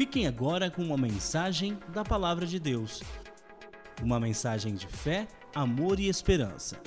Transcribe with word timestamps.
Fiquem 0.00 0.26
agora 0.26 0.70
com 0.70 0.82
uma 0.82 0.96
mensagem 0.96 1.78
da 1.88 2.02
Palavra 2.02 2.46
de 2.46 2.58
Deus. 2.58 3.02
Uma 4.02 4.18
mensagem 4.18 4.74
de 4.74 4.86
fé, 4.86 5.28
amor 5.54 6.00
e 6.00 6.08
esperança. 6.08 6.80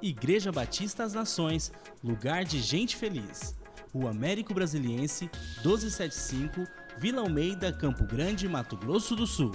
Igreja 0.00 0.50
Batista 0.50 1.02
das 1.02 1.12
Nações, 1.12 1.70
lugar 2.02 2.46
de 2.46 2.62
gente 2.62 2.96
feliz. 2.96 3.54
Rua 3.92 4.08
Américo 4.08 4.54
Brasiliense, 4.54 5.30
1275, 5.56 6.66
Vila 6.96 7.20
Almeida, 7.20 7.70
Campo 7.70 8.04
Grande, 8.04 8.48
Mato 8.48 8.78
Grosso 8.78 9.14
do 9.14 9.26
Sul. 9.26 9.52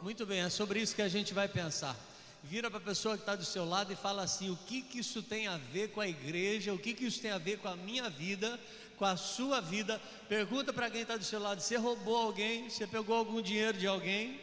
Muito 0.00 0.24
bem, 0.24 0.40
é 0.40 0.48
sobre 0.48 0.80
isso 0.80 0.96
que 0.96 1.02
a 1.02 1.10
gente 1.10 1.34
vai 1.34 1.46
pensar. 1.46 1.94
Vira 2.42 2.70
para 2.70 2.78
a 2.78 2.82
pessoa 2.82 3.16
que 3.16 3.22
está 3.22 3.36
do 3.36 3.44
seu 3.44 3.66
lado 3.66 3.92
e 3.92 3.96
fala 3.96 4.22
assim: 4.22 4.50
o 4.50 4.56
que, 4.56 4.80
que 4.80 5.00
isso 5.00 5.22
tem 5.22 5.46
a 5.46 5.58
ver 5.58 5.90
com 5.90 6.00
a 6.00 6.08
igreja, 6.08 6.72
o 6.72 6.78
que, 6.78 6.94
que 6.94 7.04
isso 7.04 7.20
tem 7.20 7.30
a 7.30 7.38
ver 7.38 7.58
com 7.58 7.68
a 7.68 7.76
minha 7.76 8.08
vida, 8.08 8.58
com 9.00 9.06
a 9.06 9.16
sua 9.16 9.62
vida. 9.62 9.98
Pergunta 10.28 10.74
para 10.74 10.90
quem 10.90 11.00
está 11.00 11.16
do 11.16 11.24
seu 11.24 11.40
lado: 11.40 11.62
você 11.62 11.76
roubou 11.76 12.18
alguém? 12.18 12.68
Você 12.68 12.86
pegou 12.86 13.16
algum 13.16 13.40
dinheiro 13.40 13.78
de 13.78 13.86
alguém? 13.86 14.38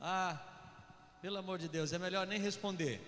Ah, 0.00 0.36
pelo 1.22 1.38
amor 1.38 1.60
de 1.60 1.68
Deus, 1.68 1.92
é 1.92 1.98
melhor 1.98 2.26
nem 2.26 2.40
responder. 2.40 3.00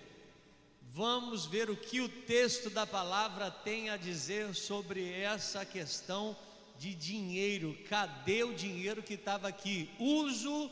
Vamos 0.81 1.45
ver 1.45 1.69
o 1.69 1.75
que 1.75 1.99
o 1.99 2.07
texto 2.07 2.69
da 2.69 2.87
palavra 2.87 3.51
tem 3.51 3.89
a 3.89 3.97
dizer 3.97 4.55
sobre 4.55 5.11
essa 5.11 5.65
questão 5.65 6.35
de 6.79 6.95
dinheiro. 6.95 7.77
Cadê 7.89 8.45
o 8.45 8.53
dinheiro 8.53 9.03
que 9.03 9.15
estava 9.15 9.49
aqui? 9.49 9.89
Uso 9.99 10.71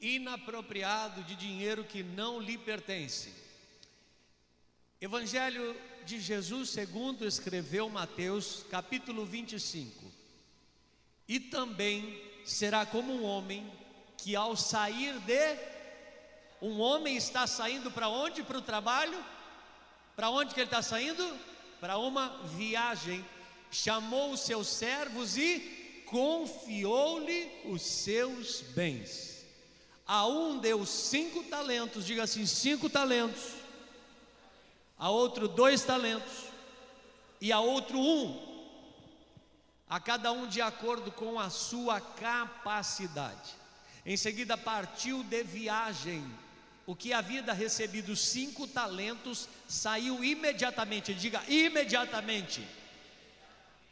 inapropriado 0.00 1.24
de 1.24 1.34
dinheiro 1.34 1.82
que 1.82 2.04
não 2.04 2.38
lhe 2.38 2.56
pertence. 2.56 3.34
Evangelho 5.00 5.76
de 6.04 6.20
Jesus, 6.20 6.70
segundo 6.70 7.26
escreveu 7.26 7.88
Mateus, 7.88 8.64
capítulo 8.70 9.24
25. 9.24 10.10
E 11.28 11.38
também 11.38 12.20
será 12.44 12.84
como 12.84 13.12
um 13.12 13.24
homem 13.24 13.70
que 14.16 14.34
ao 14.34 14.56
sair 14.56 15.18
de 15.20 15.58
um 16.60 16.78
homem 16.80 17.16
está 17.16 17.46
saindo 17.46 17.90
para 17.90 18.08
onde? 18.08 18.42
Para 18.42 18.58
o 18.58 18.62
trabalho? 18.62 19.24
Para 20.14 20.28
onde 20.28 20.52
que 20.52 20.60
ele 20.60 20.66
está 20.66 20.82
saindo? 20.82 21.38
Para 21.80 21.96
uma 21.96 22.28
viagem. 22.44 23.24
Chamou 23.70 24.32
os 24.32 24.40
seus 24.40 24.66
servos 24.66 25.36
e 25.36 26.02
confiou-lhe 26.06 27.50
os 27.64 27.80
seus 27.82 28.60
bens. 28.60 29.46
A 30.06 30.26
um 30.26 30.58
deu 30.58 30.84
cinco 30.84 31.44
talentos, 31.44 32.04
diga 32.04 32.24
assim: 32.24 32.44
cinco 32.44 32.90
talentos. 32.90 33.59
A 35.00 35.10
outro 35.10 35.48
dois 35.48 35.82
talentos. 35.82 36.44
E 37.40 37.50
a 37.50 37.58
outro 37.58 37.98
um. 37.98 38.48
A 39.88 39.98
cada 39.98 40.30
um 40.30 40.46
de 40.46 40.60
acordo 40.60 41.10
com 41.10 41.40
a 41.40 41.50
sua 41.50 42.00
capacidade. 42.00 43.58
Em 44.06 44.16
seguida 44.16 44.56
partiu 44.56 45.24
de 45.24 45.42
viagem 45.42 46.24
o 46.86 46.94
que 46.96 47.12
havia 47.12 47.40
recebido 47.52 48.16
cinco 48.16 48.66
talentos 48.66 49.48
saiu 49.68 50.24
imediatamente, 50.24 51.14
diga 51.14 51.42
imediatamente. 51.48 52.66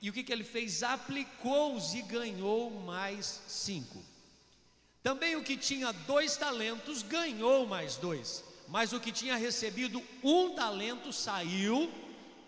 E 0.02 0.10
o 0.10 0.12
que, 0.12 0.22
que 0.22 0.32
ele 0.32 0.44
fez? 0.44 0.82
Aplicou-os 0.82 1.94
e 1.94 2.02
ganhou 2.02 2.70
mais 2.70 3.40
cinco. 3.46 4.04
Também 5.02 5.36
o 5.36 5.44
que 5.44 5.56
tinha 5.56 5.92
dois 5.92 6.36
talentos 6.36 7.02
ganhou 7.02 7.66
mais 7.66 7.96
dois. 7.96 8.44
Mas 8.68 8.92
o 8.92 9.00
que 9.00 9.10
tinha 9.10 9.36
recebido 9.36 10.02
um 10.22 10.50
talento 10.50 11.12
saiu, 11.12 11.90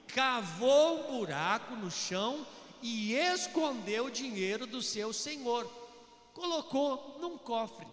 cavou 0.09 1.01
um 1.01 1.19
buraco 1.19 1.75
no 1.77 1.91
chão 1.91 2.47
e 2.83 3.15
escondeu 3.15 4.07
o 4.07 4.11
dinheiro 4.11 4.67
do 4.67 4.83
seu 4.83 5.13
senhor. 5.13 5.71
Colocou 6.35 7.19
num 7.21 7.39
cofre. 7.39 7.87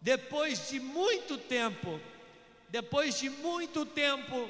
Depois 0.00 0.68
de 0.68 0.80
muito 0.80 1.38
tempo, 1.38 2.00
depois 2.68 3.18
de 3.18 3.28
muito 3.28 3.84
tempo, 3.84 4.48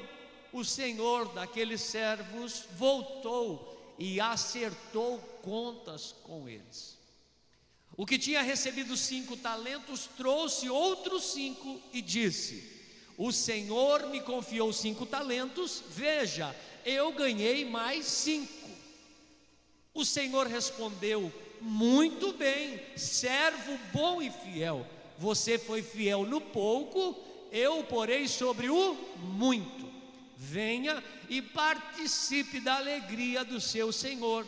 o 0.51 0.63
Senhor 0.63 1.31
daqueles 1.33 1.81
servos 1.81 2.65
voltou 2.75 3.95
e 3.99 4.19
acertou 4.19 5.19
contas 5.43 6.15
com 6.23 6.47
eles. 6.49 6.97
O 7.95 8.05
que 8.05 8.17
tinha 8.17 8.41
recebido 8.41 8.97
cinco 8.97 9.37
talentos 9.37 10.09
trouxe 10.17 10.69
outros 10.69 11.25
cinco 11.25 11.79
e 11.91 12.01
disse: 12.01 12.72
O 13.17 13.31
Senhor 13.31 14.07
me 14.07 14.21
confiou 14.21 14.71
cinco 14.73 15.05
talentos, 15.05 15.83
veja, 15.89 16.55
eu 16.85 17.11
ganhei 17.11 17.65
mais 17.65 18.05
cinco. 18.05 18.69
O 19.93 20.03
Senhor 20.03 20.47
respondeu: 20.47 21.31
Muito 21.61 22.33
bem, 22.33 22.81
servo 22.95 23.77
bom 23.93 24.21
e 24.21 24.29
fiel 24.29 24.85
você 25.17 25.57
foi 25.57 25.81
fiel 25.81 26.25
no 26.25 26.41
pouco, 26.41 27.17
eu 27.51 27.83
porei 27.83 28.27
sobre 28.27 28.69
o 28.69 28.93
muito. 29.17 29.91
Venha 30.37 31.01
e 31.29 31.41
participe 31.41 32.59
da 32.59 32.75
alegria 32.75 33.45
do 33.45 33.61
seu 33.61 33.91
Senhor. 33.91 34.45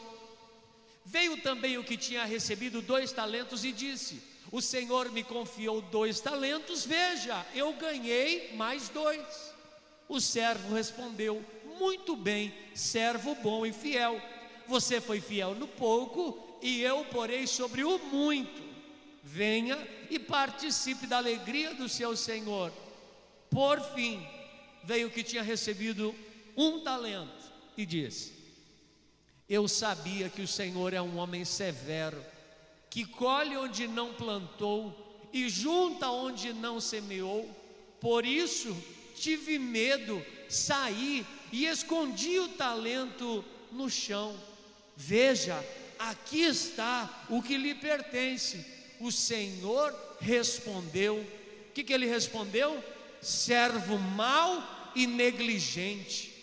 Veio 1.06 1.42
também 1.42 1.78
o 1.78 1.84
que 1.84 1.96
tinha 1.96 2.26
recebido 2.26 2.82
dois 2.82 3.12
talentos 3.12 3.64
e 3.64 3.72
disse: 3.72 4.22
O 4.56 4.62
Senhor 4.62 5.12
me 5.12 5.22
confiou 5.22 5.82
dois 5.82 6.22
talentos, 6.22 6.86
veja, 6.86 7.46
eu 7.54 7.74
ganhei 7.74 8.56
mais 8.56 8.88
dois. 8.88 9.54
O 10.08 10.22
servo 10.22 10.74
respondeu: 10.74 11.44
Muito 11.78 12.16
bem, 12.16 12.54
servo 12.74 13.36
bom 13.36 13.66
e 13.66 13.74
fiel. 13.74 14.22
Você 14.66 15.02
foi 15.02 15.20
fiel 15.20 15.56
no 15.56 15.68
pouco, 15.68 16.58
e 16.62 16.82
eu 16.82 17.04
porei 17.12 17.46
sobre 17.46 17.84
o 17.84 18.00
muito 18.00 18.64
venha 19.26 19.76
e 20.10 20.20
participe 20.20 21.06
da 21.06 21.18
alegria 21.18 21.74
do 21.74 21.90
seu 21.90 22.16
Senhor. 22.16 22.72
Por 23.50 23.82
fim, 23.94 24.26
veio 24.84 25.10
que 25.10 25.24
tinha 25.24 25.42
recebido 25.42 26.16
um 26.56 26.80
talento 26.80 27.52
e 27.76 27.86
disse: 27.86 28.32
Eu 29.50 29.68
sabia 29.68 30.30
que 30.30 30.44
o 30.44 30.48
Senhor 30.48 30.94
é 30.94 31.02
um 31.02 31.18
homem 31.18 31.44
severo, 31.44 32.24
que 32.96 33.04
colhe 33.04 33.58
onde 33.58 33.90
não 33.90 34.14
plantou 34.14 35.28
e 35.34 35.50
junta 35.50 36.10
onde 36.10 36.54
não 36.54 36.80
semeou. 36.80 37.46
Por 38.00 38.26
isso 38.26 38.74
tive 39.18 39.60
medo, 39.60 40.26
saí 40.48 41.26
e 41.52 41.66
escondi 41.66 42.40
o 42.40 42.48
talento 42.48 43.44
no 43.70 43.90
chão. 43.90 44.34
Veja, 44.96 45.62
aqui 46.00 46.40
está 46.40 47.26
o 47.30 47.42
que 47.42 47.58
lhe 47.58 47.76
pertence 47.76 48.66
o 49.02 49.12
Senhor 49.12 49.94
respondeu: 50.22 51.18
o 51.18 51.74
que, 51.74 51.84
que 51.84 51.92
ele 51.92 52.06
respondeu? 52.06 52.82
Servo 53.22 53.98
mau 53.98 54.92
e 54.96 55.06
negligente. 55.06 56.34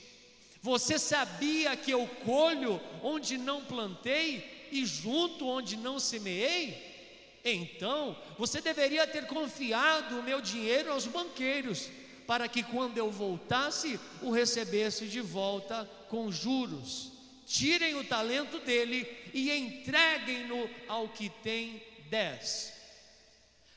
Você 0.61 0.99
sabia 0.99 1.75
que 1.79 1.93
eu 1.93 2.07
colho 2.27 2.79
onde 3.03 3.39
não 3.39 3.65
plantei 3.65 4.52
e 4.73 4.85
junto 4.87 5.47
onde 5.47 5.77
não 5.77 6.01
semeei? 6.01 6.91
Então, 7.45 8.17
você 8.39 8.61
deveria 8.61 9.07
ter 9.07 9.27
confiado 9.27 10.19
o 10.19 10.23
meu 10.23 10.41
dinheiro 10.41 10.91
aos 10.91 11.07
banqueiros, 11.07 11.91
para 12.27 12.49
que 12.49 12.63
quando 12.63 12.97
eu 12.97 13.11
voltasse, 13.11 14.01
o 14.23 14.31
recebesse 14.31 15.07
de 15.07 15.21
volta 15.21 15.89
com 16.09 16.33
juros. 16.33 17.13
Tirem 17.47 17.97
o 17.97 18.05
talento 18.05 18.59
dele 18.61 19.07
e 19.35 19.51
entreguem-no 19.51 20.71
ao 20.89 21.09
que 21.09 21.29
tem 21.29 21.83
10. 22.09 22.73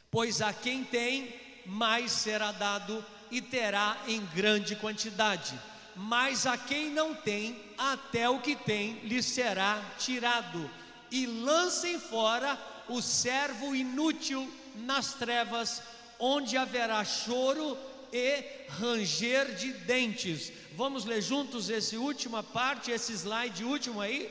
Pois 0.10 0.42
a 0.42 0.54
quem 0.54 0.86
tem, 0.86 1.34
mais 1.66 2.12
será 2.12 2.52
dado 2.52 3.04
e 3.32 3.42
terá 3.42 4.02
em 4.08 4.24
grande 4.28 4.76
quantidade, 4.76 5.60
mas 5.96 6.46
a 6.46 6.58
quem 6.58 6.90
não 6.90 7.16
tem, 7.16 7.60
até 7.78 8.30
o 8.30 8.40
que 8.40 8.56
tem 8.56 9.00
lhe 9.00 9.22
será 9.24 9.82
tirado. 9.98 10.70
E 11.16 11.26
lancem 11.26 11.98
fora 11.98 12.60
o 12.90 13.02
servo 13.02 13.74
inútil 13.74 14.54
nas 14.76 15.14
trevas, 15.14 15.82
onde 16.20 16.58
haverá 16.58 17.06
choro 17.06 17.78
e 18.12 18.44
ranger 18.68 19.56
de 19.56 19.72
dentes. 19.72 20.52
Vamos 20.74 21.06
ler 21.06 21.22
juntos 21.22 21.70
essa 21.70 21.98
última 21.98 22.44
parte, 22.44 22.92
esse 22.92 23.14
slide 23.14 23.64
último 23.64 24.02
aí? 24.02 24.30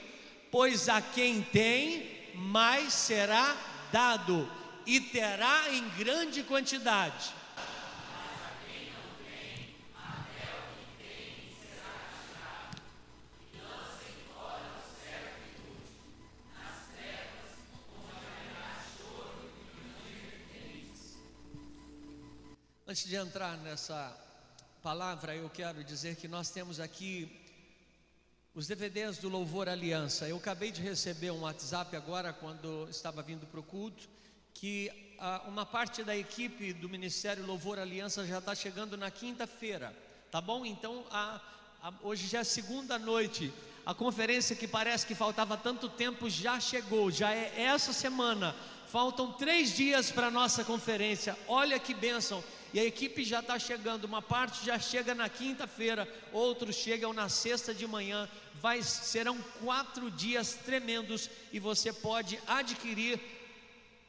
Pois 0.51 0.91
a 0.91 1.01
quem 1.01 1.41
tem, 1.41 2.07
mais 2.35 2.93
será 2.93 3.57
dado 3.91 4.47
e 4.85 5.01
terá 5.01 5.73
em 5.73 5.89
grande 5.97 6.43
quantidade. 6.43 7.33
Antes 22.87 23.07
de 23.07 23.17
entrar 23.17 23.57
nessa 23.57 24.15
palavra, 24.83 25.35
eu 25.35 25.49
quero 25.49 25.83
dizer 25.83 26.17
que 26.17 26.29
nós 26.29 26.51
temos 26.51 26.79
aqui 26.79 27.35
Os 28.55 28.67
DVDs 28.67 29.17
do 29.17 29.31
Louvor 29.31 29.71
Aliança. 29.71 30.29
Eu 30.29 30.37
acabei 30.37 30.71
de 30.71 30.83
receber 30.83 31.31
um 31.31 31.41
WhatsApp 31.41 31.97
agora, 31.97 32.31
quando 32.31 32.87
estava 32.91 33.23
vindo 33.23 33.47
para 33.47 33.59
o 33.59 33.63
culto, 33.63 34.07
que 34.53 35.17
ah, 35.19 35.45
uma 35.49 35.65
parte 35.65 36.05
da 36.05 36.15
equipe 36.15 36.75
do 36.75 36.87
Ministério 36.87 37.47
Louvor 37.47 37.79
Aliança 37.79 38.27
já 38.27 38.37
está 38.37 38.55
chegando 38.55 38.99
na 38.99 39.11
quinta-feira, 39.11 39.97
tá 40.31 40.43
bom? 40.43 40.67
Então, 40.67 41.07
a, 41.11 41.41
a, 41.83 41.95
hoje 42.03 42.27
já 42.27 42.41
é 42.41 42.45
segunda 42.45 42.99
noite. 42.99 43.51
A 43.87 43.95
conferência 43.95 44.55
que 44.55 44.69
parece 44.69 45.07
que 45.07 45.15
faltava 45.15 45.57
tanto 45.57 45.89
tempo 45.89 46.29
já 46.29 46.61
chegou, 46.61 47.11
já 47.11 47.33
é 47.33 47.63
essa 47.63 47.95
semana. 47.95 48.55
Faltam 48.89 49.33
três 49.33 49.75
dias 49.75 50.13
para 50.13 50.27
a 50.27 50.31
nossa 50.31 50.63
conferência. 50.65 51.35
Olha 51.49 51.79
que 51.79 51.95
bênção! 51.95 52.45
E 52.75 52.81
a 52.81 52.85
equipe 52.85 53.23
já 53.23 53.39
está 53.39 53.57
chegando. 53.57 54.03
Uma 54.05 54.21
parte 54.21 54.67
já 54.67 54.81
chega 54.81 55.15
na 55.15 55.29
quinta-feira, 55.29 56.09
outros 56.33 56.75
chegam 56.75 57.13
na 57.13 57.29
sexta 57.29 57.73
de 57.73 57.87
manhã. 57.87 58.29
Vai, 58.61 58.83
serão 58.83 59.39
quatro 59.65 60.11
dias 60.11 60.55
tremendos 60.55 61.31
e 61.53 61.61
você 61.61 61.93
pode 61.93 62.37
adquirir 62.49 63.21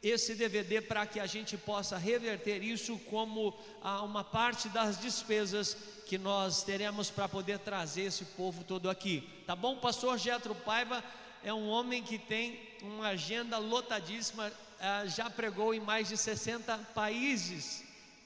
esse 0.01 0.33
DVD 0.33 0.81
para 0.81 1.05
que 1.05 1.19
a 1.19 1.27
gente 1.27 1.55
possa 1.57 1.95
reverter 1.95 2.63
isso 2.63 2.97
como 3.07 3.55
ah, 3.83 4.01
uma 4.01 4.23
parte 4.23 4.67
das 4.69 4.99
despesas 4.99 5.77
que 6.07 6.17
nós 6.17 6.63
teremos 6.63 7.11
para 7.11 7.29
poder 7.29 7.59
trazer 7.59 8.05
esse 8.05 8.25
povo 8.25 8.63
todo 8.63 8.89
aqui. 8.89 9.29
Tá 9.45 9.55
bom? 9.55 9.77
Pastor 9.77 10.17
Getro 10.17 10.55
Paiva 10.55 11.03
é 11.43 11.53
um 11.53 11.67
homem 11.67 12.01
que 12.01 12.17
tem 12.17 12.59
uma 12.81 13.09
agenda 13.09 13.59
lotadíssima, 13.59 14.51
ah, 14.79 15.05
já 15.05 15.29
pregou 15.29 15.71
em 15.71 15.79
mais 15.79 16.07
de 16.07 16.17
60 16.17 16.75
países. 16.95 17.84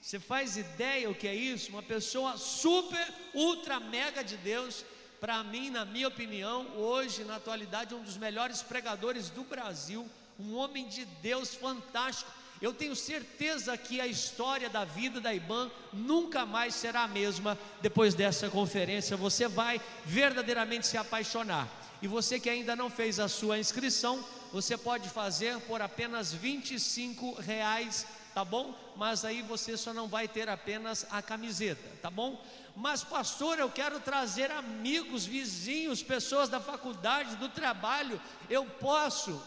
Você 0.09 0.19
faz 0.19 0.57
ideia 0.57 1.07
o 1.07 1.13
que 1.13 1.27
é 1.27 1.35
isso? 1.35 1.69
Uma 1.69 1.83
pessoa 1.83 2.35
super, 2.35 3.13
ultra, 3.31 3.79
mega 3.79 4.23
de 4.23 4.37
Deus. 4.37 4.83
Para 5.21 5.43
mim, 5.43 5.69
na 5.69 5.85
minha 5.85 6.07
opinião, 6.07 6.65
hoje, 6.75 7.23
na 7.23 7.35
atualidade, 7.35 7.93
um 7.93 8.01
dos 8.01 8.17
melhores 8.17 8.63
pregadores 8.63 9.29
do 9.29 9.43
Brasil. 9.43 10.09
Um 10.39 10.55
homem 10.55 10.87
de 10.87 11.05
Deus 11.05 11.53
fantástico. 11.53 12.31
Eu 12.59 12.73
tenho 12.73 12.95
certeza 12.95 13.77
que 13.77 14.01
a 14.01 14.07
história 14.07 14.67
da 14.67 14.83
vida 14.83 15.21
da 15.21 15.31
IBAN 15.31 15.69
nunca 15.93 16.43
mais 16.43 16.73
será 16.73 17.03
a 17.03 17.07
mesma 17.07 17.55
depois 17.79 18.15
dessa 18.15 18.49
conferência. 18.49 19.15
Você 19.15 19.47
vai 19.47 19.79
verdadeiramente 20.03 20.87
se 20.87 20.97
apaixonar. 20.97 21.67
E 22.01 22.07
você 22.07 22.39
que 22.39 22.49
ainda 22.49 22.75
não 22.75 22.89
fez 22.89 23.19
a 23.19 23.27
sua 23.27 23.59
inscrição, 23.59 24.25
você 24.51 24.75
pode 24.75 25.07
fazer 25.07 25.59
por 25.67 25.83
apenas 25.83 26.33
25 26.33 27.41
reais 27.41 28.07
tá 28.33 28.45
bom? 28.45 28.73
Mas 28.95 29.25
aí 29.25 29.41
você 29.41 29.75
só 29.77 29.93
não 29.93 30.07
vai 30.07 30.27
ter 30.27 30.49
apenas 30.49 31.05
a 31.11 31.21
camiseta, 31.21 31.81
tá 32.01 32.09
bom? 32.09 32.41
Mas, 32.75 33.03
pastor, 33.03 33.59
eu 33.59 33.69
quero 33.69 33.99
trazer 33.99 34.51
amigos, 34.51 35.25
vizinhos, 35.25 36.01
pessoas 36.01 36.47
da 36.47 36.59
faculdade, 36.59 37.35
do 37.35 37.49
trabalho. 37.49 38.21
Eu 38.49 38.65
posso. 38.65 39.41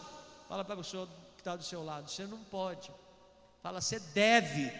Fala 0.47 0.63
para 0.63 0.75
a 0.75 0.77
pessoa 0.77 1.07
que 1.35 1.41
está 1.41 1.55
do 1.55 1.63
seu 1.63 1.83
lado: 1.83 2.09
você 2.09 2.25
não 2.25 2.39
pode. 2.43 2.91
Fala, 3.61 3.81
você 3.81 3.99
deve. 3.99 4.71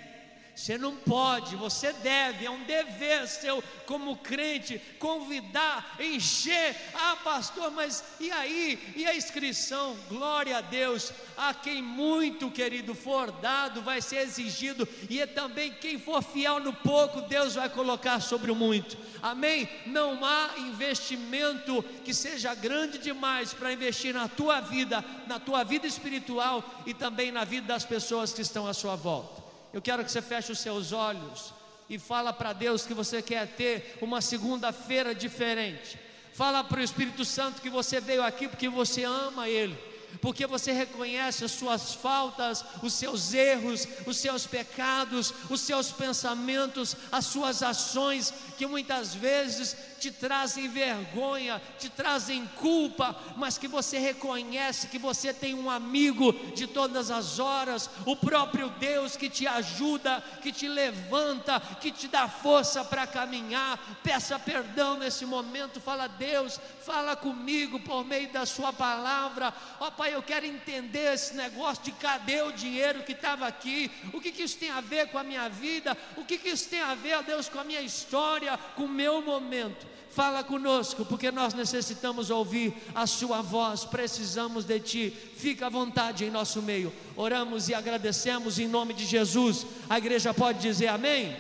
Você 0.56 0.78
não 0.78 0.96
pode, 0.96 1.56
você 1.56 1.92
deve, 1.94 2.46
é 2.46 2.52
um 2.52 2.64
dever 2.64 3.28
seu 3.28 3.64
como 3.88 4.18
crente 4.18 4.80
convidar, 5.00 5.96
encher. 6.00 6.76
Ah, 6.94 7.18
pastor, 7.24 7.72
mas 7.72 8.04
e 8.20 8.32
aí? 8.32 8.94
E 8.96 9.06
a 9.06 9.16
inscrição? 9.16 9.98
Glória 10.08 10.58
a 10.58 10.62
Deus. 10.62 11.12
A 11.36 11.56
quem 11.56 11.82
muito, 11.82 12.52
querido, 12.52 12.94
for 12.94 13.32
dado, 13.32 13.82
vai 13.82 14.00
ser 14.00 14.18
exigido, 14.18 14.88
e 15.10 15.20
é 15.20 15.26
também 15.26 15.74
quem 15.74 16.00
for 16.00 16.22
fiel 16.22 16.60
no 16.60 16.72
pouco, 16.72 17.22
Deus 17.22 17.56
vai 17.56 17.68
colocar 17.68 18.20
sobre 18.20 18.52
o 18.52 18.56
muito. 18.56 18.96
Amém? 19.24 19.68
Não 19.88 20.24
há 20.24 20.52
investimento 20.60 21.84
que 22.06 22.14
seja 22.14 22.54
grande 22.54 23.00
demais 23.00 23.54
para 23.54 23.74
investir 23.74 24.14
na 24.14 24.28
tua 24.28 24.62
vida, 24.62 25.04
na 25.26 25.40
tua 25.40 25.64
vida 25.64 25.88
espiritual 25.88 26.64
e 26.86 26.94
também 26.94 27.32
na 27.32 27.44
vida 27.44 27.66
das 27.66 27.84
pessoas 27.84 28.32
que 28.32 28.42
estão 28.42 28.68
à 28.68 28.74
sua 28.74 28.96
volta. 28.96 29.43
Eu 29.74 29.81
quero 29.81 30.06
que 30.06 30.12
você 30.12 30.22
feche 30.22 30.52
os 30.52 30.60
seus 30.60 30.92
olhos 30.92 31.54
e 31.90 31.98
fala 31.98 32.31
para 32.31 32.54
Deus 32.54 32.86
que 32.86 32.94
você 32.94 33.22
quer 33.22 33.48
ter 33.48 33.98
uma 34.02 34.22
segunda-feira 34.22 35.16
diferente. 35.16 36.00
Fala 36.34 36.64
para 36.64 36.80
o 36.80 36.84
Espírito 36.84 37.25
Santo 37.25 37.62
que 37.62 37.70
você 37.70 38.00
veio 38.00 38.24
aqui 38.24 38.48
porque 38.48 38.70
você 38.70 39.04
ama 39.04 39.50
Ele 39.50 39.78
porque 40.22 40.46
você 40.46 40.72
reconhece 40.72 41.44
as 41.44 41.52
suas 41.52 41.94
faltas, 41.94 42.64
os 42.81 42.94
seus 42.94 43.34
erros, 43.34 43.88
os 44.06 44.18
seus 44.18 44.46
pecados, 44.46 45.34
os 45.50 45.62
seus 45.62 45.92
pensamentos, 45.92 46.96
as 47.12 47.25
suas 47.25 47.64
ações, 47.64 48.34
que 48.58 48.68
muitas 48.68 49.14
vezes 49.14 49.75
te 50.04 50.12
trazem 50.12 50.68
vergonha, 50.68 51.62
te 51.80 51.90
trazem 51.90 52.46
culpa, 52.58 53.16
mas 53.38 53.58
que 53.58 53.70
você 53.70 53.98
reconhece 53.98 54.88
que 54.88 55.00
você 55.00 55.34
tem 55.34 55.54
um 55.54 55.70
amigo 55.70 56.34
de 56.54 56.68
todas 56.68 57.10
as 57.10 57.40
horas, 57.40 57.90
o 58.06 58.14
próprio 58.14 58.70
Deus 58.72 59.16
que 59.16 59.30
te 59.30 59.48
ajuda, 59.48 60.22
que 60.42 60.52
te 60.52 60.68
levanta, 60.68 61.58
que 61.80 61.90
te 61.90 62.10
dá 62.10 62.28
força 62.28 62.84
para 62.84 63.08
caminhar. 63.08 63.80
Peça 64.04 64.38
perdão 64.38 64.98
nesse 64.98 65.26
momento, 65.26 65.80
fala 65.80 66.08
Deus, 66.08 66.60
fala 66.86 67.16
comigo 67.16 67.80
por 67.80 68.04
meio 68.04 68.30
da 68.30 68.46
sua 68.46 68.74
palavra. 68.74 69.54
Ó 69.80 69.90
Pai, 69.90 70.14
eu 70.14 70.22
quero 70.22 70.46
entender 70.46 71.14
esse 71.14 71.34
negócio 71.34 71.82
de 71.82 71.94
cadê 71.94 72.42
o 72.42 72.52
dinheiro 72.52 73.04
que 73.04 73.14
estava 73.14 73.48
aqui? 73.48 73.90
O 74.12 74.20
que, 74.20 74.34
que 74.34 74.44
isso 74.44 74.58
tem 74.58 74.70
a 74.70 74.82
ver 74.82 75.08
com 75.08 75.18
a 75.18 75.24
minha 75.24 75.48
vida? 75.48 75.98
O 76.18 76.26
que, 76.26 76.38
que 76.38 76.50
isso 76.50 76.68
tem 76.68 76.82
a 76.82 76.94
ver, 76.94 77.20
ó 77.20 77.22
Deus, 77.22 77.48
com 77.48 77.60
a 77.60 77.64
minha 77.64 77.82
história, 77.82 78.60
com 78.76 78.84
o 78.84 78.90
meu 78.90 79.22
momento? 79.22 79.93
Fala 80.13 80.44
conosco, 80.44 81.04
porque 81.04 81.31
nós 81.31 81.56
necessitamos 81.56 82.30
ouvir 82.30 82.71
a 82.94 83.07
Sua 83.07 83.42
voz, 83.42 83.83
precisamos 83.83 84.63
de 84.63 84.80
Ti. 84.80 85.10
Fica 85.10 85.65
à 85.65 85.69
vontade 85.69 86.24
em 86.24 86.30
nosso 86.30 86.62
meio. 86.62 86.94
Oramos 87.15 87.68
e 87.68 87.74
agradecemos 87.74 88.60
em 88.60 88.68
nome 88.68 88.94
de 88.94 89.06
Jesus. 89.06 89.65
A 89.89 89.98
igreja 89.98 90.31
pode 90.31 90.60
dizer 90.60 90.89
amém? 90.89 91.36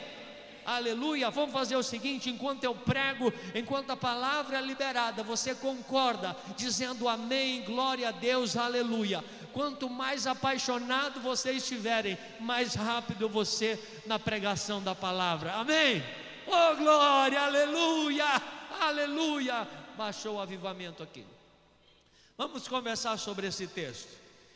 Aleluia. 0.65 1.29
Vamos 1.29 1.53
fazer 1.53 1.75
o 1.75 1.83
seguinte: 1.83 2.31
enquanto 2.31 2.63
eu 2.63 2.73
prego, 2.73 3.31
enquanto 3.53 3.91
a 3.91 3.95
palavra 3.95 4.57
é 4.57 4.61
liberada, 4.61 5.21
você 5.21 5.53
concorda, 5.53 6.35
dizendo 6.57 7.07
amém, 7.07 7.61
glória 7.61 8.09
a 8.09 8.11
Deus, 8.11 8.57
aleluia. 8.57 9.23
Quanto 9.53 9.87
mais 9.87 10.25
apaixonado 10.25 11.19
vocês 11.19 11.57
estiverem, 11.57 12.17
mais 12.39 12.73
rápido 12.73 13.29
você 13.29 13.79
na 14.07 14.17
pregação 14.17 14.81
da 14.81 14.95
palavra. 14.95 15.53
Amém. 15.53 16.03
Oh 16.47 16.75
glória, 16.75 17.39
aleluia 17.39 18.62
aleluia, 18.81 19.67
baixou 19.97 20.35
o 20.35 20.41
avivamento 20.41 21.03
aqui. 21.03 21.25
Vamos 22.37 22.67
conversar 22.67 23.17
sobre 23.17 23.47
esse 23.47 23.67
texto. 23.67 24.09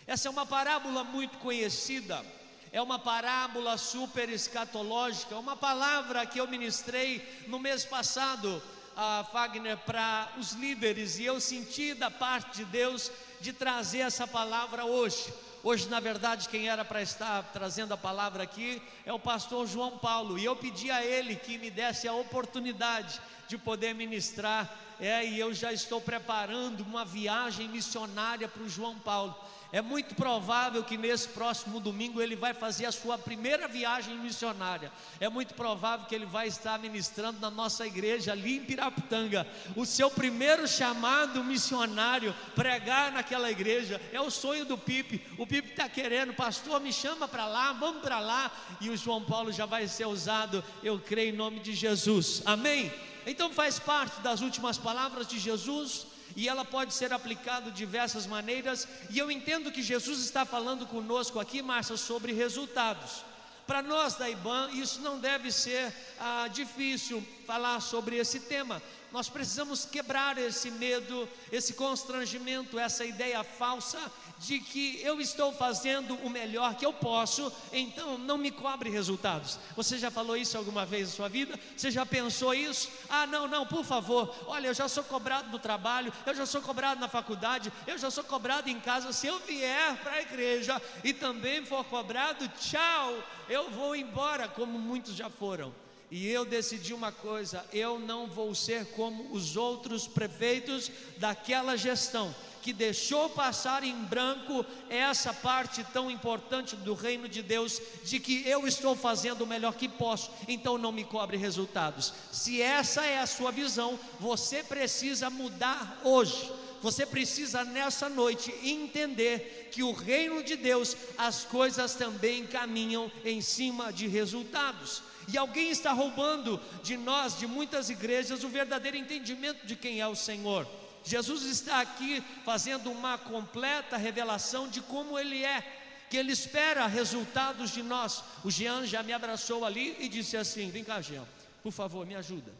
Essa 0.05 0.27
é 0.27 0.31
uma 0.31 0.45
parábola 0.45 1.03
muito 1.03 1.37
conhecida, 1.37 2.25
é 2.71 2.81
uma 2.81 2.97
parábola 2.97 3.77
super 3.77 4.29
escatológica, 4.29 5.37
uma 5.37 5.55
palavra 5.55 6.25
que 6.25 6.39
eu 6.39 6.47
ministrei 6.47 7.43
no 7.47 7.59
mês 7.59 7.85
passado, 7.85 8.61
a 8.95 9.25
Fagner, 9.31 9.77
para 9.77 10.33
os 10.37 10.53
líderes, 10.53 11.19
e 11.19 11.25
eu 11.25 11.39
senti 11.39 11.93
da 11.93 12.09
parte 12.09 12.57
de 12.57 12.65
Deus 12.65 13.11
de 13.39 13.53
trazer 13.53 13.99
essa 13.99 14.25
palavra 14.25 14.85
hoje. 14.85 15.31
Hoje, 15.69 15.89
na 15.89 15.99
verdade, 15.99 16.47
quem 16.47 16.69
era 16.69 16.85
para 16.85 17.01
estar 17.01 17.43
trazendo 17.51 17.93
a 17.93 17.97
palavra 17.97 18.41
aqui 18.41 18.81
é 19.05 19.11
o 19.11 19.19
pastor 19.19 19.67
João 19.67 19.97
Paulo, 19.97 20.39
e 20.39 20.45
eu 20.45 20.55
pedi 20.55 20.89
a 20.89 21.03
ele 21.03 21.35
que 21.35 21.57
me 21.57 21.69
desse 21.69 22.07
a 22.07 22.13
oportunidade 22.13 23.19
de 23.49 23.57
poder 23.57 23.93
ministrar. 23.93 24.73
É, 24.97 25.25
e 25.25 25.37
eu 25.37 25.53
já 25.53 25.73
estou 25.73 25.99
preparando 25.99 26.85
uma 26.85 27.03
viagem 27.03 27.67
missionária 27.67 28.47
para 28.47 28.63
o 28.63 28.69
João 28.69 28.97
Paulo. 28.97 29.35
É 29.71 29.81
muito 29.81 30.15
provável 30.15 30.83
que 30.83 30.97
nesse 30.97 31.27
próximo 31.29 31.79
domingo 31.79 32.21
ele 32.21 32.35
vai 32.35 32.53
fazer 32.53 32.85
a 32.85 32.91
sua 32.91 33.17
primeira 33.17 33.67
viagem 33.67 34.17
missionária. 34.17 34.91
É 35.19 35.27
muito 35.27 35.53
provável 35.53 36.05
que 36.05 36.15
ele 36.15 36.25
vai 36.25 36.47
estar 36.47 36.79
ministrando 36.79 37.39
na 37.39 37.49
nossa 37.49 37.85
igreja 37.85 38.31
ali 38.31 38.57
em 38.57 38.63
Piraputanga. 38.63 39.45
O 39.75 39.85
seu 39.85 40.09
primeiro 40.09 40.67
chamado 40.67 41.43
missionário, 41.43 42.33
pregar 42.55 43.11
naquela 43.11 43.51
igreja, 43.51 44.01
é 44.13 44.21
o 44.21 44.31
sonho 44.31 44.63
do 44.63 44.77
Pipe. 44.77 45.21
O 45.37 45.45
Pipe 45.45 45.71
está 45.71 45.89
querendo, 45.89 46.33
pastor, 46.33 46.79
me 46.79 46.93
chama 46.93 47.27
para 47.27 47.45
lá, 47.45 47.73
vamos 47.73 48.01
para 48.01 48.19
lá. 48.19 48.51
E 48.79 48.89
o 48.89 48.95
João 48.95 49.23
Paulo 49.23 49.51
já 49.51 49.65
vai 49.65 49.87
ser 49.87 50.05
usado, 50.05 50.63
eu 50.81 50.97
creio, 50.97 51.33
em 51.33 51.37
nome 51.37 51.59
de 51.59 51.73
Jesus. 51.73 52.41
Amém? 52.45 52.91
Então 53.25 53.51
faz 53.51 53.77
parte 53.77 54.21
das 54.21 54.39
últimas 54.39 54.77
palavras 54.77 55.27
de 55.27 55.37
Jesus 55.37 56.07
e 56.37 56.47
ela 56.47 56.63
pode 56.63 56.93
ser 56.93 57.11
aplicada 57.11 57.71
de 57.71 57.77
diversas 57.77 58.27
maneiras. 58.27 58.87
E 59.09 59.17
eu 59.17 59.31
entendo 59.31 59.71
que 59.71 59.81
Jesus 59.81 60.19
está 60.19 60.45
falando 60.45 60.85
conosco 60.85 61.39
aqui, 61.39 61.63
Márcia, 61.63 61.97
sobre 61.97 62.31
resultados. 62.31 63.25
Para 63.65 63.81
nós 63.81 64.13
da 64.13 64.29
IBAN, 64.29 64.69
isso 64.71 65.01
não 65.01 65.17
deve 65.19 65.51
ser 65.51 65.91
ah, 66.19 66.47
difícil 66.47 67.25
falar 67.47 67.81
sobre 67.81 68.17
esse 68.17 68.41
tema. 68.41 68.81
Nós 69.11 69.29
precisamos 69.29 69.83
quebrar 69.83 70.37
esse 70.37 70.69
medo, 70.69 71.27
esse 71.51 71.73
constrangimento, 71.73 72.77
essa 72.77 73.03
ideia 73.03 73.43
falsa 73.43 73.99
de 74.39 74.59
que 74.59 75.01
eu 75.01 75.19
estou 75.19 75.51
fazendo 75.51 76.15
o 76.15 76.29
melhor 76.29 76.75
que 76.75 76.85
eu 76.85 76.93
posso, 76.93 77.51
então 77.71 78.17
não 78.17 78.37
me 78.37 78.51
cobre 78.51 78.89
resultados. 78.89 79.59
Você 79.75 79.97
já 79.97 80.11
falou 80.11 80.37
isso 80.37 80.57
alguma 80.57 80.85
vez 80.85 81.09
na 81.09 81.15
sua 81.15 81.27
vida? 81.27 81.59
Você 81.75 81.89
já 81.89 82.05
pensou 82.05 82.53
isso? 82.53 82.89
Ah, 83.09 83.25
não, 83.25 83.47
não, 83.47 83.65
por 83.65 83.83
favor, 83.83 84.33
olha, 84.47 84.67
eu 84.67 84.73
já 84.73 84.87
sou 84.87 85.03
cobrado 85.03 85.49
no 85.49 85.59
trabalho, 85.59 86.13
eu 86.25 86.35
já 86.35 86.45
sou 86.45 86.61
cobrado 86.61 86.99
na 86.99 87.07
faculdade, 87.07 87.71
eu 87.85 87.97
já 87.97 88.11
sou 88.11 88.23
cobrado 88.23 88.69
em 88.69 88.79
casa. 88.79 89.11
Se 89.11 89.27
eu 89.27 89.39
vier 89.39 89.97
para 89.97 90.13
a 90.13 90.21
igreja 90.21 90.81
e 91.03 91.13
também 91.13 91.65
for 91.65 91.83
cobrado, 91.85 92.47
tchau, 92.59 93.15
eu 93.49 93.69
vou 93.71 93.95
embora, 93.95 94.47
como 94.47 94.77
muitos 94.77 95.15
já 95.15 95.29
foram. 95.29 95.73
E 96.09 96.27
eu 96.27 96.45
decidi 96.45 96.93
uma 96.93 97.11
coisa: 97.11 97.65
eu 97.73 97.99
não 97.99 98.27
vou 98.27 98.55
ser 98.55 98.85
como 98.91 99.33
os 99.33 99.57
outros 99.57 100.07
prefeitos 100.07 100.89
daquela 101.17 101.75
gestão 101.75 102.33
que 102.67 102.73
deixou 102.73 103.29
passar 103.29 103.81
em 103.81 103.95
branco 103.95 104.65
essa 104.89 105.33
parte 105.33 105.85
tão 105.93 106.11
importante 106.11 106.75
do 106.75 106.93
reino 106.93 107.25
de 107.29 107.41
Deus, 107.41 107.81
de 108.03 108.19
que 108.19 108.45
eu 108.45 108.67
estou 108.67 108.93
fazendo 108.93 109.43
o 109.45 109.47
melhor 109.47 109.73
que 109.75 109.87
posso, 109.87 110.29
então 110.49 110.77
não 110.77 110.91
me 110.91 111.05
cobre 111.05 111.37
resultados. 111.37 112.13
Se 112.29 112.61
essa 112.61 113.05
é 113.05 113.19
a 113.19 113.25
sua 113.25 113.53
visão, 113.53 113.97
você 114.19 114.61
precisa 114.61 115.29
mudar 115.29 116.01
hoje. 116.03 116.51
Você 116.81 117.05
precisa 117.05 117.63
nessa 117.63 118.09
noite 118.09 118.53
entender 118.61 119.69
que 119.71 119.81
o 119.81 119.93
reino 119.93 120.43
de 120.43 120.57
Deus, 120.57 120.97
as 121.17 121.45
coisas 121.45 121.95
também 121.95 122.45
caminham 122.45 123.09
em 123.23 123.39
cima 123.39 123.93
de 123.93 124.07
resultados. 124.07 125.01
E 125.31 125.37
alguém 125.37 125.69
está 125.69 125.93
roubando 125.93 126.59
de 126.83 126.97
nós, 126.97 127.39
de 127.39 127.47
muitas 127.47 127.89
igrejas, 127.89 128.43
o 128.43 128.49
verdadeiro 128.49 128.97
entendimento 128.97 129.65
de 129.65 129.77
quem 129.77 130.01
é 130.01 130.07
o 130.07 130.15
Senhor. 130.17 130.67
Jesus 131.07 131.43
está 131.43 131.79
aqui 131.79 132.21
fazendo 132.43 132.91
uma 132.91 133.17
completa 133.17 133.97
revelação 133.97 134.67
de 134.67 134.81
como 134.81 135.17
Ele 135.17 135.43
é, 135.43 135.61
que 136.09 136.17
Ele 136.17 136.31
espera 136.31 136.85
resultados 136.87 137.71
de 137.71 137.81
nós. 137.81 138.23
O 138.43 138.51
Jean 138.51 138.85
já 138.85 139.01
me 139.01 139.13
abraçou 139.13 139.63
ali 139.63 139.95
e 139.99 140.09
disse 140.09 140.35
assim: 140.35 140.69
Vem 140.69 140.83
cá, 140.83 141.01
Jean, 141.01 141.25
por 141.63 141.71
favor, 141.71 142.05
me 142.05 142.15
ajuda. 142.15 142.53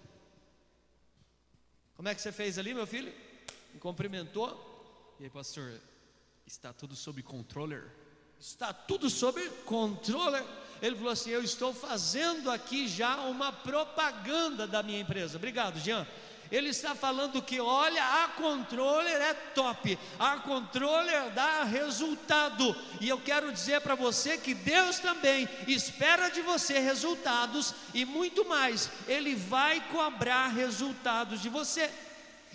Como 1.96 2.08
é 2.08 2.16
que 2.16 2.22
você 2.22 2.32
fez 2.32 2.58
ali, 2.58 2.74
meu 2.74 2.88
filho? 2.88 3.14
Me 3.74 3.80
cumprimentou. 3.80 5.16
E 5.20 5.24
aí, 5.24 5.30
pastor, 5.30 5.82
está 6.46 6.72
tudo 6.72 6.96
sob 6.96 7.22
controle? 7.24 7.82
Está 8.40 8.72
tudo 8.72 9.10
sob 9.10 9.42
controle. 9.66 10.44
Ele 10.82 10.96
falou 10.96 11.12
assim: 11.12 11.32
Eu 11.32 11.44
estou 11.44 11.74
fazendo 11.74 12.52
aqui 12.52 12.88
já 12.88 13.22
uma 13.22 13.52
propaganda 13.52 14.68
da 14.68 14.84
minha 14.84 15.00
empresa. 15.00 15.38
Obrigado, 15.38 15.80
Jean. 15.80 16.08
Ele 16.52 16.70
está 16.70 16.96
falando 16.96 17.42
que, 17.42 17.60
olha, 17.60 18.24
a 18.24 18.30
controller 18.30 19.22
é 19.22 19.34
top, 19.34 19.98
a 20.18 20.38
controller 20.38 21.32
dá 21.32 21.64
resultado. 21.64 22.76
E 23.02 23.10
eu 23.10 23.20
quero 23.20 23.52
dizer 23.52 23.82
para 23.82 23.96
você 23.96 24.38
que 24.38 24.54
Deus 24.54 25.00
também 25.00 25.48
espera 25.68 26.30
de 26.30 26.42
você 26.42 26.80
resultados 26.80 27.74
e 27.94 28.06
muito 28.06 28.48
mais, 28.48 28.90
Ele 29.08 29.36
vai 29.36 29.82
cobrar 29.92 30.48
resultados 30.48 31.42
de 31.42 31.50
você. 31.50 31.90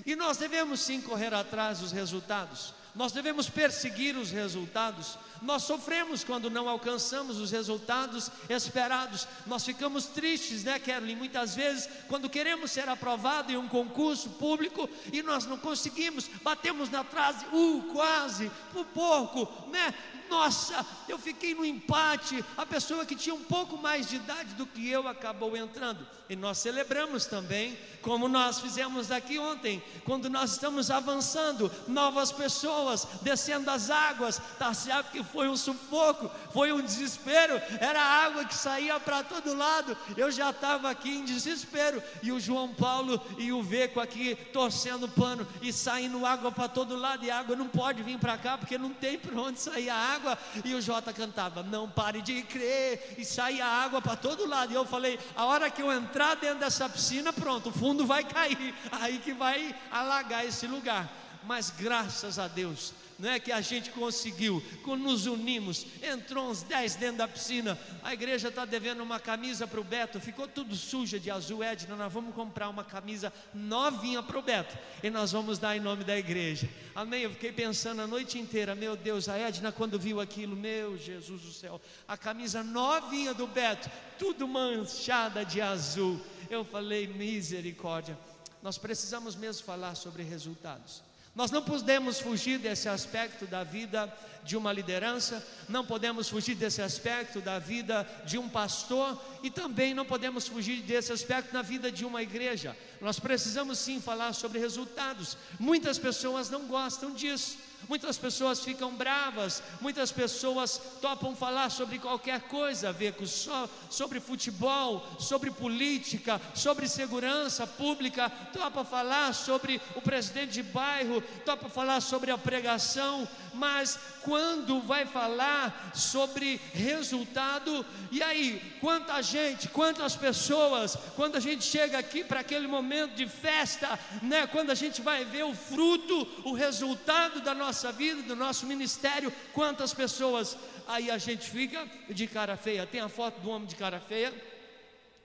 E 0.07 0.17
nós 0.17 0.37
devemos 0.37 0.81
sim 0.81 1.01
correr 1.01 1.35
atrás 1.35 1.81
dos 1.81 1.93
resultados 1.93 2.82
nós 2.95 3.13
devemos 3.13 3.49
perseguir 3.49 4.17
os 4.17 4.31
resultados. 4.31 5.19
Nós 5.41 5.65
sofremos 5.65 6.23
quando 6.23 6.51
não 6.51 6.69
alcançamos 6.69 7.39
os 7.39 7.51
resultados 7.51 8.31
esperados. 8.49 9.27
Nós 9.47 9.65
ficamos 9.65 10.07
tristes, 10.07 10.63
né, 10.63 10.79
Kerlin? 10.79 11.17
Muitas 11.17 11.55
vezes, 11.55 11.89
quando 12.07 12.29
queremos 12.29 12.71
ser 12.71 12.89
aprovado 12.89 13.51
em 13.51 13.57
um 13.57 13.67
concurso 13.67 14.29
público 14.31 14.89
e 15.13 15.23
nós 15.23 15.47
não 15.47 15.59
conseguimos, 15.59 16.29
batemos 16.43 16.91
na 16.91 17.03
trase, 17.03 17.45
uh, 17.53 17.83
quase, 17.93 18.51
por 18.73 18.85
pouco, 18.87 19.71
né? 19.71 19.95
Nossa, 20.29 20.87
eu 21.09 21.19
fiquei 21.19 21.55
no 21.55 21.65
empate. 21.65 22.43
A 22.57 22.65
pessoa 22.65 23.05
que 23.05 23.17
tinha 23.17 23.35
um 23.35 23.45
pouco 23.45 23.77
mais 23.77 24.09
de 24.09 24.17
idade 24.17 24.55
do 24.55 24.67
que 24.67 24.89
eu 24.89 25.07
acabou 25.09 25.57
entrando. 25.57 26.07
E 26.29 26.37
nós 26.37 26.59
celebramos 26.59 27.27
também, 27.27 27.77
como 28.01 28.29
nós 28.29 28.61
fizemos 28.61 29.11
aqui 29.11 29.39
ontem, 29.39 29.83
quando 30.05 30.31
nós 30.31 30.53
estamos 30.53 30.91
avançando, 30.91 31.71
novas 31.87 32.33
pessoas 32.33 33.07
descendo 33.21 33.71
as 33.71 33.91
águas. 33.91 34.41
Tá 34.59 34.73
certo 34.73 35.11
que 35.11 35.23
foi 35.23 35.49
um 35.49 35.57
sufoco, 35.57 36.31
foi 36.53 36.73
um 36.73 36.81
desespero, 36.81 37.61
era 37.81 38.01
água 38.01 38.45
que 38.45 38.55
saía 38.55 38.99
para 38.99 39.23
todo 39.23 39.55
lado. 39.55 39.97
Eu 40.17 40.31
já 40.31 40.51
estava 40.51 40.91
aqui 40.91 41.11
em 41.11 41.25
desespero. 41.25 42.03
E 42.23 42.33
o 42.33 42.41
João 42.41 42.73
Paulo 42.73 43.21
e 43.37 43.53
o 43.53 43.63
Veco 43.63 44.01
aqui 44.01 44.35
torcendo 44.53 45.05
o 45.05 45.09
pano 45.09 45.47
e 45.61 45.73
saindo 45.73 46.25
água 46.25 46.51
para 46.51 46.69
todo 46.69 46.97
lado. 46.97 47.25
E 47.25 47.31
a 47.31 47.39
água 47.39 47.57
não 47.57 47.69
pode 47.69 48.03
vir 48.03 48.19
para 48.19 48.39
cá 48.39 48.57
porque 48.57 48.79
não 48.79 48.91
tem 48.91 49.19
para 49.19 49.39
onde 49.39 49.61
sair 49.61 49.91
a 49.91 49.97
água. 49.97 50.39
E 50.65 50.75
o 50.75 50.81
Jota 50.81 51.13
cantava: 51.13 51.63
Não 51.63 51.91
pare 51.91 52.23
de 52.23 52.43
crer. 52.43 53.17
E 53.19 53.25
saía 53.25 53.67
água 53.67 54.01
para 54.01 54.17
todo 54.17 54.47
lado. 54.47 54.73
E 54.73 54.77
eu 54.77 54.87
falei: 54.87 55.19
A 55.37 55.45
hora 55.45 55.71
que 55.71 55.83
eu 55.83 55.93
entrar 55.93 56.22
dentro 56.35 56.61
dessa 56.61 56.89
piscina, 56.89 57.33
pronto, 57.33 57.69
o 57.69 57.73
fundo 57.73 58.07
vai 58.07 58.25
cair. 58.25 58.75
Aí 58.93 59.19
que 59.19 59.33
vai 59.33 59.75
alagar 59.91 60.45
esse 60.47 60.67
lugar. 60.67 61.11
Mas 61.45 61.71
graças 61.71 62.39
a 62.39 62.49
Deus, 62.49 62.95
não 63.19 63.31
é 63.31 63.39
que 63.39 63.53
a 63.53 63.61
gente 63.61 63.91
conseguiu, 63.91 64.63
quando 64.85 65.03
nos 65.03 65.27
unimos, 65.27 65.87
entrou 66.03 66.51
uns 66.51 66.63
10 66.63 66.97
dentro 66.97 67.19
da 67.19 67.29
piscina, 67.29 67.79
a 68.03 68.13
igreja 68.13 68.49
está 68.49 68.65
devendo 68.65 69.03
uma 69.03 69.21
camisa 69.21 69.67
para 69.67 69.81
o 69.81 69.85
Beto, 69.85 70.21
ficou 70.21 70.49
tudo 70.49 70.75
suja 70.75 71.19
de 71.19 71.31
azul, 71.31 71.63
Edna, 71.63 71.97
nós 71.97 72.13
vamos 72.13 72.35
comprar 72.35 72.69
uma 72.69 72.85
camisa 72.85 73.33
novinha 73.55 74.23
para 74.23 74.39
o 74.39 74.43
Beto, 74.43 74.77
e 75.03 75.11
nós 75.11 75.33
vamos 75.33 75.59
dar 75.59 75.77
em 75.77 75.81
nome 75.81 76.05
da 76.05 76.17
igreja, 76.17 76.69
amém, 76.95 77.23
eu 77.23 77.31
fiquei 77.31 77.53
pensando 77.53 78.03
a 78.03 78.07
noite 78.07 78.39
inteira, 78.39 78.75
meu 78.75 78.97
Deus, 78.97 79.29
a 79.29 79.37
Edna 79.37 79.73
quando 79.73 79.99
viu 79.99 80.21
aquilo, 80.21 80.57
meu 80.57 80.97
Jesus 80.97 81.43
do 81.43 81.53
céu, 81.53 81.81
a 82.07 82.17
camisa 82.17 82.63
novinha 82.63 83.35
do 83.35 83.47
Beto, 83.47 83.91
tudo 84.19 84.47
manchada 84.49 85.45
de 85.45 85.61
azul, 85.61 86.21
eu 86.51 86.65
falei, 86.65 87.07
misericórdia, 87.07 88.19
nós 88.63 88.79
precisamos 88.79 89.35
mesmo 89.35 89.65
falar 89.65 89.95
sobre 89.97 90.23
resultados, 90.23 91.03
nós 91.35 91.51
não 91.51 91.63
podemos 91.63 92.21
fugir 92.21 92.59
desse 92.59 92.89
aspecto 92.89 93.47
da 93.47 93.65
vida 93.65 94.13
de 94.45 94.57
uma 94.57 94.73
liderança, 94.73 95.47
não 95.69 95.85
podemos 95.85 96.29
fugir 96.29 96.55
desse 96.55 96.83
aspecto 96.83 97.41
da 97.41 97.59
vida 97.59 98.07
de 98.27 98.37
um 98.37 98.49
pastor 98.49 99.19
e 99.43 99.51
também 99.51 99.95
não 99.95 100.05
podemos 100.05 100.47
fugir 100.47 100.83
desse 100.83 101.11
aspecto 101.11 101.55
na 101.55 101.63
vida 101.63 101.91
de 101.91 102.05
uma 102.05 102.23
igreja. 102.23 102.77
Nós 103.01 103.19
precisamos 103.19 103.79
sim 103.79 104.01
falar 104.01 104.35
sobre 104.35 104.59
resultados. 104.59 105.39
Muitas 105.59 105.99
pessoas 105.99 106.51
não 106.51 106.67
gostam 106.67 107.15
disso. 107.15 107.57
Muitas 107.89 108.17
pessoas 108.17 108.61
ficam 108.61 108.95
bravas, 108.95 109.63
muitas 109.81 110.13
pessoas 110.13 110.81
topam 111.01 111.35
falar 111.35 111.71
sobre 111.71 111.99
qualquer 111.99 112.43
coisa 112.43 112.93
ver 112.93 113.15
com 113.15 113.27
sobre 113.27 114.21
futebol, 114.21 115.07
sobre 115.19 115.51
política, 115.51 116.41
sobre 116.55 116.89
segurança 116.89 117.67
pública, 117.67 118.31
topa 118.53 118.85
falar 118.85 119.35
sobre 119.35 119.81
o 119.97 120.01
presidente 120.01 120.53
de 120.53 120.63
bairro, 120.63 121.21
topa 121.45 121.69
falar 121.69 122.01
sobre 122.01 122.31
a 122.31 122.39
pregação, 122.39 123.29
mas 123.55 123.99
quando 124.23 124.81
vai 124.81 125.05
falar 125.05 125.93
sobre 125.95 126.61
resultado, 126.73 127.85
e 128.11 128.23
aí, 128.23 128.77
quanta 128.81 129.21
gente, 129.23 129.69
quantas 129.69 130.15
pessoas, 130.15 130.97
quando 131.17 131.37
a 131.37 131.41
gente 131.41 131.65
chega 131.65 131.99
aqui 131.99 132.23
para 132.23 132.41
aquele 132.41 132.67
momento 132.67 133.15
de 133.15 133.27
festa, 133.27 133.99
né, 134.23 134.47
quando 134.47 134.71
a 134.71 134.75
gente 134.75 135.01
vai 135.01 135.25
ver 135.25 135.45
o 135.45 135.55
fruto, 135.55 136.27
o 136.45 136.53
resultado 136.53 137.41
da 137.41 137.55
nossa 137.55 137.72
nossa 137.73 137.91
vida, 137.91 138.23
do 138.23 138.37
nosso 138.37 138.67
ministério, 138.67 139.33
quantas 139.55 139.95
pessoas 139.95 140.59
aí 140.87 141.11
a 141.11 141.17
gente 141.17 141.49
fica 141.49 141.89
de 142.11 142.27
cara 142.27 142.55
feia. 142.55 142.87
Tem 142.87 143.01
a 143.01 143.09
foto 143.09 143.41
do 143.41 143.49
homem 143.49 143.67
de 143.67 143.75
cara 143.77 143.99
feia? 143.99 144.31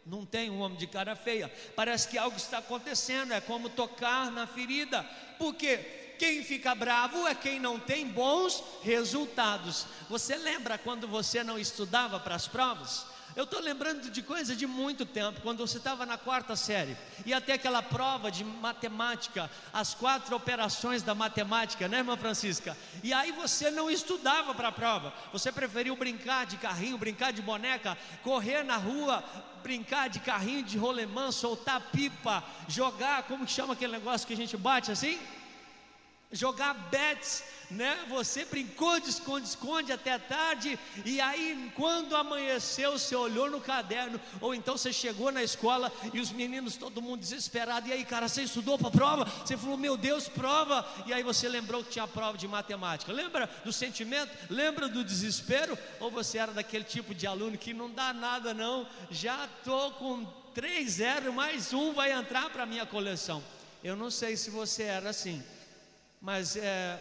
Não 0.05 0.25
tem 0.25 0.49
um 0.49 0.61
homem 0.61 0.77
de 0.77 0.87
cara 0.87 1.13
feia. 1.13 1.53
Parece 1.75 2.07
que 2.07 2.17
algo 2.17 2.37
está 2.37 2.59
acontecendo, 2.59 3.33
é 3.33 3.41
como 3.41 3.67
tocar 3.67 4.31
na 4.31 4.47
ferida. 4.47 5.03
Porque 5.37 5.75
quem 6.17 6.41
fica 6.41 6.73
bravo 6.73 7.27
é 7.27 7.35
quem 7.35 7.59
não 7.59 7.77
tem 7.77 8.07
bons 8.07 8.63
resultados. 8.81 9.85
Você 10.09 10.37
lembra 10.37 10.77
quando 10.77 11.05
você 11.05 11.43
não 11.43 11.59
estudava 11.59 12.17
para 12.17 12.35
as 12.35 12.47
provas? 12.47 13.05
Eu 13.37 13.43
estou 13.43 13.61
lembrando 13.61 14.09
de 14.09 14.23
coisa 14.23 14.55
de 14.55 14.65
muito 14.65 15.05
tempo, 15.05 15.41
quando 15.41 15.59
você 15.59 15.77
estava 15.77 16.07
na 16.07 16.17
quarta 16.17 16.55
série, 16.55 16.97
e 17.23 17.35
até 17.35 17.53
aquela 17.53 17.83
prova 17.83 18.31
de 18.31 18.43
matemática, 18.43 19.47
as 19.71 19.93
quatro 19.93 20.35
operações 20.35 21.03
da 21.03 21.13
matemática, 21.13 21.87
né, 21.87 21.99
irmã 21.99 22.17
Francisca? 22.17 22.75
E 23.03 23.13
aí 23.13 23.31
você 23.31 23.69
não 23.69 23.91
estudava 23.91 24.55
para 24.55 24.69
a 24.69 24.71
prova, 24.71 25.13
você 25.31 25.51
preferiu 25.51 25.95
brincar 25.95 26.47
de 26.47 26.57
carrinho, 26.57 26.97
brincar 26.97 27.31
de 27.31 27.43
boneca, 27.43 27.95
correr 28.23 28.63
na 28.63 28.77
rua, 28.77 29.23
brincar 29.61 30.09
de 30.09 30.19
carrinho 30.19 30.63
de 30.63 30.75
rolemã, 30.75 31.31
soltar 31.31 31.79
pipa, 31.91 32.43
jogar, 32.67 33.21
como 33.27 33.45
que 33.45 33.51
chama 33.51 33.73
aquele 33.73 33.91
negócio 33.91 34.25
que 34.25 34.33
a 34.33 34.37
gente 34.37 34.57
bate 34.57 34.91
assim? 34.91 35.19
Jogar 36.31 36.73
bets, 36.73 37.43
né? 37.71 38.05
Você 38.09 38.43
brincou 38.45 38.99
de 38.99 39.09
esconde-esconde 39.09 39.91
até 39.91 40.17
tarde, 40.17 40.77
e 41.05 41.21
aí, 41.21 41.71
quando 41.75 42.15
amanheceu, 42.15 42.93
você 42.93 43.15
olhou 43.15 43.49
no 43.49 43.61
caderno, 43.61 44.19
ou 44.41 44.53
então 44.53 44.77
você 44.77 44.91
chegou 44.91 45.31
na 45.31 45.41
escola 45.41 45.91
e 46.13 46.19
os 46.19 46.31
meninos, 46.31 46.75
todo 46.75 47.01
mundo 47.01 47.21
desesperado, 47.21 47.87
e 47.87 47.93
aí, 47.93 48.03
cara, 48.03 48.27
você 48.27 48.43
estudou 48.43 48.77
para 48.77 48.91
prova? 48.91 49.25
Você 49.45 49.55
falou, 49.55 49.77
meu 49.77 49.95
Deus, 49.95 50.27
prova, 50.27 50.85
e 51.05 51.13
aí 51.13 51.23
você 51.23 51.47
lembrou 51.47 51.83
que 51.83 51.91
tinha 51.91 52.07
prova 52.07 52.37
de 52.37 52.47
matemática. 52.47 53.11
Lembra 53.11 53.49
do 53.63 53.71
sentimento? 53.71 54.31
Lembra 54.49 54.87
do 54.87 55.03
desespero? 55.03 55.77
Ou 55.99 56.11
você 56.11 56.37
era 56.37 56.51
daquele 56.51 56.83
tipo 56.83 57.15
de 57.15 57.25
aluno 57.25 57.57
que 57.57 57.73
não 57.73 57.89
dá 57.89 58.13
nada, 58.13 58.53
não, 58.53 58.87
já 59.09 59.45
estou 59.45 59.91
com 59.91 60.25
3 60.53 60.89
0 60.89 61.33
mais 61.33 61.71
um 61.71 61.93
vai 61.93 62.11
entrar 62.11 62.49
para 62.49 62.65
minha 62.65 62.85
coleção. 62.85 63.43
Eu 63.83 63.95
não 63.95 64.09
sei 64.09 64.35
se 64.35 64.49
você 64.49 64.83
era 64.83 65.11
assim 65.11 65.43
mas 66.21 66.55
é, 66.55 66.99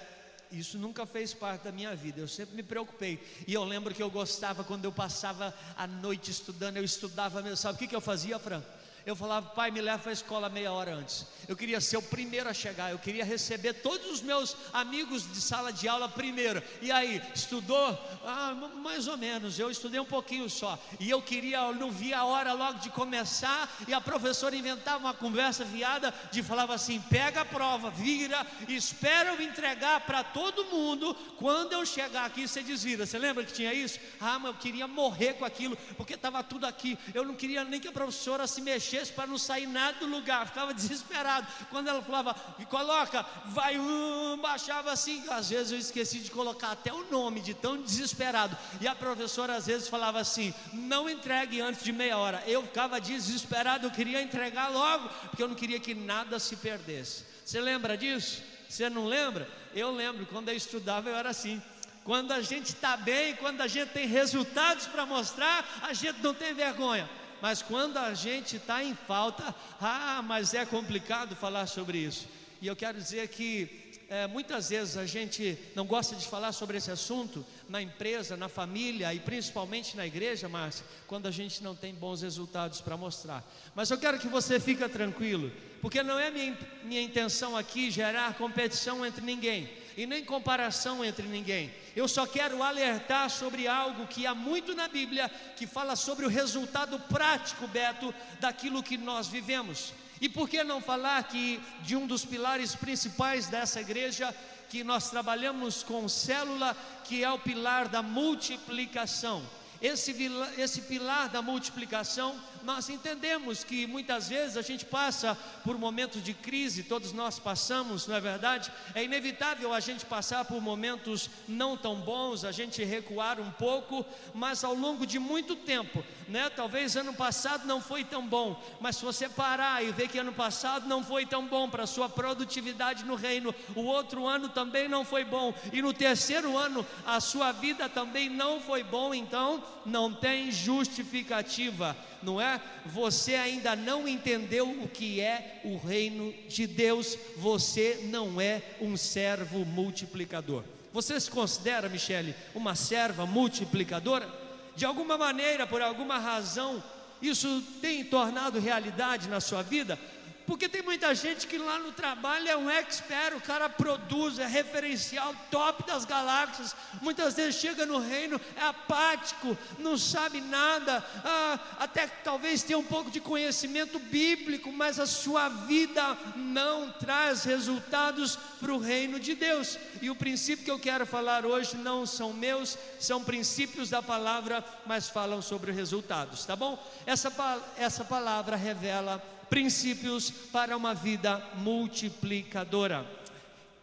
isso 0.53 0.79
nunca 0.79 1.07
fez 1.07 1.35
parte 1.35 1.63
da 1.63 1.73
minha 1.73 1.95
vida. 1.95 2.21
Eu 2.21 2.29
sempre 2.29 2.55
me 2.55 2.63
preocupei. 2.63 3.23
E 3.47 3.55
eu 3.55 3.65
lembro 3.65 3.95
que 3.95 4.03
eu 4.03 4.11
gostava 4.11 4.65
quando 4.65 4.85
eu 4.85 4.93
passava 4.93 5.55
a 5.77 5.87
noite 5.87 6.31
estudando, 6.31 6.77
eu 6.77 6.85
estudava 6.85 7.43
mesmo. 7.43 7.57
Sabe 7.57 7.77
o 7.77 7.79
que, 7.79 7.89
que 7.89 7.97
eu 7.97 8.01
fazia, 8.01 8.39
Fran? 8.39 8.63
Eu 9.07 9.15
falava, 9.15 9.51
pai, 9.51 9.71
me 9.71 9.81
leva 9.81 10.01
para 10.01 10.11
a 10.11 10.13
escola 10.13 10.49
meia 10.49 10.73
hora 10.73 10.93
antes. 10.93 11.25
Eu 11.47 11.57
queria 11.57 11.81
ser 11.81 11.97
o 11.97 12.03
primeiro 12.03 12.49
a 12.49 12.53
chegar, 12.53 12.91
eu 12.91 12.99
queria 12.99 13.25
receber 13.25 13.75
todos 13.75 14.11
os 14.11 14.21
meus 14.21 14.57
amigos 14.73 15.33
de 15.33 15.41
sala 15.41 15.73
de 15.73 15.87
aula 15.87 16.09
primeiro. 16.09 16.61
E 16.83 16.91
aí, 16.91 17.23
estudou? 17.33 17.97
Ah, 18.25 18.53
mais 18.83 19.07
ou 19.07 19.17
menos, 19.17 19.61
eu 19.61 19.71
estudei 19.71 20.01
um 20.01 20.05
pouquinho 20.05 20.51
só. 20.51 20.77
E 20.99 21.09
eu 21.09 21.23
queria, 21.23 21.59
eu 21.59 21.75
não 21.77 21.89
via 21.89 22.19
a 22.19 22.25
hora 22.25 22.53
logo 22.53 22.81
de 22.81 22.91
começar, 22.91 23.73
e 23.87 23.95
a 23.95 24.01
professora 24.01 24.57
inventava 24.57 24.99
uma 24.99 25.15
conversa 25.15 25.65
viada 25.65 26.13
de 26.33 26.43
falava 26.43 26.75
assim: 26.75 27.01
pega 27.09 27.43
a 27.43 27.45
prova, 27.45 27.91
vira, 27.91 28.45
espera 28.67 29.35
eu 29.35 29.41
entregar 29.41 30.01
para 30.01 30.25
todo 30.25 30.65
mundo. 30.65 31.15
Quando 31.37 31.75
eu 31.75 31.87
chegar 31.87 32.25
aqui, 32.25 32.49
você 32.49 32.61
desvira. 32.61 33.07
Você 33.07 33.21
lembra 33.21 33.45
que 33.45 33.53
tinha 33.53 33.73
isso? 33.73 34.01
Ah, 34.21 34.37
mas 34.41 34.51
eu 34.53 34.59
queria 34.59 34.89
morrer 34.89 35.35
com 35.35 35.45
aquilo, 35.45 35.77
porque 35.97 36.15
estava 36.15 36.43
tudo 36.43 36.67
aqui. 36.67 36.99
Eu 37.15 37.25
não 37.25 37.37
queria 37.37 37.63
nem 37.63 37.79
que 37.79 37.87
a 37.87 37.93
professora 37.93 38.49
se 38.49 38.61
mexesse 38.61 38.96
para 39.05 39.27
não 39.27 39.39
sair 39.39 39.67
nada 39.67 39.99
do 39.99 40.07
lugar, 40.07 40.47
ficava 40.47 40.73
desesperado. 40.73 41.47
Quando 41.71 41.89
ela 41.89 42.03
falava, 42.03 42.35
coloca, 42.69 43.25
vai, 43.47 43.79
um, 43.79 44.39
baixava 44.39 44.93
assim. 44.93 45.25
Às 45.29 45.51
vezes 45.51 45.73
eu 45.73 45.79
esqueci 45.79 46.19
de 46.21 46.31
colocar 46.31 46.73
até 46.73 46.93
o 46.93 47.11
nome, 47.11 47.41
de 47.41 47.55
tão 47.55 47.81
desesperado. 47.81 48.57
E 48.81 48.89
a 48.89 48.95
professora 48.95 49.57
às 49.57 49.67
vezes 49.67 49.89
falava 49.89 50.19
assim: 50.19 50.55
não 50.73 51.09
entregue 51.09 51.61
antes 51.61 51.83
de 51.83 51.93
meia 51.93 52.17
hora. 52.17 52.43
Eu 52.47 52.63
ficava 52.63 53.01
desesperado, 53.01 53.87
eu 53.87 53.91
queria 53.91 54.23
entregar 54.23 54.69
logo, 54.69 55.09
porque 55.31 55.43
eu 55.43 55.49
não 55.49 55.55
queria 55.55 55.79
que 55.81 55.95
nada 55.95 56.39
se 56.39 56.57
perdesse. 56.57 57.25
Você 57.45 57.61
lembra 57.61 57.97
disso? 57.97 58.43
Você 58.69 58.91
não 58.91 59.07
lembra? 59.07 59.49
Eu 59.75 59.93
lembro, 59.93 60.27
quando 60.27 60.49
eu 60.49 60.57
estudava 60.57 61.09
eu 61.09 61.17
era 61.17 61.31
assim. 61.31 61.63
Quando 62.03 62.33
a 62.33 62.41
gente 62.41 62.67
está 62.67 62.97
bem, 62.97 63.35
quando 63.37 63.61
a 63.61 63.67
gente 63.67 63.91
tem 63.91 64.07
resultados 64.07 64.87
para 64.87 65.05
mostrar, 65.05 65.81
a 65.83 65.93
gente 65.93 66.23
não 66.23 66.33
tem 66.33 66.55
vergonha 66.55 67.09
mas 67.41 67.63
quando 67.63 67.97
a 67.97 68.15
gente 68.15 68.57
está 68.57 68.83
em 68.83 68.95
falta, 68.95 69.55
ah, 69.81 70.23
mas 70.23 70.55
é 70.55 70.65
complicado 70.65 71.37
falar 71.37 71.67
sobre 71.67 71.99
isso. 71.99 72.29
E 72.61 72.67
eu 72.67 72.77
quero 72.77 72.99
dizer 72.99 73.29
que 73.29 73.87
é, 74.09 74.27
muitas 74.27 74.71
vezes 74.71 74.97
a 74.97 75.05
gente 75.05 75.59
não 75.75 75.85
gosta 75.85 76.15
de 76.15 76.27
falar 76.27 76.53
sobre 76.53 76.79
esse 76.79 76.91
assunto 76.91 77.45
na 77.69 77.83
empresa, 77.83 78.37
na 78.37 78.49
família 78.49 79.13
e 79.13 79.19
principalmente 79.19 79.97
na 79.97 80.07
igreja, 80.07 80.49
mas 80.49 80.83
quando 81.07 81.27
a 81.27 81.31
gente 81.31 81.63
não 81.63 81.75
tem 81.75 81.93
bons 81.93 82.23
resultados 82.23 82.81
para 82.81 82.97
mostrar. 82.97 83.45
Mas 83.75 83.91
eu 83.91 83.99
quero 83.99 84.19
que 84.19 84.29
você 84.29 84.61
fique 84.61 84.89
tranquilo, 84.89 85.51
porque 85.83 86.03
não 86.03 86.19
é 86.19 86.31
minha, 86.31 86.57
minha 86.85 87.03
intenção 87.03 87.57
aqui 87.57 87.91
gerar 87.91 88.35
competição 88.35 89.05
entre 89.05 89.25
ninguém 89.25 89.69
e 89.97 90.07
nem 90.07 90.25
comparação 90.25 91.05
entre 91.05 91.27
ninguém. 91.27 91.73
Eu 91.95 92.07
só 92.07 92.27
quero 92.27 92.63
alertar 92.63 93.31
sobre 93.31 93.67
algo 93.67 94.07
que 94.07 94.27
há 94.27 94.35
muito 94.35 94.75
na 94.75 94.89
Bíblia 94.89 95.31
que 95.57 95.67
fala 95.67 95.97
sobre 95.97 96.27
o 96.27 96.29
resultado 96.29 96.99
prático, 97.01 97.67
Beto, 97.67 98.15
daquilo 98.39 98.83
que 98.83 98.99
nós 98.99 99.27
vivemos. 99.27 99.95
E 100.21 100.29
por 100.29 100.49
que 100.49 100.63
não 100.63 100.81
falar 100.81 101.25
que 101.25 101.61
de 101.83 101.97
um 101.97 102.07
dos 102.07 102.25
pilares 102.25 102.75
principais 102.75 103.47
dessa 103.47 103.81
igreja, 103.81 104.35
que 104.69 104.83
nós 104.83 105.11
trabalhamos 105.11 105.83
com 105.83 106.09
célula, 106.09 106.77
que 107.05 107.23
é 107.23 107.31
o 107.31 107.39
pilar 107.39 107.89
da 107.89 108.03
multiplicação. 108.03 109.43
Esse, 109.81 110.15
esse 110.59 110.83
pilar 110.83 111.29
da 111.29 111.43
multiplicação 111.43 112.35
nós 112.65 112.89
entendemos 112.89 113.65
que 113.65 113.87
muitas 113.87 114.29
vezes 114.29 114.57
a 114.57 114.63
gente 114.63 114.85
passa 114.85 115.37
por 115.65 115.79
momentos 115.79 116.23
de 116.23 116.35
crise, 116.35 116.83
todos 116.83 117.13
nós 117.13 117.39
passamos, 117.39 118.07
não 118.07 118.17
é 118.17 118.21
verdade? 118.21 118.73
É 118.95 119.05
inevitável 119.05 119.73
a 119.73 119.81
gente 119.81 120.05
passar 120.05 120.45
por 120.45 120.61
momentos 120.61 121.31
não 121.49 121.77
tão 121.77 121.97
bons, 121.97 122.45
a 122.45 122.53
gente 122.53 122.85
recuar 122.85 123.41
um 123.41 123.51
pouco, 123.51 124.05
mas 124.35 124.65
ao 124.65 124.75
longo 124.75 125.07
de 125.07 125.19
muito 125.19 125.57
tempo, 125.57 126.05
né? 126.29 126.51
Talvez 126.51 126.97
ano 126.97 127.15
passado 127.15 127.67
não 127.67 127.81
foi 127.81 128.05
tão 128.05 128.27
bom, 128.27 128.61
mas 128.81 128.97
se 128.97 129.05
você 129.05 129.29
parar 129.29 129.85
e 129.85 129.93
ver 129.93 130.09
que 130.09 130.19
ano 130.19 130.33
passado 130.33 130.89
não 130.89 131.03
foi 131.03 131.27
tão 131.27 131.47
bom 131.47 131.69
para 131.69 131.85
a 131.85 131.87
sua 131.87 132.09
produtividade 132.09 133.05
no 133.05 133.15
reino, 133.15 133.55
o 133.75 133.83
outro 133.83 134.27
ano 134.27 134.49
também 134.49 134.89
não 134.89 135.05
foi 135.05 135.25
bom, 135.25 135.55
e 135.73 135.83
no 135.83 135.93
terceiro 135.93 136.57
ano 136.57 136.87
a 137.05 137.21
sua 137.21 137.53
vida 137.53 137.89
também 137.89 138.29
não 138.29 138.61
foi 138.61 138.83
bom, 138.83 139.15
então 139.15 139.63
não 139.85 140.13
tem 140.13 140.51
justificativa 140.51 141.97
não 142.23 142.41
é? 142.41 142.61
Você 142.87 143.35
ainda 143.35 143.77
não 143.77 144.07
entendeu 144.07 144.69
o 144.69 144.89
que 144.89 145.21
é 145.21 145.61
o 145.65 145.77
reino 145.77 146.33
de 146.49 146.67
Deus, 146.67 147.17
você 147.37 148.01
não 148.05 148.41
é 148.41 148.63
um 148.81 148.97
servo 148.97 149.65
multiplicador. 149.65 150.65
Você 150.93 151.19
se 151.21 151.31
considera, 151.31 151.89
Michele, 151.89 152.35
uma 152.55 152.75
serva 152.75 153.27
multiplicadora? 153.27 154.29
De 154.75 154.85
alguma 154.85 155.19
maneira, 155.19 155.67
por 155.67 155.83
alguma 155.83 156.19
razão, 156.19 156.83
isso 157.21 157.63
tem 157.81 158.05
tornado 158.05 158.59
realidade 158.59 159.29
na 159.29 159.41
sua 159.41 159.63
vida? 159.63 159.99
Porque 160.47 160.69
tem 160.69 160.83
muita 160.83 161.13
gente 161.15 161.47
que 161.47 161.59
lá 161.59 161.79
no 161.79 161.91
trabalho 161.91 162.49
é 162.49 162.57
um 162.57 162.71
expert, 162.71 163.37
o 163.37 163.41
cara 163.41 163.69
produz, 163.69 164.39
é 164.39 164.47
referencial 164.47 165.35
top 165.51 165.85
das 165.85 166.05
galáxias. 166.05 166.75
Muitas 167.03 167.35
vezes 167.35 167.57
chega 167.57 167.85
no 167.85 167.99
reino, 167.99 168.41
é 168.57 168.63
apático, 168.63 169.59
não 169.79 169.99
sabe 169.99 170.41
nada, 170.41 171.05
ah, 171.25 171.59
até 171.81 172.07
talvez 172.07 172.63
tenha 172.63 172.79
um 172.79 172.85
pouco 172.85 173.11
de 173.11 173.21
conhecimento 173.21 173.99
bíblico, 173.99 174.71
mas 174.73 175.01
a 175.01 175.07
sua 175.07 175.49
vida 175.49 176.17
não 176.37 176.93
traz 176.93 177.43
resultados 177.43 178.37
para 178.61 178.73
o 178.73 178.79
reino 178.79 179.19
de 179.19 179.35
Deus. 179.35 179.77
E 180.01 180.11
o 180.11 180.15
princípio 180.15 180.65
que 180.65 180.71
eu 180.71 180.79
quero 180.79 181.05
falar 181.05 181.45
hoje 181.45 181.77
não 181.77 182.07
são 182.07 182.33
meus, 182.33 182.79
são 183.01 183.23
princípios 183.23 183.91
da 183.91 184.01
palavra, 184.01 184.65
mas 184.87 185.09
falam 185.09 185.43
sobre 185.43 185.73
resultados, 185.73 186.45
tá 186.45 186.55
bom? 186.55 186.81
Essa, 187.05 187.33
essa 187.77 188.05
palavra 188.05 188.57
revela 188.57 189.21
princípios 189.49 190.31
para 190.31 190.77
uma 190.77 190.95
vida 190.95 191.39
multiplicadora. 191.57 193.07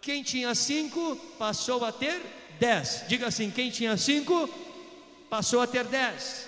Quem 0.01 0.21
tinha 0.21 0.53
cinco 0.53 1.15
passou 1.37 1.85
a 1.85 1.91
ter 1.91 2.21
dez. 2.59 3.03
Diga 3.07 3.27
assim: 3.27 3.49
quem 3.49 3.69
tinha 3.69 3.95
cinco 3.97 4.47
passou 5.29 5.61
a 5.61 5.67
ter 5.67 5.85
dez. 5.85 6.47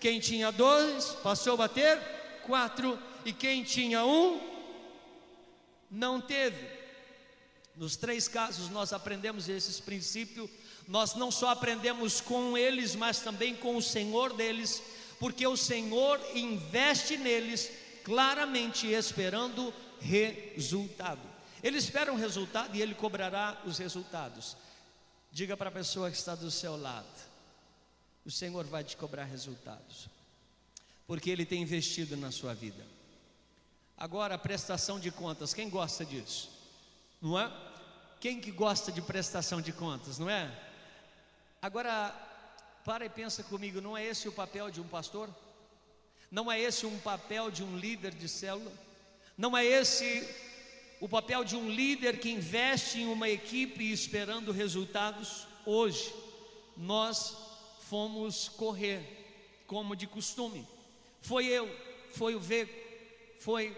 Quem 0.00 0.20
tinha 0.20 0.50
dois 0.50 1.06
passou 1.22 1.60
a 1.60 1.68
ter 1.68 1.98
quatro. 2.42 2.98
E 3.24 3.32
quem 3.32 3.62
tinha 3.62 4.04
um 4.04 4.40
não 5.90 6.20
teve. 6.20 6.66
Nos 7.76 7.96
três 7.96 8.28
casos 8.28 8.68
nós 8.70 8.92
aprendemos 8.92 9.48
esses 9.48 9.80
princípios. 9.80 10.48
Nós 10.86 11.14
não 11.14 11.30
só 11.30 11.48
aprendemos 11.48 12.20
com 12.20 12.56
eles, 12.56 12.94
mas 12.94 13.20
também 13.20 13.54
com 13.54 13.76
o 13.76 13.82
Senhor 13.82 14.34
deles, 14.34 14.82
porque 15.18 15.46
o 15.46 15.56
Senhor 15.56 16.20
investe 16.34 17.16
neles 17.16 17.70
claramente 18.04 18.86
esperando 18.86 19.74
resultado. 20.00 21.22
Ele 21.62 21.78
espera 21.78 22.12
um 22.12 22.16
resultado 22.16 22.76
e 22.76 22.82
ele 22.82 22.94
cobrará 22.94 23.60
os 23.64 23.78
resultados. 23.78 24.56
Diga 25.32 25.56
para 25.56 25.68
a 25.68 25.72
pessoa 25.72 26.10
que 26.10 26.16
está 26.16 26.36
do 26.36 26.50
seu 26.50 26.76
lado: 26.76 27.08
o 28.24 28.30
Senhor 28.30 28.64
vai 28.66 28.84
te 28.84 28.96
cobrar 28.96 29.24
resultados, 29.24 30.08
porque 31.06 31.28
Ele 31.28 31.44
tem 31.44 31.62
investido 31.62 32.16
na 32.16 32.30
sua 32.30 32.54
vida. 32.54 32.84
Agora, 33.96 34.38
prestação 34.38 35.00
de 35.00 35.10
contas, 35.10 35.52
quem 35.52 35.68
gosta 35.68 36.04
disso? 36.04 36.50
Não 37.20 37.38
é? 37.38 37.50
Quem 38.20 38.40
que 38.40 38.50
gosta 38.50 38.92
de 38.92 39.02
prestação 39.02 39.60
de 39.60 39.72
contas, 39.72 40.18
não 40.18 40.30
é? 40.30 40.50
Agora, 41.60 42.14
para 42.84 43.04
e 43.04 43.08
pensa 43.08 43.42
comigo, 43.42 43.80
não 43.80 43.96
é 43.96 44.04
esse 44.04 44.28
o 44.28 44.32
papel 44.32 44.70
de 44.70 44.80
um 44.80 44.86
pastor? 44.86 45.28
Não 46.34 46.50
é 46.50 46.60
esse 46.60 46.84
um 46.84 46.98
papel 46.98 47.48
de 47.48 47.62
um 47.62 47.78
líder 47.78 48.12
de 48.12 48.28
célula? 48.28 48.72
Não 49.38 49.56
é 49.56 49.64
esse 49.64 50.28
o 51.00 51.08
papel 51.08 51.44
de 51.44 51.54
um 51.54 51.70
líder 51.70 52.18
que 52.18 52.28
investe 52.28 52.98
em 52.98 53.06
uma 53.06 53.28
equipe 53.28 53.92
esperando 53.92 54.50
resultados? 54.50 55.46
Hoje, 55.64 56.12
nós 56.76 57.36
fomos 57.88 58.48
correr, 58.48 59.00
como 59.68 59.94
de 59.94 60.08
costume. 60.08 60.66
Foi 61.22 61.46
eu, 61.46 61.72
foi 62.10 62.34
o 62.34 62.40
Veco, 62.40 62.74
foi 63.38 63.72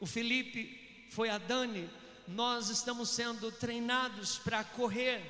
o 0.00 0.04
Felipe, 0.04 1.06
foi 1.10 1.28
a 1.28 1.38
Dani, 1.38 1.88
nós 2.26 2.70
estamos 2.70 3.10
sendo 3.10 3.52
treinados 3.52 4.36
para 4.38 4.64
correr. 4.64 5.22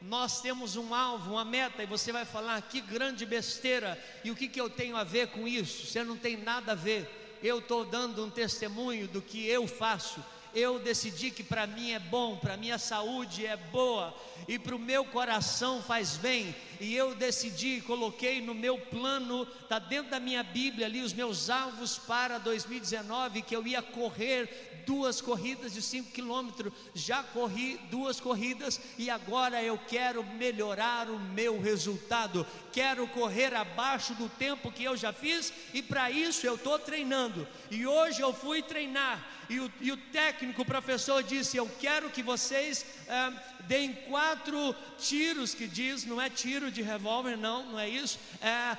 Nós 0.00 0.40
temos 0.40 0.76
um 0.76 0.94
alvo, 0.94 1.32
uma 1.32 1.44
meta, 1.44 1.82
e 1.82 1.86
você 1.86 2.10
vai 2.10 2.24
falar 2.24 2.60
que 2.62 2.80
grande 2.80 3.26
besteira, 3.26 4.02
e 4.24 4.30
o 4.30 4.36
que, 4.36 4.48
que 4.48 4.60
eu 4.60 4.70
tenho 4.70 4.96
a 4.96 5.04
ver 5.04 5.28
com 5.28 5.46
isso? 5.46 5.86
Você 5.86 6.02
não 6.02 6.16
tem 6.16 6.36
nada 6.36 6.72
a 6.72 6.74
ver. 6.74 7.38
Eu 7.42 7.58
estou 7.58 7.84
dando 7.84 8.24
um 8.24 8.30
testemunho 8.30 9.06
do 9.08 9.20
que 9.20 9.46
eu 9.46 9.66
faço 9.66 10.22
eu 10.54 10.78
decidi 10.78 11.30
que 11.30 11.42
para 11.42 11.66
mim 11.66 11.92
é 11.92 11.98
bom, 11.98 12.36
para 12.36 12.56
minha 12.56 12.78
saúde 12.78 13.46
é 13.46 13.56
boa 13.56 14.14
e 14.48 14.58
para 14.58 14.74
o 14.74 14.78
meu 14.78 15.04
coração 15.04 15.82
faz 15.82 16.16
bem, 16.16 16.54
e 16.80 16.94
eu 16.94 17.14
decidi, 17.14 17.80
coloquei 17.82 18.40
no 18.40 18.54
meu 18.54 18.78
plano, 18.78 19.46
está 19.62 19.78
dentro 19.78 20.10
da 20.10 20.18
minha 20.18 20.42
Bíblia 20.42 20.86
ali, 20.86 21.02
os 21.02 21.12
meus 21.12 21.50
alvos 21.50 21.98
para 21.98 22.38
2019, 22.38 23.42
que 23.42 23.54
eu 23.54 23.64
ia 23.66 23.82
correr 23.82 24.69
duas 24.86 25.20
corridas 25.20 25.72
de 25.72 25.82
5 25.82 26.10
quilômetros, 26.10 26.72
já 26.94 27.22
corri 27.22 27.78
duas 27.90 28.20
corridas 28.20 28.80
e 28.98 29.08
agora 29.08 29.62
eu 29.62 29.78
quero 29.78 30.24
melhorar 30.24 31.08
o 31.08 31.18
meu 31.18 31.60
resultado, 31.60 32.46
quero 32.72 33.06
correr 33.08 33.54
abaixo 33.54 34.14
do 34.14 34.28
tempo 34.28 34.72
que 34.72 34.84
eu 34.84 34.96
já 34.96 35.12
fiz 35.12 35.52
e 35.72 35.82
para 35.82 36.10
isso 36.10 36.46
eu 36.46 36.54
estou 36.54 36.78
treinando. 36.78 37.46
E 37.70 37.86
hoje 37.86 38.20
eu 38.20 38.32
fui 38.32 38.62
treinar 38.62 39.26
e 39.48 39.58
o, 39.58 39.72
e 39.80 39.90
o 39.90 39.96
técnico, 39.96 40.62
o 40.62 40.64
professor 40.64 41.22
disse: 41.24 41.56
Eu 41.56 41.68
quero 41.80 42.08
que 42.08 42.22
vocês 42.22 42.86
é, 43.08 43.32
deem 43.66 43.92
quatro 43.92 44.74
tiros, 44.98 45.54
que 45.54 45.66
diz, 45.66 46.04
não 46.04 46.20
é 46.20 46.30
tiro 46.30 46.70
de 46.70 46.82
revólver, 46.82 47.36
não, 47.36 47.66
não 47.72 47.78
é 47.78 47.88
isso, 47.88 48.18
é 48.40 48.78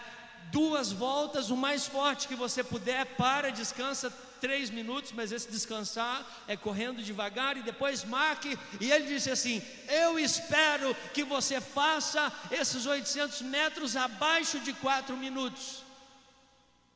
duas 0.52 0.92
voltas, 0.92 1.50
o 1.50 1.58
mais 1.58 1.86
forte 1.86 2.28
que 2.28 2.36
você 2.36 2.64
puder, 2.64 3.06
para, 3.18 3.52
descansa 3.52 4.14
três 4.42 4.70
minutos, 4.72 5.12
mas 5.14 5.32
esse 5.32 5.50
descansar 5.50 6.26
é 6.48 6.58
correndo 6.58 7.04
devagar 7.04 7.56
e 7.56 7.62
depois 7.62 8.04
marque. 8.04 8.58
E 8.80 8.92
ele 8.92 9.06
disse 9.06 9.30
assim: 9.30 9.62
Eu 9.88 10.18
espero 10.20 10.94
que 11.14 11.24
você 11.24 11.62
faça 11.62 12.34
esses 12.50 12.86
800 12.86 13.44
metros 13.44 13.96
abaixo 13.96 14.60
de 14.60 14.74
quatro 14.74 15.16
minutos. 15.16 15.81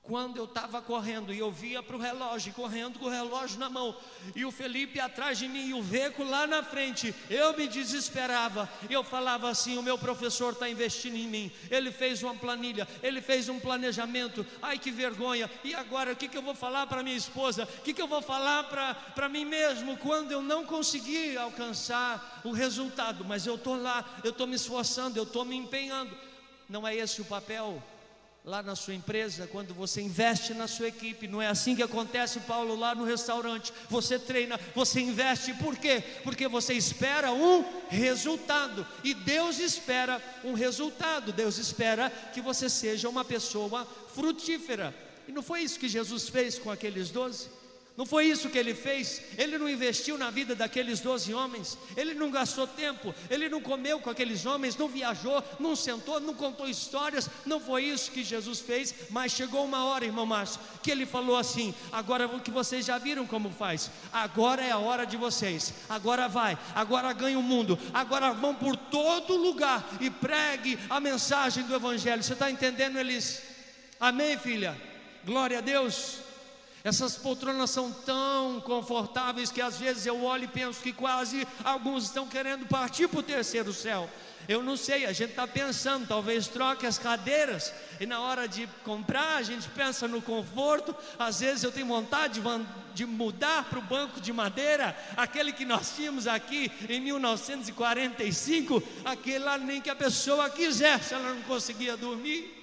Quando 0.06 0.38
eu 0.38 0.46
estava 0.46 0.84
correndo 0.84 1.34
e 1.34 1.40
eu 1.40 1.52
via 1.52 1.82
para 1.82 1.96
o 1.96 2.00
relógio, 2.00 2.54
correndo 2.54 3.00
com 3.00 3.06
o 3.06 3.10
relógio 3.10 3.60
na 3.60 3.72
mão, 3.72 3.98
e 4.36 4.46
o 4.46 4.52
Felipe 4.52 5.00
atrás 5.00 5.40
de 5.40 5.48
mim 5.48 5.70
e 5.70 5.74
o 5.74 5.82
Veco 5.82 6.24
lá 6.24 6.46
na 6.46 6.62
frente, 6.62 7.14
eu 7.28 7.58
me 7.58 7.68
desesperava. 7.68 8.70
Eu 8.88 9.04
falava 9.04 9.50
assim: 9.50 9.80
o 9.80 9.82
meu 9.82 9.98
professor 9.98 10.54
está 10.54 10.70
investindo 10.70 11.16
em 11.16 11.28
mim, 11.28 11.52
ele 11.72 11.92
fez 11.92 12.22
uma 12.22 12.36
planilha, 12.36 12.88
ele 13.02 13.20
fez 13.20 13.50
um 13.50 13.60
planejamento. 13.60 14.46
Ai 14.62 14.78
que 14.78 14.92
vergonha! 14.92 15.50
E 15.64 15.74
agora 15.74 16.14
o 16.14 16.16
que, 16.16 16.28
que 16.28 16.38
eu 16.38 16.44
vou 16.44 16.54
falar 16.54 16.86
para 16.86 17.02
minha 17.02 17.18
esposa? 17.18 17.64
O 17.64 17.82
que, 17.82 17.92
que 17.92 18.02
eu 18.02 18.08
vou 18.08 18.22
falar 18.22 18.66
para 19.16 19.28
mim 19.28 19.44
mesmo 19.44 19.98
quando 19.98 20.32
eu 20.32 20.42
não 20.42 20.68
conseguir 20.68 21.36
alcançar 21.36 22.42
o 22.44 22.52
resultado? 22.52 23.26
Mas 23.26 23.48
eu 23.48 23.56
estou 23.56 23.76
lá, 23.76 24.06
eu 24.24 24.30
estou 24.30 24.46
me 24.46 24.56
esforçando, 24.56 25.18
eu 25.18 25.24
estou 25.24 25.44
me 25.44 25.56
empenhando. 25.56 26.16
Não 26.70 26.88
é 26.88 26.96
esse 26.96 27.22
o 27.22 27.26
papel 27.26 27.82
lá 28.46 28.62
na 28.62 28.76
sua 28.76 28.94
empresa, 28.94 29.48
quando 29.52 29.74
você 29.74 30.02
investe 30.02 30.54
na 30.54 30.68
sua 30.68 30.90
equipe, 30.90 31.28
não 31.28 31.42
é 31.42 31.48
assim 31.48 31.76
que 31.76 31.82
acontece, 31.82 32.40
Paulo, 32.42 32.76
lá 32.76 32.94
no 32.94 33.04
restaurante. 33.04 33.74
Você 33.90 34.20
treina, 34.20 34.60
você 34.76 35.02
investe, 35.02 35.52
por 35.56 35.76
quê? 35.76 36.04
Porque 36.24 36.48
você 36.48 36.76
espera 36.76 37.32
um 37.32 37.66
resultado, 37.90 38.86
e 39.04 39.16
Deus 39.16 39.58
espera 39.58 40.22
um 40.44 40.54
resultado, 40.54 41.34
Deus 41.34 41.58
espera 41.58 42.12
que 42.34 42.40
você 42.40 42.70
seja 42.70 43.10
uma 43.10 43.26
pessoa 43.26 43.88
frutífera. 44.14 44.94
E 45.28 45.32
não 45.32 45.42
foi 45.42 45.62
isso 45.62 45.80
que 45.80 45.90
Jesus 45.90 46.30
fez 46.30 46.60
com 46.60 46.70
aqueles 46.70 47.10
doze? 47.10 47.50
Não 47.98 48.06
foi 48.06 48.26
isso 48.26 48.50
que 48.50 48.58
ele 48.58 48.74
fez? 48.74 49.22
Ele 49.38 49.58
não 49.58 49.70
investiu 49.70 50.18
na 50.18 50.30
vida 50.30 50.54
daqueles 50.54 51.00
doze 51.00 51.34
homens, 51.34 51.78
ele 51.96 52.14
não 52.14 52.30
gastou 52.30 52.68
tempo, 52.68 53.16
ele 53.30 53.48
não 53.48 53.62
comeu 53.62 54.02
com 54.02 54.10
aqueles 54.10 54.46
homens, 54.46 54.76
não 54.76 54.90
viajou, 54.90 55.42
não 55.62 55.78
sentou, 55.78 56.20
não 56.20 56.34
contou 56.34 56.68
histórias. 56.68 57.30
Não 57.46 57.58
foi 57.58 57.86
isso 57.86 58.12
que 58.12 58.22
Jesus 58.22 58.60
fez, 58.60 58.94
mas 59.10 59.32
chegou 59.32 59.64
uma 59.64 59.86
hora, 59.86 60.04
irmão 60.04 60.26
Márcio, 60.26 60.60
que 60.84 60.92
ele 60.92 61.06
falou 61.06 61.38
assim: 61.38 61.74
agora 61.90 62.28
que 62.40 62.52
vocês 62.52 62.86
já 62.86 62.98
viram 62.98 63.26
como 63.26 63.50
faz, 63.50 63.90
agora 64.12 64.62
é 64.62 64.72
a 64.72 64.78
hora 64.78 65.06
de 65.06 65.16
vocês, 65.16 65.74
agora 65.88 66.28
vai, 66.28 66.58
agora 66.76 67.14
ganha 67.14 67.40
o 67.40 67.44
mundo, 67.44 67.80
agora 67.94 68.34
vão 68.34 68.54
por 68.54 68.76
todo 68.76 69.38
lugar 69.38 69.88
e 70.02 70.10
pregue 70.10 70.78
a 70.90 71.00
mensagem 71.00 71.64
do 71.64 71.74
Evangelho. 71.74 72.22
Você 72.22 72.34
está 72.34 72.52
entendendo, 72.52 73.00
Elis? 73.00 73.42
Amém, 74.02 74.38
filha? 74.38 74.76
Glória 75.24 75.60
a 75.60 75.62
Deus. 75.62 76.26
Essas 76.86 77.18
poltronas 77.18 77.72
são 77.72 77.92
tão 77.92 78.62
confortáveis 78.62 79.52
que 79.52 79.60
às 79.60 79.76
vezes 79.76 80.06
eu 80.06 80.24
olho 80.24 80.44
e 80.44 80.48
penso 80.48 80.80
que 80.82 80.94
quase 80.94 81.48
alguns 81.64 82.04
estão 82.04 82.28
querendo 82.28 82.68
partir 82.68 83.08
para 83.08 83.22
o 83.22 83.24
terceiro 83.24 83.74
céu. 83.74 84.08
Eu 84.48 84.62
não 84.62 84.78
sei, 84.78 85.08
a 85.08 85.12
gente 85.12 85.32
está 85.32 85.48
pensando, 85.48 86.08
talvez 86.08 86.48
troque 86.48 86.86
as 86.86 87.00
cadeiras, 87.00 87.74
e 88.00 88.06
na 88.06 88.22
hora 88.22 88.48
de 88.48 88.68
comprar 88.84 89.38
a 89.38 89.42
gente 89.42 89.68
pensa 89.70 90.08
no 90.08 90.22
conforto. 90.22 90.96
Às 91.18 91.40
vezes 91.40 91.64
eu 91.64 91.72
tenho 91.72 91.88
vontade 91.88 92.40
de, 92.94 93.06
mudar 93.08 93.64
para 93.64 93.80
o 93.80 93.82
banco 93.82 94.22
de 94.22 94.32
madeira, 94.32 94.96
aquele 95.18 95.52
que 95.52 95.66
nós 95.66 95.96
tínhamos 95.96 96.28
aqui 96.28 96.72
em 96.88 97.00
1945, 97.00 98.84
aquele 99.04 99.40
lá 99.40 99.58
nem 99.58 99.82
que 99.82 99.90
a 99.90 99.96
pessoa 99.96 100.52
quisesse, 100.52 101.16
ela 101.16 101.34
não 101.34 101.42
conseguia 101.42 101.98
dormir. 101.98 102.55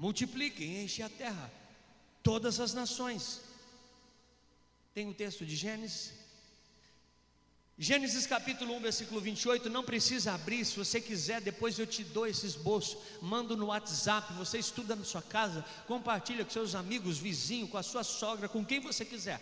Multipliquem, 0.00 0.82
enche 0.82 1.02
a 1.02 1.10
terra, 1.10 1.52
todas 2.22 2.58
as 2.58 2.72
nações. 2.72 3.42
Tem 4.94 5.06
o 5.06 5.10
um 5.10 5.12
texto 5.12 5.44
de 5.44 5.54
Gênesis. 5.54 6.14
Gênesis 7.78 8.26
capítulo 8.26 8.74
1, 8.76 8.80
versículo 8.80 9.20
28, 9.20 9.68
não 9.68 9.82
precisa 9.82 10.32
abrir, 10.32 10.64
se 10.64 10.76
você 10.76 11.00
quiser, 11.00 11.40
depois 11.42 11.78
eu 11.78 11.86
te 11.86 12.02
dou 12.02 12.26
esse 12.26 12.46
esboço, 12.46 12.98
mando 13.20 13.56
no 13.56 13.66
WhatsApp, 13.66 14.32
você 14.34 14.58
estuda 14.58 14.96
na 14.96 15.04
sua 15.04 15.22
casa, 15.22 15.64
compartilha 15.86 16.44
com 16.44 16.50
seus 16.50 16.74
amigos, 16.74 17.18
vizinhos, 17.18 17.70
com 17.70 17.78
a 17.78 17.82
sua 17.82 18.02
sogra, 18.02 18.48
com 18.48 18.64
quem 18.64 18.80
você 18.80 19.04
quiser. 19.04 19.40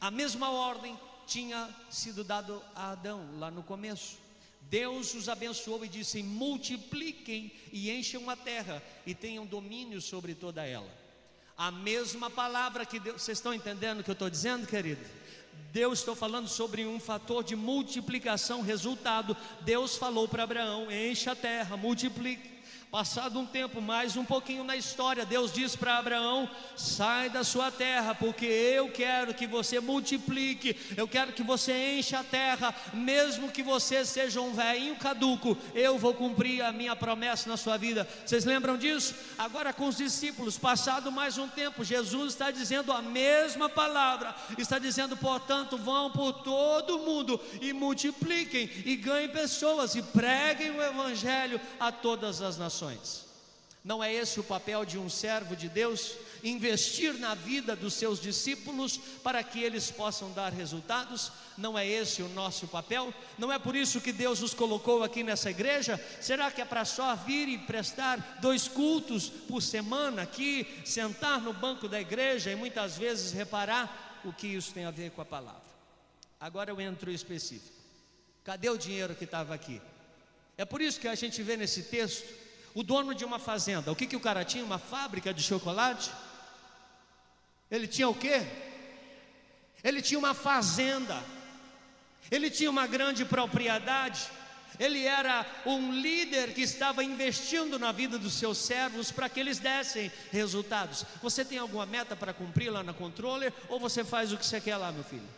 A 0.00 0.10
mesma 0.10 0.50
ordem 0.50 0.98
tinha 1.26 1.68
sido 1.90 2.24
dado 2.24 2.62
a 2.74 2.92
Adão 2.92 3.38
lá 3.38 3.50
no 3.50 3.62
começo. 3.62 4.18
Deus 4.62 5.14
os 5.14 5.28
abençoou 5.28 5.84
e 5.84 5.88
disse: 5.88 6.22
multipliquem 6.22 7.50
e 7.72 7.90
encham 7.90 8.28
a 8.28 8.36
terra 8.36 8.82
e 9.06 9.14
tenham 9.14 9.46
domínio 9.46 10.00
sobre 10.00 10.34
toda 10.34 10.66
ela. 10.66 10.90
A 11.56 11.70
mesma 11.70 12.30
palavra 12.30 12.86
que 12.86 13.00
Deus, 13.00 13.22
vocês 13.22 13.38
estão 13.38 13.52
entendendo 13.52 14.00
o 14.00 14.04
que 14.04 14.10
eu 14.10 14.14
estou 14.14 14.30
dizendo, 14.30 14.66
querido? 14.66 15.04
Deus 15.72 15.98
estou 15.98 16.14
falando 16.14 16.48
sobre 16.48 16.86
um 16.86 17.00
fator 17.00 17.42
de 17.42 17.56
multiplicação, 17.56 18.62
resultado. 18.62 19.36
Deus 19.62 19.96
falou 19.96 20.28
para 20.28 20.44
Abraão: 20.44 20.90
encha 20.90 21.32
a 21.32 21.36
terra, 21.36 21.76
multiplique. 21.76 22.57
Passado 22.90 23.38
um 23.38 23.44
tempo, 23.44 23.82
mais 23.82 24.16
um 24.16 24.24
pouquinho 24.24 24.64
na 24.64 24.74
história, 24.74 25.26
Deus 25.26 25.52
diz 25.52 25.76
para 25.76 25.98
Abraão: 25.98 26.48
sai 26.74 27.28
da 27.28 27.44
sua 27.44 27.70
terra, 27.70 28.14
porque 28.14 28.46
eu 28.46 28.90
quero 28.90 29.34
que 29.34 29.46
você 29.46 29.78
multiplique, 29.78 30.74
eu 30.96 31.06
quero 31.06 31.34
que 31.34 31.42
você 31.42 31.98
encha 31.98 32.20
a 32.20 32.24
terra, 32.24 32.74
mesmo 32.94 33.50
que 33.50 33.62
você 33.62 34.06
seja 34.06 34.40
um 34.40 34.54
velhinho 34.54 34.96
caduco, 34.96 35.54
eu 35.74 35.98
vou 35.98 36.14
cumprir 36.14 36.62
a 36.62 36.72
minha 36.72 36.96
promessa 36.96 37.50
na 37.50 37.58
sua 37.58 37.76
vida. 37.76 38.08
Vocês 38.24 38.46
lembram 38.46 38.78
disso? 38.78 39.14
Agora 39.36 39.70
com 39.70 39.88
os 39.88 39.98
discípulos, 39.98 40.56
passado 40.56 41.12
mais 41.12 41.36
um 41.36 41.46
tempo, 41.46 41.84
Jesus 41.84 42.32
está 42.32 42.50
dizendo 42.50 42.90
a 42.90 43.02
mesma 43.02 43.68
palavra, 43.68 44.34
está 44.56 44.78
dizendo, 44.78 45.14
portanto, 45.14 45.76
vão 45.76 46.10
por 46.10 46.32
todo 46.42 47.00
mundo 47.00 47.38
e 47.60 47.70
multipliquem 47.74 48.70
e 48.86 48.96
ganhem 48.96 49.28
pessoas 49.28 49.94
e 49.94 50.02
preguem 50.02 50.70
o 50.70 50.82
evangelho 50.82 51.60
a 51.78 51.92
todas 51.92 52.40
as 52.40 52.56
nações. 52.56 52.77
Não 53.84 54.04
é 54.04 54.12
esse 54.12 54.38
o 54.38 54.44
papel 54.44 54.84
de 54.84 54.98
um 54.98 55.08
servo 55.08 55.56
de 55.56 55.68
Deus? 55.68 56.14
Investir 56.44 57.14
na 57.14 57.34
vida 57.34 57.74
dos 57.74 57.94
seus 57.94 58.20
discípulos 58.20 58.98
para 59.22 59.42
que 59.42 59.62
eles 59.62 59.90
possam 59.90 60.32
dar 60.32 60.52
resultados? 60.52 61.32
Não 61.56 61.78
é 61.78 61.86
esse 61.86 62.20
o 62.20 62.28
nosso 62.28 62.68
papel? 62.68 63.14
Não 63.38 63.52
é 63.52 63.58
por 63.58 63.74
isso 63.74 64.00
que 64.00 64.12
Deus 64.12 64.40
nos 64.40 64.52
colocou 64.52 65.02
aqui 65.02 65.22
nessa 65.22 65.50
igreja? 65.50 65.98
Será 66.20 66.50
que 66.50 66.60
é 66.60 66.64
para 66.64 66.84
só 66.84 67.14
vir 67.16 67.48
e 67.48 67.56
prestar 67.56 68.38
dois 68.42 68.68
cultos 68.68 69.28
por 69.28 69.62
semana 69.62 70.22
aqui, 70.22 70.66
sentar 70.84 71.40
no 71.40 71.52
banco 71.52 71.88
da 71.88 72.00
igreja 72.00 72.50
e 72.50 72.56
muitas 72.56 72.96
vezes 72.98 73.32
reparar 73.32 74.20
o 74.24 74.32
que 74.32 74.48
isso 74.48 74.74
tem 74.74 74.84
a 74.84 74.90
ver 74.90 75.12
com 75.12 75.22
a 75.22 75.24
palavra? 75.24 75.62
Agora 76.40 76.70
eu 76.70 76.80
entro 76.80 77.10
específico. 77.10 77.78
Cadê 78.44 78.68
o 78.68 78.76
dinheiro 78.76 79.14
que 79.14 79.24
estava 79.24 79.54
aqui? 79.54 79.80
É 80.56 80.64
por 80.64 80.80
isso 80.80 81.00
que 81.00 81.08
a 81.08 81.14
gente 81.14 81.42
vê 81.42 81.56
nesse 81.56 81.84
texto 81.84 82.47
o 82.78 82.82
dono 82.84 83.12
de 83.12 83.24
uma 83.24 83.40
fazenda, 83.40 83.90
o 83.90 83.96
que, 83.96 84.06
que 84.06 84.14
o 84.14 84.20
cara 84.20 84.44
tinha? 84.44 84.64
Uma 84.64 84.78
fábrica 84.78 85.34
de 85.34 85.42
chocolate? 85.42 86.12
Ele 87.68 87.88
tinha 87.88 88.08
o 88.08 88.14
quê? 88.14 88.46
Ele 89.82 90.00
tinha 90.00 90.16
uma 90.16 90.32
fazenda, 90.32 91.20
ele 92.30 92.48
tinha 92.48 92.70
uma 92.70 92.86
grande 92.86 93.24
propriedade, 93.24 94.20
Ele 94.78 95.04
era 95.04 95.44
um 95.66 95.90
líder 95.90 96.54
que 96.54 96.60
estava 96.60 97.02
investindo 97.02 97.80
na 97.80 97.90
vida 97.90 98.16
dos 98.16 98.34
seus 98.34 98.58
servos 98.58 99.10
para 99.10 99.28
que 99.28 99.40
eles 99.40 99.58
dessem 99.58 100.12
resultados. 100.30 101.04
Você 101.20 101.44
tem 101.44 101.58
alguma 101.58 101.84
meta 101.84 102.14
para 102.14 102.32
cumprir 102.32 102.70
lá 102.70 102.84
na 102.84 102.92
controller 102.92 103.52
ou 103.68 103.80
você 103.80 104.04
faz 104.04 104.32
o 104.32 104.38
que 104.38 104.46
você 104.46 104.60
quer 104.60 104.76
lá, 104.76 104.92
meu 104.92 105.02
filho? 105.02 105.28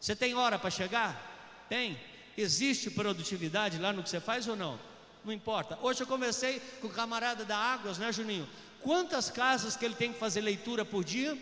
Você 0.00 0.16
tem 0.16 0.34
hora 0.34 0.58
para 0.58 0.68
chegar? 0.68 1.64
Tem. 1.68 1.96
Existe 2.36 2.90
produtividade 2.90 3.78
lá 3.78 3.92
no 3.92 4.02
que 4.02 4.10
você 4.10 4.18
faz 4.18 4.48
ou 4.48 4.56
não? 4.56 4.87
Não 5.24 5.32
importa. 5.32 5.78
Hoje 5.82 6.02
eu 6.02 6.06
conversei 6.06 6.60
com 6.80 6.86
o 6.86 6.90
camarada 6.90 7.44
da 7.44 7.56
Águas, 7.56 7.98
né, 7.98 8.12
Juninho? 8.12 8.48
Quantas 8.80 9.30
casas 9.30 9.76
que 9.76 9.84
ele 9.84 9.94
tem 9.94 10.12
que 10.12 10.18
fazer 10.18 10.40
leitura 10.40 10.84
por 10.84 11.04
dia? 11.04 11.36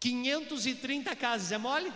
530 0.00 1.14
casas, 1.16 1.52
é 1.52 1.58
mole? 1.58 1.92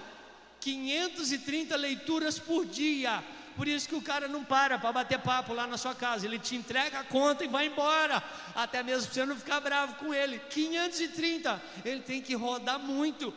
530 0.61 1.77
leituras 1.77 2.39
por 2.39 2.65
dia. 2.65 3.23
Por 3.57 3.67
isso 3.69 3.89
que 3.89 3.95
o 3.95 4.03
cara 4.03 4.29
não 4.29 4.45
para 4.45 4.79
para 4.79 4.93
bater 4.93 5.19
papo 5.19 5.53
lá 5.53 5.67
na 5.67 5.77
sua 5.77 5.95
casa. 5.95 6.25
Ele 6.25 6.39
te 6.39 6.55
entrega 6.55 7.01
a 7.01 7.05
conta 7.05 7.45
e 7.45 7.49
vai 7.49 7.67
embora. 7.67 8.23
Até 8.55 8.83
mesmo 8.83 9.07
para 9.07 9.15
você 9.15 9.27
não 9.27 9.37
ficar 9.37 9.61
bravo 9.61 9.97
com 9.97 10.15
ele. 10.15 10.39
530. 10.39 11.61
Ele 11.85 12.01
tem 12.01 12.23
que 12.23 12.35
rodar 12.35 12.79
muito 12.79 13.35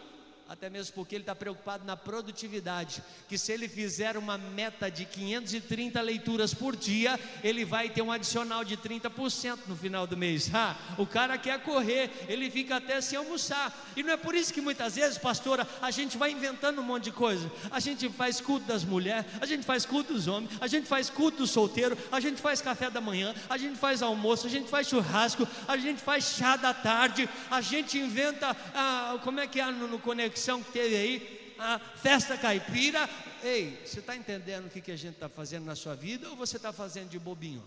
até 0.53 0.69
mesmo 0.69 0.93
porque 0.93 1.15
ele 1.15 1.23
está 1.23 1.33
preocupado 1.33 1.83
na 1.83 1.97
produtividade, 1.97 3.01
que 3.27 3.39
se 3.39 3.51
ele 3.51 3.67
fizer 3.67 4.15
uma 4.15 4.37
meta 4.37 4.89
de 4.89 5.03
530 5.03 5.99
leituras 5.99 6.53
por 6.53 6.75
dia, 6.75 7.19
ele 7.43 7.65
vai 7.65 7.89
ter 7.89 8.03
um 8.03 8.11
adicional 8.11 8.63
de 8.63 8.77
30% 8.77 9.61
no 9.65 9.75
final 9.75 10.05
do 10.05 10.15
mês. 10.15 10.51
Ah, 10.53 10.77
o 10.95 11.07
cara 11.07 11.39
quer 11.39 11.59
correr, 11.63 12.11
ele 12.27 12.51
fica 12.51 12.75
até 12.75 13.01
sem 13.01 13.17
almoçar. 13.17 13.75
E 13.95 14.03
não 14.03 14.13
é 14.13 14.17
por 14.17 14.35
isso 14.35 14.53
que 14.53 14.61
muitas 14.61 14.95
vezes, 14.95 15.17
pastora, 15.17 15.67
a 15.81 15.89
gente 15.89 16.19
vai 16.19 16.29
inventando 16.29 16.79
um 16.79 16.83
monte 16.83 17.05
de 17.05 17.11
coisa. 17.11 17.51
A 17.71 17.79
gente 17.79 18.07
faz 18.09 18.39
culto 18.39 18.67
das 18.67 18.83
mulheres, 18.83 19.25
a 19.41 19.47
gente 19.47 19.65
faz 19.65 19.87
culto 19.87 20.13
dos 20.13 20.27
homens, 20.27 20.51
a 20.61 20.67
gente 20.67 20.87
faz 20.87 21.09
culto 21.09 21.39
do 21.39 21.47
solteiro, 21.47 21.97
a 22.11 22.19
gente 22.19 22.39
faz 22.39 22.61
café 22.61 22.91
da 22.91 23.01
manhã, 23.01 23.33
a 23.49 23.57
gente 23.57 23.79
faz 23.79 24.03
almoço, 24.03 24.45
a 24.45 24.49
gente 24.51 24.69
faz 24.69 24.87
churrasco, 24.87 25.47
a 25.67 25.77
gente 25.77 25.99
faz 25.99 26.25
chá 26.25 26.55
da 26.55 26.75
tarde, 26.75 27.27
a 27.49 27.59
gente 27.59 27.97
inventa, 27.97 28.55
ah, 28.75 29.17
como 29.23 29.39
é 29.39 29.47
que 29.47 29.59
é 29.59 29.65
no, 29.71 29.87
no 29.87 29.97
Que 30.43 30.71
teve 30.73 30.95
aí, 30.95 31.55
a 31.57 31.79
festa 31.79 32.37
caipira. 32.37 33.09
Ei, 33.41 33.81
você 33.85 33.99
está 33.99 34.15
entendendo 34.15 34.65
o 34.65 34.69
que, 34.69 34.81
que 34.81 34.91
a 34.91 34.97
gente 34.97 35.13
está 35.13 35.29
fazendo 35.29 35.65
na 35.65 35.75
sua 35.75 35.95
vida 35.95 36.29
ou 36.29 36.35
você 36.35 36.57
está 36.57 36.73
fazendo 36.73 37.09
de 37.09 37.17
bobinho? 37.17 37.63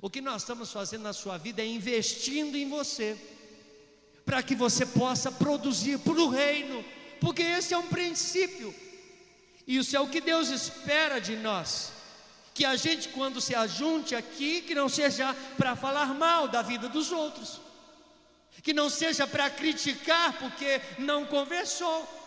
O 0.00 0.08
que 0.08 0.20
nós 0.20 0.42
estamos 0.42 0.70
fazendo 0.72 1.02
na 1.02 1.12
sua 1.12 1.36
vida 1.36 1.62
é 1.62 1.66
investindo 1.66 2.56
em 2.56 2.68
você, 2.68 3.18
para 4.24 4.42
que 4.42 4.54
você 4.54 4.86
possa 4.86 5.32
produzir 5.32 5.98
para 5.98 6.12
o 6.12 6.28
reino, 6.28 6.84
porque 7.20 7.42
esse 7.42 7.74
é 7.74 7.78
um 7.78 7.88
princípio, 7.88 8.72
isso 9.66 9.96
é 9.96 10.00
o 10.00 10.08
que 10.08 10.20
Deus 10.20 10.48
espera 10.48 11.20
de 11.20 11.34
nós. 11.36 11.92
Que 12.54 12.64
a 12.64 12.76
gente, 12.76 13.08
quando 13.08 13.40
se 13.40 13.54
ajunte 13.54 14.14
aqui, 14.14 14.62
que 14.62 14.74
não 14.74 14.88
seja 14.88 15.34
para 15.56 15.74
falar 15.74 16.14
mal 16.14 16.46
da 16.46 16.62
vida 16.62 16.88
dos 16.88 17.10
outros, 17.10 17.60
que 18.62 18.72
não 18.72 18.88
seja 18.90 19.26
para 19.26 19.50
criticar 19.50 20.34
porque 20.34 20.80
não 20.98 21.24
conversou. 21.24 22.20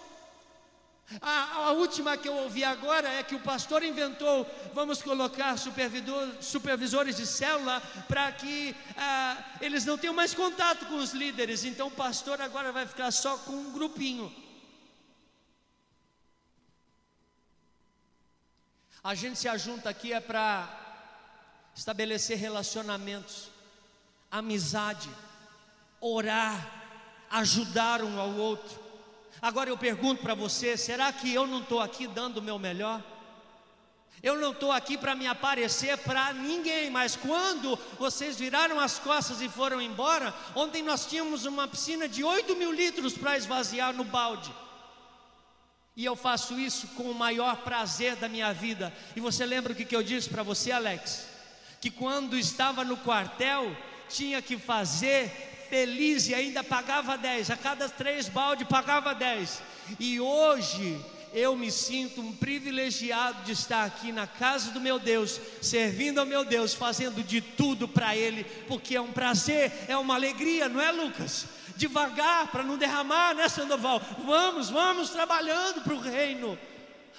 A, 1.21 1.67
a, 1.67 1.71
última 1.73 2.17
que 2.17 2.27
eu 2.27 2.35
ouvi 2.35 2.63
agora 2.63 3.07
é 3.07 3.21
que 3.21 3.35
o 3.35 3.39
pastor 3.39 3.83
inventou, 3.83 4.49
vamos 4.73 5.01
colocar 5.01 5.57
supervisores 5.57 7.17
de 7.17 7.27
célula 7.27 7.81
para 8.07 8.31
que 8.31 8.75
ah, 8.97 9.37
eles 9.61 9.85
não 9.85 9.97
tenham 9.97 10.13
mais 10.13 10.33
contato 10.33 10.85
com 10.85 10.95
os 10.95 11.11
líderes. 11.11 11.65
Então 11.65 11.87
o 11.87 11.91
pastor 11.91 12.41
agora 12.41 12.71
vai 12.71 12.87
ficar 12.87 13.11
só 13.11 13.37
com 13.37 13.51
um 13.51 13.73
grupinho. 13.73 14.33
A 19.03 19.13
gente 19.13 19.37
se 19.37 19.49
ajunta 19.49 19.89
aqui 19.89 20.13
é 20.13 20.21
para 20.21 20.79
estabelecer 21.75 22.37
relacionamentos, 22.37 23.49
amizade 24.31 25.09
orar, 26.03 26.69
ajudar 27.29 28.01
um 28.01 28.19
ao 28.19 28.29
outro. 28.31 28.79
Agora 29.41 29.69
eu 29.69 29.77
pergunto 29.77 30.21
para 30.21 30.33
você: 30.33 30.75
será 30.75 31.11
que 31.11 31.33
eu 31.33 31.47
não 31.47 31.61
estou 31.61 31.79
aqui 31.79 32.05
dando 32.07 32.37
o 32.37 32.41
meu 32.41 32.59
melhor? 32.59 33.01
Eu 34.21 34.37
não 34.37 34.51
estou 34.51 34.71
aqui 34.71 34.97
para 34.97 35.15
me 35.15 35.27
aparecer 35.27 35.97
para 35.97 36.31
ninguém, 36.31 36.89
mas 36.89 37.13
quando 37.13 37.77
vocês 37.99 38.39
viraram 38.39 38.79
as 38.79 38.97
costas 38.97 39.41
e 39.41 39.49
foram 39.49 39.81
embora, 39.81 40.33
ontem 40.55 40.81
nós 40.81 41.05
tínhamos 41.05 41.43
uma 41.43 41.67
piscina 41.67 42.07
de 42.07 42.23
8 42.23 42.55
mil 42.55 42.71
litros 42.71 43.17
para 43.17 43.35
esvaziar 43.35 43.93
no 43.93 44.05
balde. 44.05 44.53
E 45.95 46.05
eu 46.05 46.15
faço 46.15 46.57
isso 46.57 46.87
com 46.95 47.03
o 47.03 47.13
maior 47.13 47.57
prazer 47.57 48.15
da 48.15 48.29
minha 48.29 48.53
vida. 48.53 48.93
E 49.13 49.19
você 49.19 49.45
lembra 49.45 49.73
o 49.73 49.75
que, 49.75 49.85
que 49.85 49.95
eu 49.95 50.01
disse 50.01 50.29
para 50.29 50.41
você, 50.41 50.71
Alex? 50.71 51.27
Que 51.81 51.91
quando 51.91 52.37
estava 52.37 52.85
no 52.85 52.95
quartel, 52.95 53.75
tinha 54.07 54.41
que 54.41 54.57
fazer 54.57 55.52
feliz 55.73 56.29
e 56.29 56.35
ainda 56.35 56.63
pagava 56.63 57.17
10, 57.17 57.49
a 57.49 57.57
cada 57.57 57.89
três 57.89 58.29
balde 58.29 58.63
pagava 58.63 59.15
10. 59.15 59.59
E 59.99 60.19
hoje 60.19 61.03
eu 61.33 61.55
me 61.55 61.71
sinto 61.71 62.21
um 62.21 62.31
privilegiado 62.31 63.41
de 63.41 63.53
estar 63.53 63.83
aqui 63.83 64.11
na 64.11 64.27
casa 64.27 64.69
do 64.69 64.79
meu 64.79 64.99
Deus, 64.99 65.41
servindo 65.63 66.19
ao 66.19 66.27
meu 66.27 66.45
Deus, 66.45 66.75
fazendo 66.75 67.23
de 67.23 67.41
tudo 67.41 67.87
para 67.87 68.15
Ele, 68.15 68.43
porque 68.67 68.95
é 68.95 69.01
um 69.01 69.11
prazer, 69.11 69.71
é 69.87 69.97
uma 69.97 70.13
alegria, 70.13 70.69
não 70.69 70.79
é, 70.79 70.91
Lucas? 70.91 71.47
Devagar 71.75 72.51
para 72.51 72.61
não 72.61 72.77
derramar, 72.77 73.33
né, 73.33 73.49
Sandoval? 73.49 73.99
Vamos, 74.23 74.69
vamos 74.69 75.09
trabalhando 75.09 75.81
para 75.81 75.95
o 75.95 75.99
reino. 75.99 76.55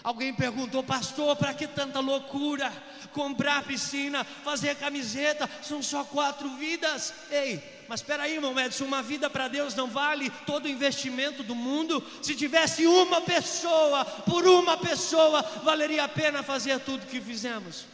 Alguém 0.04 0.32
perguntou, 0.32 0.84
pastor, 0.84 1.34
para 1.34 1.54
que 1.54 1.66
tanta 1.66 1.98
loucura? 1.98 2.72
Comprar 3.12 3.64
piscina, 3.64 4.22
fazer 4.22 4.76
camiseta, 4.76 5.50
são 5.60 5.82
só 5.82 6.04
quatro 6.04 6.48
vidas. 6.56 7.12
Ei, 7.32 7.73
mas 7.88 8.00
espera 8.00 8.24
aí, 8.24 8.34
irmão 8.34 8.58
Edson, 8.58 8.84
uma 8.84 9.02
vida 9.02 9.28
para 9.28 9.48
Deus 9.48 9.74
não 9.74 9.88
vale 9.88 10.30
todo 10.46 10.66
o 10.66 10.68
investimento 10.68 11.42
do 11.42 11.54
mundo. 11.54 12.02
Se 12.22 12.34
tivesse 12.34 12.86
uma 12.86 13.20
pessoa, 13.20 14.04
por 14.04 14.46
uma 14.46 14.76
pessoa, 14.76 15.42
valeria 15.62 16.04
a 16.04 16.08
pena 16.08 16.42
fazer 16.42 16.80
tudo 16.80 17.06
que 17.06 17.20
fizemos. 17.20 17.86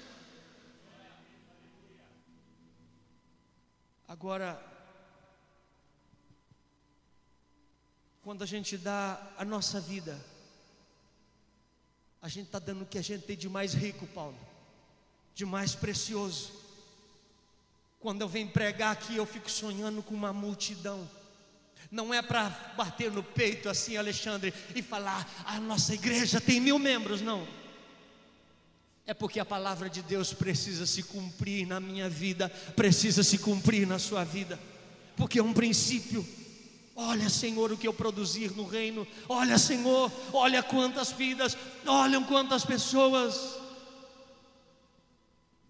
Agora, 4.06 4.60
quando 8.22 8.42
a 8.42 8.46
gente 8.46 8.76
dá 8.76 9.20
a 9.38 9.44
nossa 9.44 9.80
vida, 9.80 10.20
a 12.20 12.28
gente 12.28 12.46
está 12.46 12.58
dando 12.58 12.82
o 12.82 12.86
que 12.86 12.98
a 12.98 13.02
gente 13.02 13.24
tem 13.24 13.36
de 13.36 13.48
mais 13.48 13.72
rico, 13.72 14.06
Paulo, 14.08 14.38
de 15.34 15.46
mais 15.46 15.74
precioso. 15.74 16.52
Quando 18.00 18.22
eu 18.22 18.28
venho 18.28 18.48
pregar 18.48 18.92
aqui, 18.92 19.16
eu 19.16 19.26
fico 19.26 19.50
sonhando 19.50 20.02
com 20.02 20.14
uma 20.14 20.32
multidão. 20.32 21.08
Não 21.90 22.14
é 22.14 22.22
para 22.22 22.48
bater 22.76 23.10
no 23.10 23.22
peito 23.22 23.68
assim, 23.68 23.96
Alexandre, 23.96 24.54
e 24.74 24.80
falar, 24.80 25.28
a 25.44 25.60
nossa 25.60 25.92
igreja 25.92 26.40
tem 26.40 26.60
mil 26.60 26.78
membros, 26.78 27.20
não. 27.20 27.46
É 29.06 29.12
porque 29.12 29.38
a 29.38 29.44
palavra 29.44 29.90
de 29.90 30.00
Deus 30.00 30.32
precisa 30.32 30.86
se 30.86 31.02
cumprir 31.02 31.66
na 31.66 31.78
minha 31.78 32.08
vida, 32.08 32.48
precisa 32.74 33.22
se 33.22 33.38
cumprir 33.38 33.86
na 33.86 33.98
sua 33.98 34.24
vida, 34.24 34.58
porque 35.16 35.38
é 35.38 35.42
um 35.42 35.52
princípio. 35.52 36.26
Olha, 36.94 37.28
Senhor, 37.28 37.72
o 37.72 37.76
que 37.76 37.88
eu 37.88 37.94
produzir 37.94 38.52
no 38.52 38.64
reino. 38.64 39.06
Olha, 39.28 39.58
Senhor, 39.58 40.12
olha 40.32 40.62
quantas 40.62 41.12
vidas, 41.12 41.56
olham 41.84 42.22
quantas 42.24 42.64
pessoas. 42.64 43.58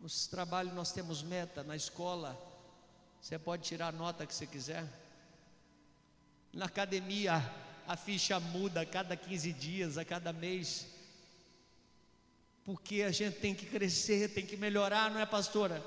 Nos 0.00 0.26
trabalhos 0.26 0.72
nós 0.72 0.92
temos 0.92 1.22
meta, 1.22 1.62
na 1.62 1.76
escola 1.76 2.40
você 3.20 3.38
pode 3.38 3.64
tirar 3.64 3.88
a 3.88 3.92
nota 3.92 4.24
que 4.24 4.34
você 4.34 4.46
quiser. 4.46 4.86
Na 6.54 6.64
academia 6.64 7.44
a 7.86 7.96
ficha 7.96 8.40
muda 8.40 8.80
a 8.80 8.86
cada 8.86 9.14
15 9.14 9.52
dias, 9.52 9.98
a 9.98 10.04
cada 10.04 10.32
mês. 10.32 10.86
Porque 12.64 13.02
a 13.02 13.10
gente 13.10 13.36
tem 13.40 13.54
que 13.54 13.66
crescer, 13.66 14.32
tem 14.32 14.46
que 14.46 14.56
melhorar, 14.56 15.10
não 15.10 15.20
é, 15.20 15.26
pastora? 15.26 15.84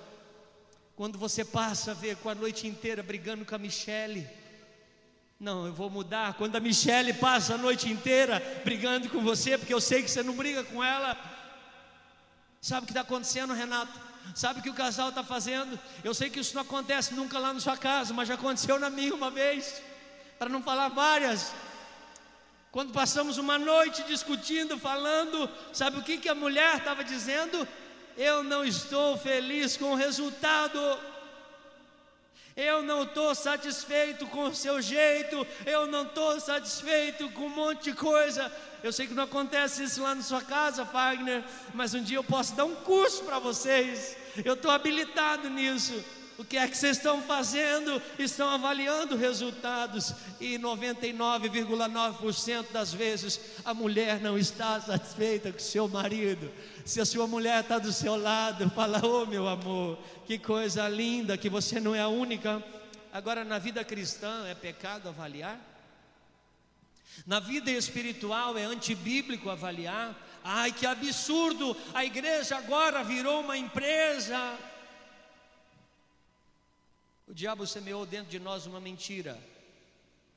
Quando 0.95 1.17
você 1.17 1.43
passa 1.43 1.89
a 1.89 1.95
ver 1.95 2.17
com 2.17 2.29
a 2.29 2.35
noite 2.35 2.67
inteira 2.67 3.01
brigando 3.01 3.43
com 3.43 3.55
a 3.55 3.57
Michele, 3.57 4.29
não, 5.39 5.65
eu 5.65 5.73
vou 5.73 5.89
mudar. 5.89 6.35
Quando 6.35 6.55
a 6.55 6.59
Michele 6.59 7.13
passa 7.15 7.55
a 7.55 7.57
noite 7.57 7.89
inteira 7.89 8.39
brigando 8.63 9.09
com 9.09 9.23
você, 9.23 9.57
porque 9.57 9.73
eu 9.73 9.81
sei 9.81 10.03
que 10.03 10.11
você 10.11 10.21
não 10.21 10.35
briga 10.35 10.63
com 10.63 10.83
ela, 10.83 11.15
Sabe 12.63 12.83
o 12.83 12.85
que 12.85 12.91
está 12.91 13.01
acontecendo, 13.01 13.53
Renato? 13.53 13.91
Sabe 14.33 14.61
o 14.61 14.63
que 14.63 14.69
o 14.69 14.73
casal 14.73 15.09
está 15.09 15.21
fazendo? 15.21 15.77
Eu 16.01 16.13
sei 16.13 16.29
que 16.29 16.39
isso 16.39 16.55
não 16.55 16.61
acontece 16.61 17.13
nunca 17.13 17.37
lá 17.37 17.51
na 17.51 17.59
sua 17.59 17.75
casa, 17.75 18.13
mas 18.13 18.29
já 18.29 18.35
aconteceu 18.35 18.79
na 18.79 18.89
minha 18.89 19.13
uma 19.13 19.29
vez, 19.29 19.81
para 20.39 20.47
não 20.47 20.63
falar 20.63 20.87
várias. 20.87 21.53
Quando 22.71 22.93
passamos 22.93 23.37
uma 23.37 23.59
noite 23.59 24.01
discutindo, 24.03 24.79
falando, 24.79 25.49
sabe 25.73 25.97
o 25.97 26.03
que, 26.03 26.17
que 26.17 26.29
a 26.29 26.33
mulher 26.33 26.77
estava 26.77 27.03
dizendo? 27.03 27.67
Eu 28.15 28.45
não 28.45 28.63
estou 28.63 29.17
feliz 29.17 29.75
com 29.75 29.91
o 29.91 29.95
resultado. 29.95 30.79
Eu 32.55 32.83
não 32.83 33.03
estou 33.03 33.33
satisfeito 33.33 34.27
com 34.27 34.43
o 34.45 34.55
seu 34.55 34.79
jeito, 34.79 35.45
eu 35.65 35.87
não 35.87 36.03
estou 36.03 36.39
satisfeito 36.39 37.29
com 37.31 37.47
um 37.47 37.49
monte 37.49 37.85
de 37.85 37.93
coisa. 37.93 38.51
Eu 38.83 38.91
sei 38.91 39.07
que 39.07 39.13
não 39.13 39.23
acontece 39.23 39.83
isso 39.83 40.03
lá 40.03 40.13
na 40.13 40.21
sua 40.21 40.41
casa, 40.41 40.85
Fagner, 40.85 41.43
mas 41.73 41.95
um 41.95 42.03
dia 42.03 42.17
eu 42.17 42.23
posso 42.23 42.55
dar 42.55 42.65
um 42.65 42.75
curso 42.75 43.23
para 43.23 43.39
vocês. 43.39 44.15
Eu 44.45 44.53
estou 44.53 44.69
habilitado 44.69 45.49
nisso. 45.49 46.03
O 46.43 46.45
que 46.45 46.57
é 46.57 46.67
que 46.67 46.77
vocês 46.77 46.97
estão 46.97 47.21
fazendo? 47.21 48.01
Estão 48.19 48.49
avaliando 48.49 49.15
resultados 49.15 50.13
e 50.41 50.59
99,9% 50.59 52.65
das 52.69 52.93
vezes 52.93 53.39
a 53.63 53.73
mulher 53.73 54.19
não 54.19 54.37
está 54.37 54.81
satisfeita 54.81 55.53
com 55.53 55.59
seu 55.59 55.87
marido. 55.87 56.51
Se 56.85 56.99
a 56.99 57.05
sua 57.05 57.25
mulher 57.27 57.61
está 57.61 57.79
do 57.79 57.93
seu 57.93 58.17
lado, 58.17 58.69
fala: 58.71 58.99
"Oh, 59.05 59.25
meu 59.25 59.47
amor, 59.47 59.97
que 60.27 60.37
coisa 60.37 60.85
linda 60.89 61.37
que 61.37 61.49
você 61.49 61.79
não 61.79 61.95
é 61.95 62.01
a 62.01 62.09
única". 62.09 62.61
Agora 63.13 63.45
na 63.45 63.57
vida 63.57 63.85
cristã 63.85 64.45
é 64.45 64.53
pecado 64.53 65.07
avaliar? 65.07 65.57
Na 67.25 67.39
vida 67.39 67.71
espiritual 67.71 68.57
é 68.57 68.65
antibíblico 68.65 69.49
avaliar? 69.49 70.13
Ai, 70.43 70.73
que 70.73 70.85
absurdo! 70.85 71.73
A 71.93 72.03
igreja 72.03 72.57
agora 72.57 73.01
virou 73.01 73.39
uma 73.39 73.57
empresa. 73.57 74.57
O 77.33 77.35
diabo 77.35 77.65
semeou 77.65 78.05
dentro 78.05 78.29
de 78.29 78.37
nós 78.37 78.67
uma 78.67 78.79
mentira, 78.79 79.39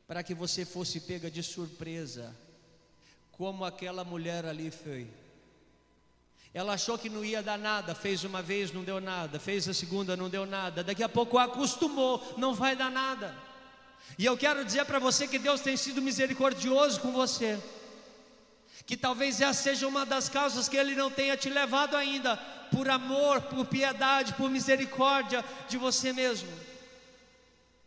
para 0.08 0.22
que 0.22 0.32
você 0.32 0.64
fosse 0.64 0.98
pega 0.98 1.30
de 1.30 1.42
surpresa, 1.42 2.34
como 3.32 3.66
aquela 3.66 4.02
mulher 4.02 4.46
ali 4.46 4.70
foi. 4.70 5.06
Ela 6.54 6.72
achou 6.72 6.96
que 6.96 7.10
não 7.10 7.22
ia 7.22 7.42
dar 7.42 7.58
nada, 7.58 7.94
fez 7.94 8.24
uma 8.24 8.40
vez, 8.40 8.72
não 8.72 8.82
deu 8.82 8.98
nada, 8.98 9.38
fez 9.38 9.68
a 9.68 9.74
segunda, 9.74 10.16
não 10.16 10.30
deu 10.30 10.46
nada, 10.46 10.82
daqui 10.82 11.02
a 11.02 11.08
pouco 11.08 11.36
acostumou, 11.36 12.34
não 12.38 12.54
vai 12.54 12.74
dar 12.74 12.90
nada. 12.90 13.36
E 14.18 14.24
eu 14.24 14.34
quero 14.34 14.64
dizer 14.64 14.86
para 14.86 14.98
você 14.98 15.28
que 15.28 15.38
Deus 15.38 15.60
tem 15.60 15.76
sido 15.76 16.00
misericordioso 16.00 17.00
com 17.00 17.12
você, 17.12 17.62
que 18.86 18.96
talvez 18.96 19.42
essa 19.42 19.62
seja 19.62 19.86
uma 19.86 20.06
das 20.06 20.30
causas 20.30 20.66
que 20.66 20.78
Ele 20.78 20.94
não 20.94 21.10
tenha 21.10 21.36
te 21.36 21.50
levado 21.50 21.94
ainda, 21.94 22.38
por 22.72 22.88
amor, 22.88 23.42
por 23.42 23.66
piedade, 23.66 24.32
por 24.32 24.48
misericórdia 24.48 25.44
de 25.68 25.76
você 25.76 26.10
mesmo. 26.10 26.64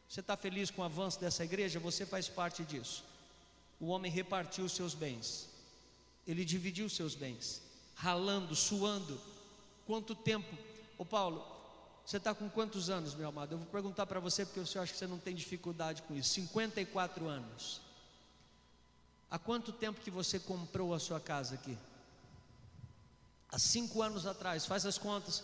Você 0.10 0.22
está 0.22 0.36
feliz 0.36 0.72
com 0.72 0.82
o 0.82 0.86
avanço 0.86 1.20
dessa 1.20 1.44
igreja? 1.44 1.80
Você 1.80 2.04
faz 2.04 2.28
parte 2.28 2.64
disso. 2.64 3.06
O 3.80 3.90
homem 3.90 4.12
repartiu 4.12 4.68
seus 4.68 4.96
bens, 4.96 5.48
ele 6.28 6.44
dividiu 6.44 6.90
seus 6.90 7.14
bens, 7.14 7.62
ralando, 7.94 8.56
suando. 8.56 9.22
Quanto 9.86 10.16
tempo? 10.16 10.58
Ô 10.98 11.06
Paulo, 11.06 11.46
você 12.04 12.18
está 12.18 12.34
com 12.34 12.50
quantos 12.50 12.90
anos, 12.90 13.14
meu 13.14 13.30
amado? 13.30 13.54
Eu 13.54 13.60
vou 13.60 13.68
perguntar 13.68 14.08
para 14.08 14.20
você 14.20 14.46
porque 14.46 14.60
eu 14.60 14.82
acho 14.82 14.92
que 14.92 14.98
você 14.98 15.08
não 15.08 15.20
tem 15.20 15.36
dificuldade 15.36 16.02
com 16.02 16.16
isso. 16.16 16.34
54 16.34 17.28
anos. 17.28 17.80
Há 19.30 19.38
quanto 19.38 19.72
tempo 19.72 20.02
que 20.02 20.10
você 20.10 20.40
comprou 20.40 20.94
a 20.94 21.00
sua 21.00 21.20
casa 21.20 21.54
aqui? 21.54 21.78
Há 23.52 23.60
cinco 23.60 24.02
anos 24.02 24.26
atrás, 24.26 24.66
faz 24.66 24.88
as 24.88 24.98
contas. 24.98 25.44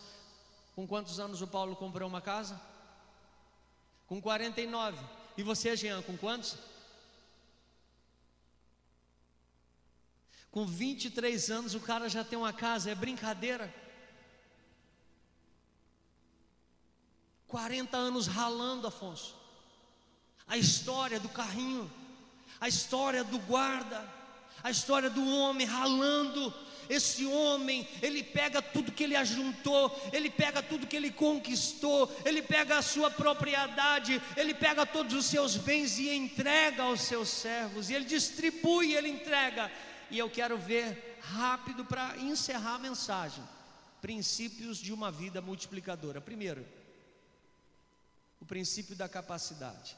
Com 0.76 0.88
quantos 0.88 1.20
anos 1.20 1.42
o 1.42 1.48
Paulo 1.48 1.76
comprou 1.76 2.10
uma 2.10 2.20
casa? 2.20 2.60
Com 4.08 4.22
49. 4.22 4.98
E 5.38 5.44
você, 5.44 5.76
Jean, 5.76 6.02
com 6.02 6.18
quantos? 6.18 6.58
Com 10.52 10.66
23 10.66 11.52
anos 11.52 11.76
o 11.76 11.82
cara 11.82 12.08
já 12.08 12.24
tem 12.24 12.40
uma 12.40 12.54
casa, 12.54 12.90
é 12.90 12.96
brincadeira. 12.96 13.74
40 17.48 17.98
anos 17.98 18.28
ralando, 18.28 18.88
Afonso. 18.88 19.36
A 20.48 20.58
história 20.58 21.20
do 21.20 21.30
carrinho, 21.30 21.92
a 22.60 22.68
história 22.68 23.24
do 23.24 23.40
guarda, 23.40 24.08
a 24.64 24.72
história 24.72 25.10
do 25.10 25.28
homem 25.28 25.66
ralando, 25.66 26.54
esse 26.90 27.26
homem, 27.26 27.88
ele 28.02 28.24
pega 28.24 28.62
tudo 28.62 28.92
que 28.92 29.04
ele 29.04 29.16
ajuntou, 29.16 29.96
ele 30.14 30.30
pega 30.30 30.62
tudo 30.62 30.88
que 30.88 30.96
ele 30.96 31.12
conquistou, 31.12 32.14
ele 32.26 32.42
pega 32.42 32.78
a 32.78 32.82
sua 32.82 33.10
propriedade, 33.10 34.22
ele 34.36 34.54
pega 34.54 34.86
todos 34.86 35.14
os 35.14 35.26
seus 35.26 35.58
bens 35.58 35.98
e 35.98 36.10
entrega 36.10 36.84
aos 36.84 37.02
seus 37.02 37.30
servos, 37.30 37.90
e 37.90 37.94
ele 37.94 38.06
distribui, 38.06 38.94
ele 38.94 39.10
entrega. 39.10 39.72
E 40.10 40.20
eu 40.20 40.30
quero 40.30 40.58
ver 40.58 41.18
rápido 41.22 41.84
para 41.84 42.18
encerrar 42.18 42.76
a 42.76 42.80
mensagem. 42.80 43.44
Princípios 44.02 44.78
de 44.78 44.94
uma 44.94 45.12
vida 45.12 45.42
multiplicadora. 45.42 46.22
Primeiro, 46.22 46.66
o 48.40 48.46
princípio 48.46 48.96
da 48.96 49.10
capacidade. 49.10 49.98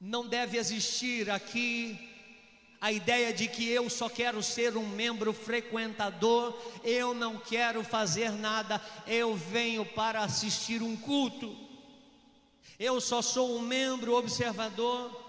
Não 0.00 0.26
deve 0.26 0.56
existir 0.56 1.30
aqui 1.30 2.09
a 2.80 2.90
ideia 2.90 3.32
de 3.32 3.46
que 3.46 3.68
eu 3.68 3.90
só 3.90 4.08
quero 4.08 4.42
ser 4.42 4.76
um 4.76 4.86
membro 4.88 5.32
frequentador, 5.34 6.58
eu 6.82 7.12
não 7.12 7.36
quero 7.36 7.84
fazer 7.84 8.32
nada, 8.32 8.80
eu 9.06 9.36
venho 9.36 9.84
para 9.84 10.20
assistir 10.20 10.82
um 10.82 10.96
culto, 10.96 11.54
eu 12.78 12.98
só 12.98 13.20
sou 13.20 13.58
um 13.58 13.60
membro 13.60 14.14
observador. 14.14 15.28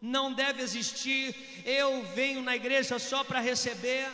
Não 0.00 0.32
deve 0.32 0.62
existir, 0.62 1.34
eu 1.64 2.04
venho 2.14 2.42
na 2.42 2.54
igreja 2.54 2.98
só 2.98 3.24
para 3.24 3.40
receber. 3.40 4.06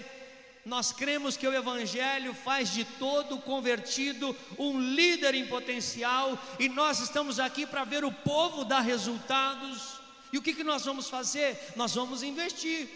Nós 0.65 0.93
cremos 0.93 1.37
que 1.37 1.49
o 1.49 1.53
Evangelho 1.53 2.33
faz 2.33 2.73
de 2.73 2.85
todo 2.85 3.39
convertido 3.39 4.35
um 4.57 4.81
líder 4.81 5.35
em 5.35 5.47
potencial, 5.49 6.39
e 6.59 6.69
nós 6.69 7.01
estamos 7.01 7.41
aqui 7.41 7.67
para 7.67 7.83
ver 7.83 8.05
o 8.05 8.13
povo 8.13 8.65
dar 8.65 8.81
resultados. 8.81 10.00
E 10.33 10.39
o 10.39 10.43
que, 10.43 10.55
que 10.55 10.65
nós 10.65 10.85
vamos 10.85 11.09
fazer? 11.09 11.59
Nós 11.77 11.95
vamos 11.95 12.23
investir, 12.23 12.89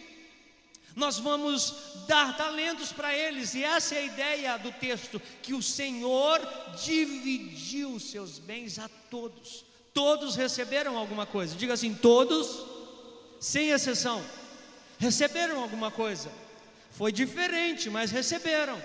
nós 0.95 1.19
vamos 1.19 1.75
dar 2.07 2.37
talentos 2.37 2.93
para 2.93 3.17
eles, 3.17 3.55
e 3.55 3.65
essa 3.65 3.97
é 3.97 3.99
a 3.99 4.05
ideia 4.05 4.57
do 4.59 4.71
texto: 4.73 5.21
que 5.43 5.53
o 5.53 5.63
Senhor 5.63 6.41
dividiu 6.85 7.95
os 7.95 8.05
seus 8.05 8.39
bens 8.39 8.79
a 8.79 8.89
todos, 9.11 9.65
todos 9.93 10.37
receberam 10.37 10.97
alguma 10.97 11.27
coisa, 11.27 11.57
diga 11.57 11.75
assim: 11.75 11.93
todos, 11.95 12.65
sem 13.41 13.71
exceção, 13.71 14.25
receberam 14.99 15.61
alguma 15.61 15.91
coisa, 15.91 16.31
foi 16.93 17.11
diferente, 17.11 17.91
mas 17.91 18.13
receberam. 18.13 18.81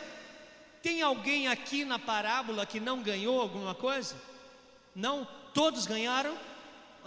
Tem 0.81 1.01
alguém 1.01 1.47
aqui 1.47 1.83
na 1.83 1.99
parábola 1.99 2.65
que 2.65 2.79
não 2.79 3.03
ganhou 3.03 3.39
alguma 3.39 3.75
coisa? 3.75 4.15
Não, 4.95 5.27
todos 5.53 5.85
ganharam? 5.85 6.35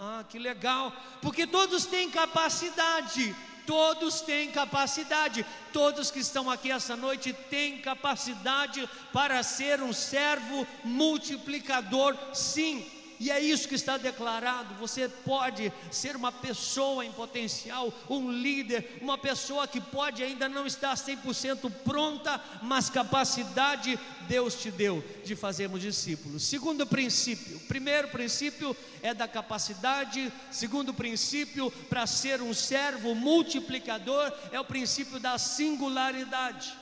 Ah, 0.05 0.25
que 0.27 0.37
legal, 0.37 0.91
porque 1.21 1.47
todos 1.47 1.85
têm 1.85 2.11
capacidade, 2.11 3.33
todos 3.65 4.19
têm 4.19 4.51
capacidade, 4.51 5.45
todos 5.71 6.11
que 6.11 6.19
estão 6.19 6.51
aqui 6.51 6.69
essa 6.69 6.97
noite 6.97 7.31
têm 7.31 7.77
capacidade 7.77 8.85
para 9.13 9.41
ser 9.43 9.81
um 9.81 9.93
servo 9.93 10.67
multiplicador, 10.83 12.17
sim. 12.33 12.85
E 13.19 13.31
é 13.31 13.39
isso 13.39 13.67
que 13.67 13.75
está 13.75 13.97
declarado. 13.97 14.75
Você 14.75 15.07
pode 15.07 15.71
ser 15.91 16.15
uma 16.15 16.31
pessoa 16.31 17.05
em 17.05 17.11
potencial, 17.11 17.93
um 18.09 18.31
líder, 18.31 18.99
uma 19.01 19.17
pessoa 19.17 19.67
que 19.67 19.79
pode 19.79 20.23
ainda 20.23 20.49
não 20.49 20.65
estar 20.65 20.95
100% 20.95 21.71
pronta, 21.83 22.41
mas 22.61 22.89
capacidade 22.89 23.99
Deus 24.27 24.55
te 24.55 24.71
deu 24.71 25.03
de 25.23 25.35
fazermos 25.35 25.81
discípulos. 25.81 26.43
Segundo 26.43 26.85
princípio, 26.85 27.59
primeiro 27.61 28.07
princípio 28.09 28.75
é 29.01 29.13
da 29.13 29.27
capacidade, 29.27 30.31
segundo 30.51 30.93
princípio 30.93 31.71
para 31.89 32.07
ser 32.07 32.41
um 32.41 32.53
servo 32.53 33.13
multiplicador 33.13 34.31
é 34.51 34.59
o 34.59 34.65
princípio 34.65 35.19
da 35.19 35.37
singularidade. 35.37 36.73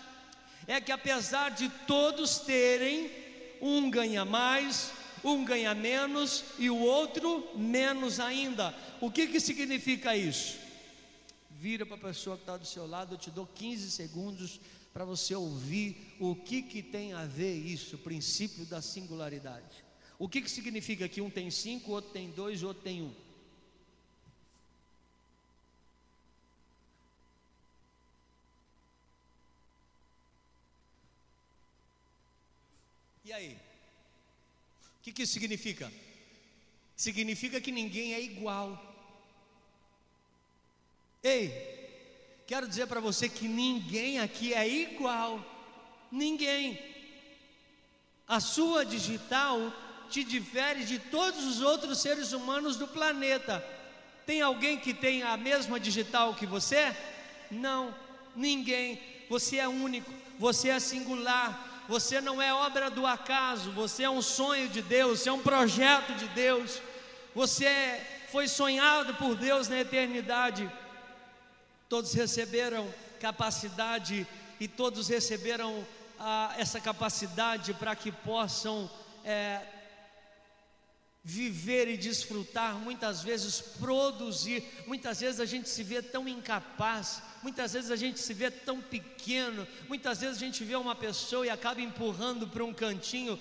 É 0.67 0.79
que 0.79 0.91
apesar 0.91 1.49
de 1.49 1.69
todos 1.87 2.39
terem, 2.39 3.11
um 3.61 3.89
ganha 3.89 4.23
mais, 4.23 4.91
um 5.23 5.45
ganha 5.45 5.73
menos 5.73 6.43
e 6.57 6.69
o 6.69 6.77
outro 6.77 7.47
menos 7.55 8.19
ainda. 8.19 8.75
O 8.99 9.11
que, 9.11 9.27
que 9.27 9.39
significa 9.39 10.15
isso? 10.15 10.57
Vira 11.51 11.85
para 11.85 11.95
a 11.95 11.99
pessoa 11.99 12.37
que 12.37 12.43
está 12.43 12.57
do 12.57 12.65
seu 12.65 12.87
lado, 12.87 13.13
eu 13.13 13.19
te 13.19 13.29
dou 13.29 13.45
15 13.45 13.91
segundos 13.91 14.59
para 14.93 15.05
você 15.05 15.35
ouvir 15.35 16.15
o 16.19 16.35
que, 16.35 16.61
que 16.61 16.81
tem 16.81 17.13
a 17.13 17.25
ver 17.25 17.55
isso, 17.55 17.95
o 17.95 17.99
princípio 17.99 18.65
da 18.65 18.81
singularidade. 18.81 19.83
O 20.19 20.27
que, 20.27 20.41
que 20.41 20.51
significa 20.51 21.07
que 21.07 21.21
um 21.21 21.29
tem 21.29 21.49
cinco, 21.49 21.91
outro 21.91 22.11
tem 22.11 22.29
dois, 22.31 22.61
outro 22.63 22.83
tem 22.83 23.01
um? 23.01 23.13
E 33.23 33.31
aí? 33.31 33.60
O 35.01 35.03
que, 35.03 35.11
que 35.11 35.23
isso 35.23 35.33
significa? 35.33 35.91
Significa 36.95 37.59
que 37.59 37.71
ninguém 37.71 38.13
é 38.13 38.21
igual. 38.21 38.79
Ei, 41.23 41.51
quero 42.45 42.67
dizer 42.67 42.85
para 42.85 42.99
você 42.99 43.27
que 43.27 43.47
ninguém 43.47 44.19
aqui 44.19 44.53
é 44.53 44.67
igual. 44.69 45.43
Ninguém. 46.11 46.79
A 48.27 48.39
sua 48.39 48.85
digital 48.85 49.73
te 50.11 50.23
difere 50.23 50.85
de 50.85 50.99
todos 50.99 51.45
os 51.45 51.61
outros 51.61 51.99
seres 51.99 52.31
humanos 52.31 52.75
do 52.75 52.87
planeta. 52.87 53.65
Tem 54.27 54.39
alguém 54.39 54.77
que 54.77 54.93
tem 54.93 55.23
a 55.23 55.35
mesma 55.35 55.79
digital 55.79 56.35
que 56.35 56.45
você? 56.45 56.95
Não, 57.49 57.91
ninguém. 58.35 59.01
Você 59.31 59.57
é 59.57 59.67
único, 59.67 60.13
você 60.37 60.69
é 60.69 60.79
singular, 60.79 61.70
você 61.91 62.21
não 62.21 62.41
é 62.41 62.53
obra 62.53 62.89
do 62.89 63.05
acaso, 63.05 63.69
você 63.73 64.03
é 64.03 64.09
um 64.09 64.21
sonho 64.21 64.69
de 64.69 64.81
Deus, 64.81 65.19
você 65.19 65.27
é 65.27 65.33
um 65.33 65.41
projeto 65.41 66.13
de 66.15 66.25
Deus, 66.29 66.81
você 67.35 68.01
foi 68.31 68.47
sonhado 68.47 69.13
por 69.15 69.35
Deus 69.35 69.67
na 69.67 69.77
eternidade. 69.77 70.71
Todos 71.89 72.13
receberam 72.13 72.89
capacidade 73.19 74.25
e 74.57 74.69
todos 74.69 75.09
receberam 75.09 75.85
ah, 76.17 76.55
essa 76.57 76.79
capacidade 76.79 77.73
para 77.73 77.93
que 77.93 78.09
possam 78.09 78.89
é, 79.25 79.59
viver 81.21 81.89
e 81.89 81.97
desfrutar, 81.97 82.75
muitas 82.75 83.21
vezes 83.21 83.59
produzir, 83.59 84.63
muitas 84.87 85.19
vezes 85.19 85.41
a 85.41 85.45
gente 85.45 85.67
se 85.67 85.83
vê 85.83 86.01
tão 86.01 86.25
incapaz, 86.25 87.21
muitas 87.43 87.73
vezes 87.73 87.91
a 87.91 87.95
gente 87.95 88.19
se 88.19 88.33
vê 88.33 88.49
tão 88.49 88.81
pequeno, 88.81 89.67
muitas 89.87 90.21
vezes 90.21 90.37
a 90.37 90.39
gente 90.39 90.63
vê 90.63 90.75
uma 90.75 90.95
pessoa 90.95 91.45
e 91.45 91.49
acaba 91.49 91.81
empurrando 91.81 92.47
para 92.47 92.63
um 92.63 92.73
cantinho. 92.73 93.39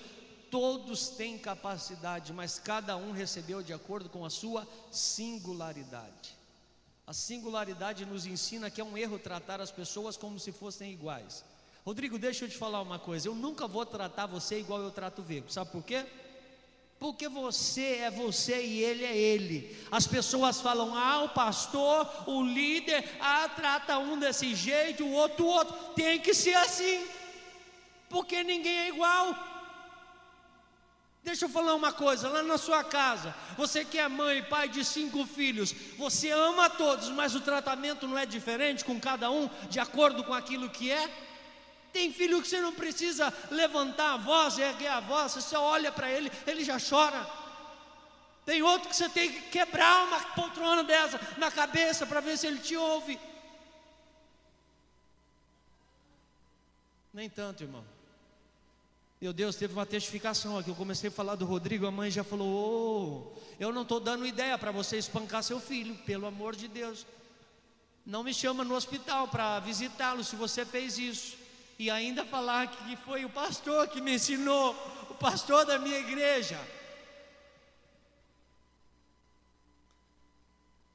Todos 0.49 1.09
têm 1.09 1.37
capacidade, 1.37 2.33
mas 2.33 2.59
cada 2.59 2.97
um 2.97 3.11
recebeu 3.11 3.63
de 3.63 3.71
acordo 3.71 4.09
com 4.09 4.25
a 4.25 4.29
sua 4.29 4.67
singularidade. 4.91 6.35
A 7.07 7.13
singularidade 7.13 8.05
nos 8.05 8.25
ensina 8.25 8.69
que 8.69 8.81
é 8.81 8.83
um 8.83 8.97
erro 8.97 9.17
tratar 9.17 9.61
as 9.61 9.71
pessoas 9.71 10.17
como 10.17 10.39
se 10.39 10.51
fossem 10.51 10.91
iguais. 10.91 11.43
Rodrigo, 11.85 12.19
deixa 12.19 12.45
eu 12.45 12.49
te 12.49 12.57
falar 12.57 12.81
uma 12.81 12.99
coisa: 12.99 13.27
eu 13.27 13.35
nunca 13.35 13.67
vou 13.67 13.85
tratar 13.85 14.27
você 14.27 14.59
igual 14.59 14.81
eu 14.81 14.91
trato 14.91 15.19
o 15.19 15.25
Vigo, 15.25 15.51
sabe 15.51 15.71
por 15.71 15.83
quê? 15.83 16.05
Porque 17.01 17.27
você 17.27 17.95
é 17.95 18.11
você 18.11 18.63
e 18.63 18.83
ele 18.83 19.03
é 19.03 19.17
ele. 19.17 19.75
As 19.91 20.05
pessoas 20.05 20.61
falam, 20.61 20.95
ah, 20.95 21.23
o 21.23 21.29
pastor, 21.29 22.07
o 22.27 22.43
líder, 22.43 23.03
ah, 23.19 23.49
trata 23.49 23.97
um 23.97 24.19
desse 24.19 24.53
jeito, 24.53 25.03
o 25.03 25.11
outro, 25.11 25.43
o 25.43 25.49
outro. 25.49 25.73
Tem 25.95 26.19
que 26.19 26.31
ser 26.31 26.53
assim, 26.53 27.03
porque 28.07 28.43
ninguém 28.43 28.77
é 28.81 28.89
igual. 28.89 29.35
Deixa 31.23 31.45
eu 31.45 31.49
falar 31.49 31.73
uma 31.73 31.91
coisa, 31.91 32.29
lá 32.29 32.43
na 32.43 32.59
sua 32.59 32.83
casa, 32.83 33.33
você 33.57 33.83
que 33.83 33.97
é 33.97 34.07
mãe 34.07 34.37
e 34.37 34.43
pai 34.43 34.69
de 34.69 34.85
cinco 34.85 35.25
filhos, 35.25 35.73
você 35.97 36.29
ama 36.29 36.69
todos, 36.69 37.09
mas 37.09 37.33
o 37.33 37.41
tratamento 37.41 38.07
não 38.07 38.15
é 38.15 38.27
diferente 38.27 38.85
com 38.85 38.99
cada 38.99 39.31
um, 39.31 39.49
de 39.71 39.79
acordo 39.79 40.23
com 40.23 40.35
aquilo 40.35 40.69
que 40.69 40.91
é? 40.91 41.09
Tem 41.91 42.11
filho 42.11 42.41
que 42.41 42.47
você 42.47 42.61
não 42.61 42.73
precisa 42.73 43.33
levantar 43.49 44.13
a 44.13 44.17
voz, 44.17 44.57
erguer 44.57 44.87
a 44.87 44.99
voz, 44.99 45.33
você 45.33 45.41
só 45.41 45.61
olha 45.61 45.91
para 45.91 46.09
ele, 46.09 46.31
ele 46.47 46.63
já 46.63 46.77
chora. 46.79 47.29
Tem 48.45 48.61
outro 48.63 48.89
que 48.89 48.95
você 48.95 49.09
tem 49.09 49.31
que 49.31 49.41
quebrar 49.49 50.07
uma 50.07 50.19
poltrona 50.33 50.83
dessa 50.83 51.19
na 51.37 51.51
cabeça 51.51 52.05
para 52.05 52.21
ver 52.21 52.37
se 52.37 52.47
ele 52.47 52.59
te 52.59 52.75
ouve. 52.75 53.19
Nem 57.13 57.29
tanto, 57.29 57.63
irmão. 57.63 57.83
Meu 59.19 59.33
Deus, 59.33 59.55
teve 59.55 59.73
uma 59.73 59.85
testificação 59.85 60.57
aqui. 60.57 60.69
Eu 60.69 60.75
comecei 60.75 61.09
a 61.09 61.11
falar 61.11 61.35
do 61.35 61.45
Rodrigo, 61.45 61.85
a 61.85 61.91
mãe 61.91 62.09
já 62.09 62.23
falou: 62.23 63.35
oh, 63.37 63.39
Eu 63.59 63.71
não 63.71 63.81
estou 63.83 63.99
dando 63.99 64.25
ideia 64.25 64.57
para 64.57 64.71
você 64.71 64.97
espancar 64.97 65.43
seu 65.43 65.59
filho, 65.59 65.93
pelo 66.05 66.25
amor 66.25 66.55
de 66.55 66.67
Deus. 66.67 67.05
Não 68.05 68.23
me 68.23 68.33
chama 68.33 68.63
no 68.63 68.73
hospital 68.73 69.27
para 69.27 69.59
visitá-lo 69.59 70.23
se 70.23 70.35
você 70.35 70.65
fez 70.65 70.97
isso 70.97 71.40
e 71.81 71.89
ainda 71.89 72.23
falar 72.23 72.67
que 72.67 72.95
foi 72.95 73.25
o 73.25 73.29
pastor 73.29 73.87
que 73.87 73.99
me 73.99 74.13
ensinou, 74.13 74.69
o 75.09 75.15
pastor 75.15 75.65
da 75.65 75.79
minha 75.79 75.97
igreja. 75.97 76.63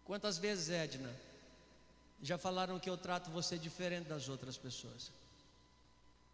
Quantas 0.05 0.39
vezes, 0.39 0.71
Edna, 0.71 1.13
já 2.23 2.39
falaram 2.39 2.79
que 2.79 2.89
eu 2.89 2.97
trato 2.97 3.33
você 3.33 3.59
diferente 3.59 4.07
das 4.07 4.29
outras 4.29 4.57
pessoas? 4.57 5.11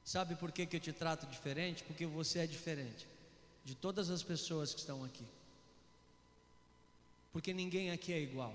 Sabe 0.05 0.35
por 0.35 0.53
que, 0.53 0.67
que 0.67 0.77
eu 0.77 0.81
te 0.81 0.93
trato 0.93 1.27
diferente? 1.29 1.83
Porque 1.85 2.05
você 2.05 2.41
é 2.41 2.47
diferente 2.47 3.07
de 3.65 3.75
todas 3.75 4.11
as 4.11 4.23
pessoas 4.23 4.75
que 4.75 4.81
estão 4.81 5.03
aqui. 5.03 5.25
Porque 7.33 7.55
ninguém 7.55 7.91
aqui 7.91 8.13
é 8.13 8.21
igual, 8.21 8.55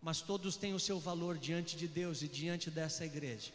mas 0.00 0.22
todos 0.22 0.56
têm 0.56 0.72
o 0.72 0.80
seu 0.80 0.98
valor 0.98 1.36
diante 1.36 1.76
de 1.76 1.86
Deus 1.86 2.22
e 2.22 2.26
diante 2.26 2.70
dessa 2.70 3.04
igreja. 3.04 3.52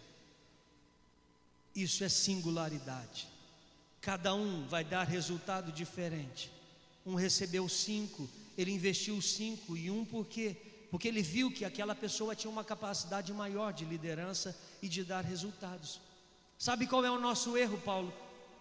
Isso 1.76 2.04
é 2.04 2.10
singularidade. 2.10 3.28
Cada 4.02 4.34
um 4.34 4.68
vai 4.68 4.84
dar 4.84 5.04
resultado 5.04 5.72
diferente. 5.72 6.52
Um 7.06 7.16
recebeu 7.16 7.68
cinco, 7.68 8.30
ele 8.58 8.72
investiu 8.72 9.22
cinco 9.22 9.76
e 9.76 9.90
um 9.90 10.06
por 10.06 10.26
quê? 10.26 10.56
Porque 10.92 11.08
ele 11.08 11.22
viu 11.22 11.52
que 11.52 11.66
aquela 11.66 11.94
pessoa 11.94 12.36
tinha 12.36 12.52
uma 12.52 12.64
capacidade 12.64 13.32
maior 13.34 13.72
de 13.72 13.86
liderança 13.86 14.58
e 14.82 14.88
de 14.88 15.04
dar 15.04 15.24
resultados. 15.24 16.02
Sabe 16.58 16.88
qual 16.88 17.06
é 17.06 17.12
o 17.12 17.20
nosso 17.20 17.56
erro, 17.56 17.78
Paulo? 17.80 18.14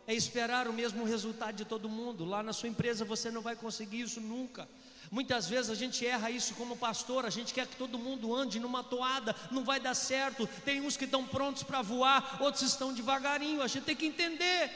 É 0.07 0.15
esperar 0.15 0.69
o 0.69 0.73
mesmo 0.73 1.05
resultado 1.05 1.57
de 1.57 1.65
todo 1.65 1.89
mundo. 1.89 2.25
Lá 2.25 2.43
na 2.43 2.53
sua 2.53 2.69
empresa 2.69 3.05
você 3.05 3.31
não 3.31 3.43
vai 3.43 3.57
conseguir 3.57 4.03
isso 4.03 4.21
nunca. 4.21 4.69
Muitas 5.11 5.49
vezes 5.49 5.71
a 5.71 5.75
gente 5.75 6.07
erra 6.07 6.31
isso 6.31 6.55
como 6.55 6.77
pastor, 6.77 7.25
a 7.25 7.31
gente 7.31 7.55
quer 7.55 7.67
que 7.67 7.77
todo 7.77 7.99
mundo 7.99 8.35
ande 8.35 8.61
numa 8.61 8.85
toada, 8.85 9.35
não 9.51 9.65
vai 9.65 9.81
dar 9.81 9.95
certo. 9.95 10.47
Tem 10.65 10.81
uns 10.81 10.97
que 10.97 11.05
estão 11.05 11.27
prontos 11.27 11.63
para 11.63 11.81
voar, 11.81 12.39
outros 12.41 12.63
estão 12.63 12.93
devagarinho, 12.93 13.63
a 13.63 13.69
gente 13.69 13.85
tem 13.85 13.97
que 13.97 14.07
entender. 14.07 14.71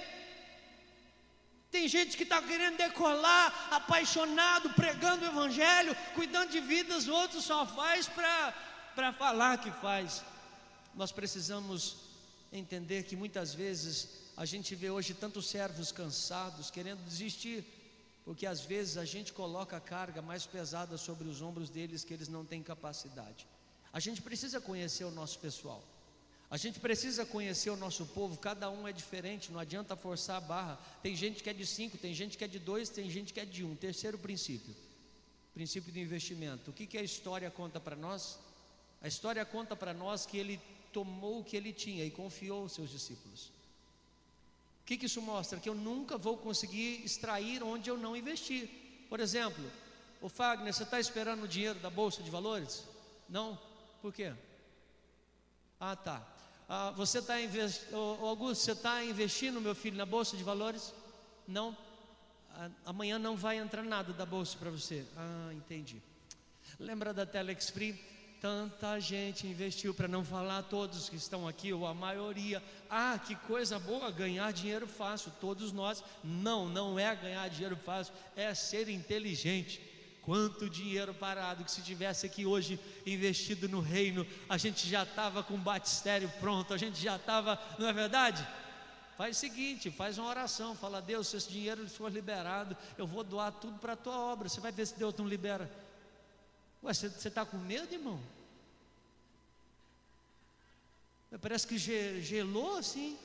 Tem 1.71 1.89
gente 1.89 2.17
que 2.17 2.23
está 2.23 2.41
querendo 2.41 2.77
decolar, 2.77 3.69
apaixonado, 3.71 4.71
pregando 4.75 5.25
o 5.25 5.29
Evangelho, 5.29 5.97
cuidando 6.15 6.51
de 6.51 6.61
vidas, 6.61 7.09
outros 7.09 7.45
só 7.45 7.67
faz 7.67 8.07
para 8.07 9.13
falar 9.13 9.59
que 9.59 9.71
faz. 9.71 10.23
Nós 10.95 11.11
precisamos 11.11 11.97
entender 12.53 13.05
que 13.05 13.17
muitas 13.17 13.55
vezes 13.55 14.09
a 14.37 14.45
gente 14.45 14.75
vê 14.75 14.91
hoje 14.91 15.15
tantos 15.15 15.47
servos 15.47 15.91
cansados, 15.91 16.71
querendo 16.71 17.03
desistir 17.05 17.82
porque 18.25 18.47
às 18.47 18.61
vezes 18.61 18.97
a 18.97 19.05
gente 19.05 19.33
coloca 19.33 19.77
a 19.77 19.81
carga 19.81 20.23
mais 20.23 20.47
pesada 20.47 20.97
sobre 20.97 21.29
os 21.29 21.43
ombros 21.43 21.69
deles 21.69 22.05
que 22.05 22.15
eles 22.15 22.29
não 22.29 22.45
têm 22.45 22.63
capacidade. 22.63 23.47
A 23.93 24.01
gente 24.01 24.23
precisa 24.23 24.61
conhecer 24.61 25.05
o 25.05 25.11
nosso 25.11 25.39
pessoal. 25.39 25.83
A 26.49 26.57
gente 26.57 26.79
precisa 26.79 27.25
conhecer 27.25 27.71
o 27.71 27.77
nosso 27.77 28.05
povo, 28.07 28.37
cada 28.37 28.71
um 28.71 28.87
é 28.87 28.93
diferente, 28.93 29.51
não 29.51 29.59
adianta 29.59 29.97
forçar 29.97 30.37
a 30.37 30.41
barra. 30.41 30.79
Tem 31.03 31.17
gente 31.17 31.43
que 31.43 31.49
é 31.49 31.53
de 31.55 31.67
cinco, 31.67 31.97
tem 31.97 32.13
gente 32.13 32.37
que 32.37 32.45
é 32.45 32.47
de 32.47 32.59
dois, 32.59 32.91
tem 32.91 33.11
gente 33.11 33.33
que 33.33 33.41
é 33.41 33.45
de 33.45 33.65
um. 33.65 33.75
Terceiro 33.75 34.19
princípio, 34.19 34.75
princípio 35.55 35.91
do 35.91 35.99
investimento. 35.99 36.71
O 36.71 36.75
que, 36.75 36.87
que 36.87 36.99
a 36.99 37.03
história 37.03 37.51
conta 37.51 37.81
para 37.81 37.97
nós? 37.97 38.39
A 39.01 39.09
história 39.09 39.45
conta 39.45 39.75
para 39.75 39.95
nós 39.95 40.27
que 40.27 40.37
ele 40.37 40.61
tomou 40.93 41.41
o 41.41 41.45
que 41.45 41.57
ele 41.57 41.73
tinha 41.73 42.05
e 42.05 42.11
confiou 42.11 42.63
aos 42.63 42.73
seus 42.73 42.91
discípulos. 42.91 43.51
O 44.83 44.85
que, 44.85 44.97
que 44.97 45.07
isso 45.07 45.23
mostra? 45.23 45.61
Que 45.61 45.69
eu 45.69 45.75
nunca 45.75 46.19
vou 46.19 46.37
conseguir 46.37 47.05
extrair 47.05 47.63
onde 47.63 47.89
eu 47.89 47.97
não 47.97 48.17
investir. 48.17 48.69
Por 49.09 49.21
exemplo, 49.21 49.65
o 50.21 50.29
Fagner, 50.29 50.73
você 50.73 50.83
está 50.83 50.99
esperando 50.99 51.45
o 51.45 51.49
dinheiro 51.49 51.79
da 51.79 51.89
Bolsa 51.89 52.23
de 52.23 52.31
Valores? 52.31 52.85
Não? 53.29 53.59
Por 54.01 54.13
quê? 54.13 54.33
Ah, 55.79 55.95
tá. 55.95 56.27
Ah, 56.69 56.91
você 56.91 57.19
está 57.19 57.41
investindo, 57.41 57.97
Augusto, 57.97 58.65
você 58.65 58.73
está 58.73 59.05
investindo, 59.05 59.61
meu 59.61 59.75
filho, 59.75 59.97
na 59.97 60.07
Bolsa 60.07 60.37
de 60.37 60.43
Valores? 60.43 60.93
Não. 61.47 61.77
Ah, 62.55 62.71
amanhã 62.87 63.19
não 63.19 63.37
vai 63.37 63.59
entrar 63.59 63.83
nada 63.83 64.13
da 64.13 64.27
Bolsa 64.27 64.59
para 64.59 64.71
você. 64.71 65.05
Ah, 65.17 65.51
entendi. 65.53 66.03
Lembra 66.79 67.13
da 67.13 67.25
Telex 67.25 67.71
Free? 67.71 68.01
Tanta 68.43 68.99
gente 68.99 69.47
investiu, 69.47 69.95
para 69.95 70.09
não 70.09 70.25
falar 70.25 70.65
todos 70.65 71.09
que 71.09 71.15
estão 71.15 71.47
aqui, 71.47 71.73
ou 71.73 71.87
a 71.87 71.95
maioria. 71.95 72.61
Ah, 72.91 73.17
que 73.25 73.37
coisa 73.37 73.79
boa, 73.79 74.11
ganhar 74.11 74.53
dinheiro 74.53 74.85
fácil. 74.85 75.33
Todos 75.41 75.71
nós. 75.71 76.03
Não, 76.25 76.69
não 76.69 76.99
é 76.99 77.15
ganhar 77.15 77.49
dinheiro 77.49 77.77
fácil, 77.77 78.13
é 78.35 78.53
ser 78.53 78.89
inteligente. 78.89 79.81
Quanto 80.23 80.69
dinheiro 80.69 81.15
parado 81.15 81.63
que 81.63 81.71
se 81.71 81.83
tivesse 81.83 82.27
aqui 82.27 82.45
hoje 82.45 82.81
investido 83.07 83.69
no 83.69 83.79
reino, 83.79 84.27
a 84.49 84.59
gente 84.59 84.89
já 84.89 85.05
estava 85.05 85.45
com 85.45 85.55
o 85.55 85.59
batistério 85.59 86.29
pronto, 86.41 86.75
a 86.75 86.77
gente 86.77 87.01
já 87.01 87.15
estava, 87.15 87.57
não 87.79 87.89
é 87.89 87.93
verdade? 87.93 88.45
Faz 89.17 89.37
o 89.37 89.41
seguinte, 89.41 89.89
faz 89.89 90.19
uma 90.19 90.29
oração, 90.29 90.75
fala, 90.75 91.01
Deus, 91.01 91.29
se 91.29 91.37
esse 91.37 91.49
dinheiro 91.49 91.89
for 91.89 92.11
liberado, 92.11 92.77
eu 92.99 93.07
vou 93.07 93.23
doar 93.23 93.53
tudo 93.53 93.79
para 93.79 93.93
a 93.93 93.97
tua 93.97 94.19
obra. 94.19 94.49
Você 94.49 94.61
vai 94.61 94.73
ver 94.73 94.85
se 94.85 94.99
Deus 94.99 95.15
não 95.15 95.29
libera. 95.29 95.71
Ué, 96.83 96.93
você 96.93 97.29
está 97.29 97.47
com 97.47 97.57
medo, 97.59 97.93
irmão? 97.93 98.21
Parece 101.41 101.67
que 101.67 101.79
gelou 101.79 102.77
assim. 102.77 103.17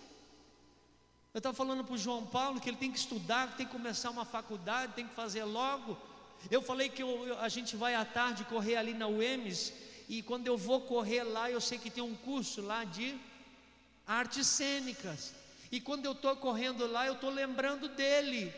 Eu 1.34 1.40
estava 1.40 1.56
falando 1.56 1.84
para 1.84 1.94
o 1.94 1.98
João 1.98 2.26
Paulo 2.26 2.62
que 2.62 2.70
ele 2.70 2.78
tem 2.78 2.92
que 2.92 3.00
estudar, 3.00 3.56
tem 3.58 3.66
que 3.66 3.72
começar 3.72 4.10
uma 4.12 4.26
faculdade, 4.26 4.94
tem 4.94 5.08
que 5.08 5.14
fazer 5.14 5.44
logo. 5.44 5.98
Eu 6.50 6.62
falei 6.62 6.88
que 6.88 7.02
eu, 7.02 7.38
a 7.40 7.50
gente 7.50 7.76
vai 7.76 7.96
à 7.96 8.06
tarde 8.06 8.46
correr 8.46 8.76
ali 8.76 8.94
na 8.94 9.08
UEMS, 9.08 9.74
e 10.08 10.22
quando 10.22 10.48
eu 10.48 10.58
vou 10.58 10.82
correr 10.82 11.24
lá, 11.24 11.52
eu 11.52 11.60
sei 11.60 11.78
que 11.78 11.90
tem 11.90 12.04
um 12.04 12.16
curso 12.16 12.62
lá 12.62 12.84
de 12.84 13.20
artes 14.06 14.48
cênicas. 14.48 15.34
E 15.72 15.82
quando 15.82 16.06
eu 16.06 16.14
estou 16.14 16.36
correndo 16.38 16.88
lá, 16.88 17.06
eu 17.06 17.14
estou 17.14 17.30
lembrando 17.30 17.90
dele. 17.90 18.54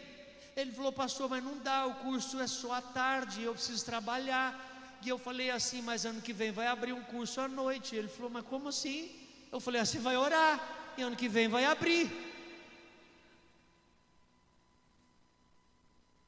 Ele 0.56 0.72
falou, 0.72 0.92
pastor, 0.92 1.30
mas 1.30 1.44
não 1.44 1.58
dá, 1.58 1.86
o 1.88 1.96
curso 1.96 2.40
é 2.40 2.48
só 2.48 2.74
à 2.74 2.82
tarde, 2.82 3.42
eu 3.42 3.54
preciso 3.54 3.84
trabalhar. 3.84 4.69
E 5.02 5.10
eu 5.10 5.18
falei 5.18 5.50
assim, 5.50 5.82
mas 5.82 6.06
ano 6.06 6.22
que 6.22 6.34
vem 6.34 6.52
vai 6.52 6.68
abrir 6.68 6.94
um 6.94 7.04
curso 7.04 7.40
à 7.40 7.48
noite. 7.48 7.96
Ele 7.96 8.08
falou, 8.08 8.30
mas 8.30 8.46
como 8.46 8.70
assim? 8.70 9.10
Eu 9.52 9.60
falei, 9.60 9.82
assim 9.82 10.00
vai 10.00 10.18
orar, 10.18 10.94
e 10.98 11.02
ano 11.02 11.16
que 11.16 11.28
vem 11.28 11.48
vai 11.48 11.66
abrir. 11.66 12.10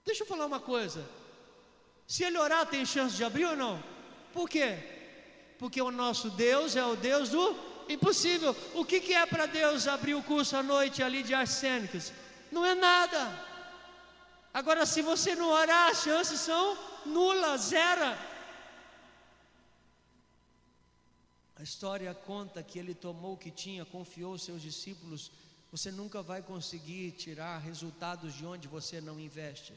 Deixa 0.06 0.24
eu 0.24 0.28
falar 0.28 0.46
uma 0.46 0.60
coisa. 0.60 1.08
Se 2.08 2.24
ele 2.24 2.38
orar, 2.38 2.66
tem 2.66 2.86
chance 2.86 3.16
de 3.16 3.24
abrir 3.24 3.46
ou 3.46 3.56
não? 3.56 3.82
Por 4.34 4.50
quê? 4.50 4.78
Porque 5.60 5.82
o 5.82 5.92
nosso 5.92 6.30
Deus 6.32 6.76
é 6.76 6.84
o 6.84 6.96
Deus 6.96 7.30
do 7.30 7.56
impossível. 7.88 8.56
O 8.74 8.84
que, 8.84 9.00
que 9.00 9.14
é 9.14 9.26
para 9.26 9.46
Deus 9.46 9.88
abrir 9.88 10.16
o 10.16 10.24
curso 10.24 10.56
à 10.58 10.64
noite 10.64 11.04
ali 11.04 11.22
de 11.24 11.34
arsênicas? 11.34 12.12
Não 12.52 12.66
é 12.66 12.74
nada. 12.74 13.52
Agora, 14.54 14.86
se 14.86 15.02
você 15.02 15.36
não 15.36 15.50
orar, 15.50 15.92
as 15.92 16.04
chances 16.04 16.40
são 16.40 16.78
nulas, 17.06 17.62
zero. 17.62 18.18
A 21.62 21.64
história 21.64 22.12
conta 22.12 22.64
que 22.64 22.80
ele 22.80 22.96
tomou 22.96 23.34
o 23.34 23.38
que 23.38 23.52
tinha, 23.52 23.86
confiou 23.86 24.32
aos 24.32 24.42
seus 24.42 24.64
discípulos. 24.64 25.32
Você 25.72 25.92
nunca 25.92 26.20
vai 26.20 26.42
conseguir 26.42 27.12
tirar 27.12 27.60
resultados 27.60 28.34
de 28.34 28.44
onde 28.44 28.68
você 28.68 29.00
não 29.00 29.20
investe. 29.20 29.72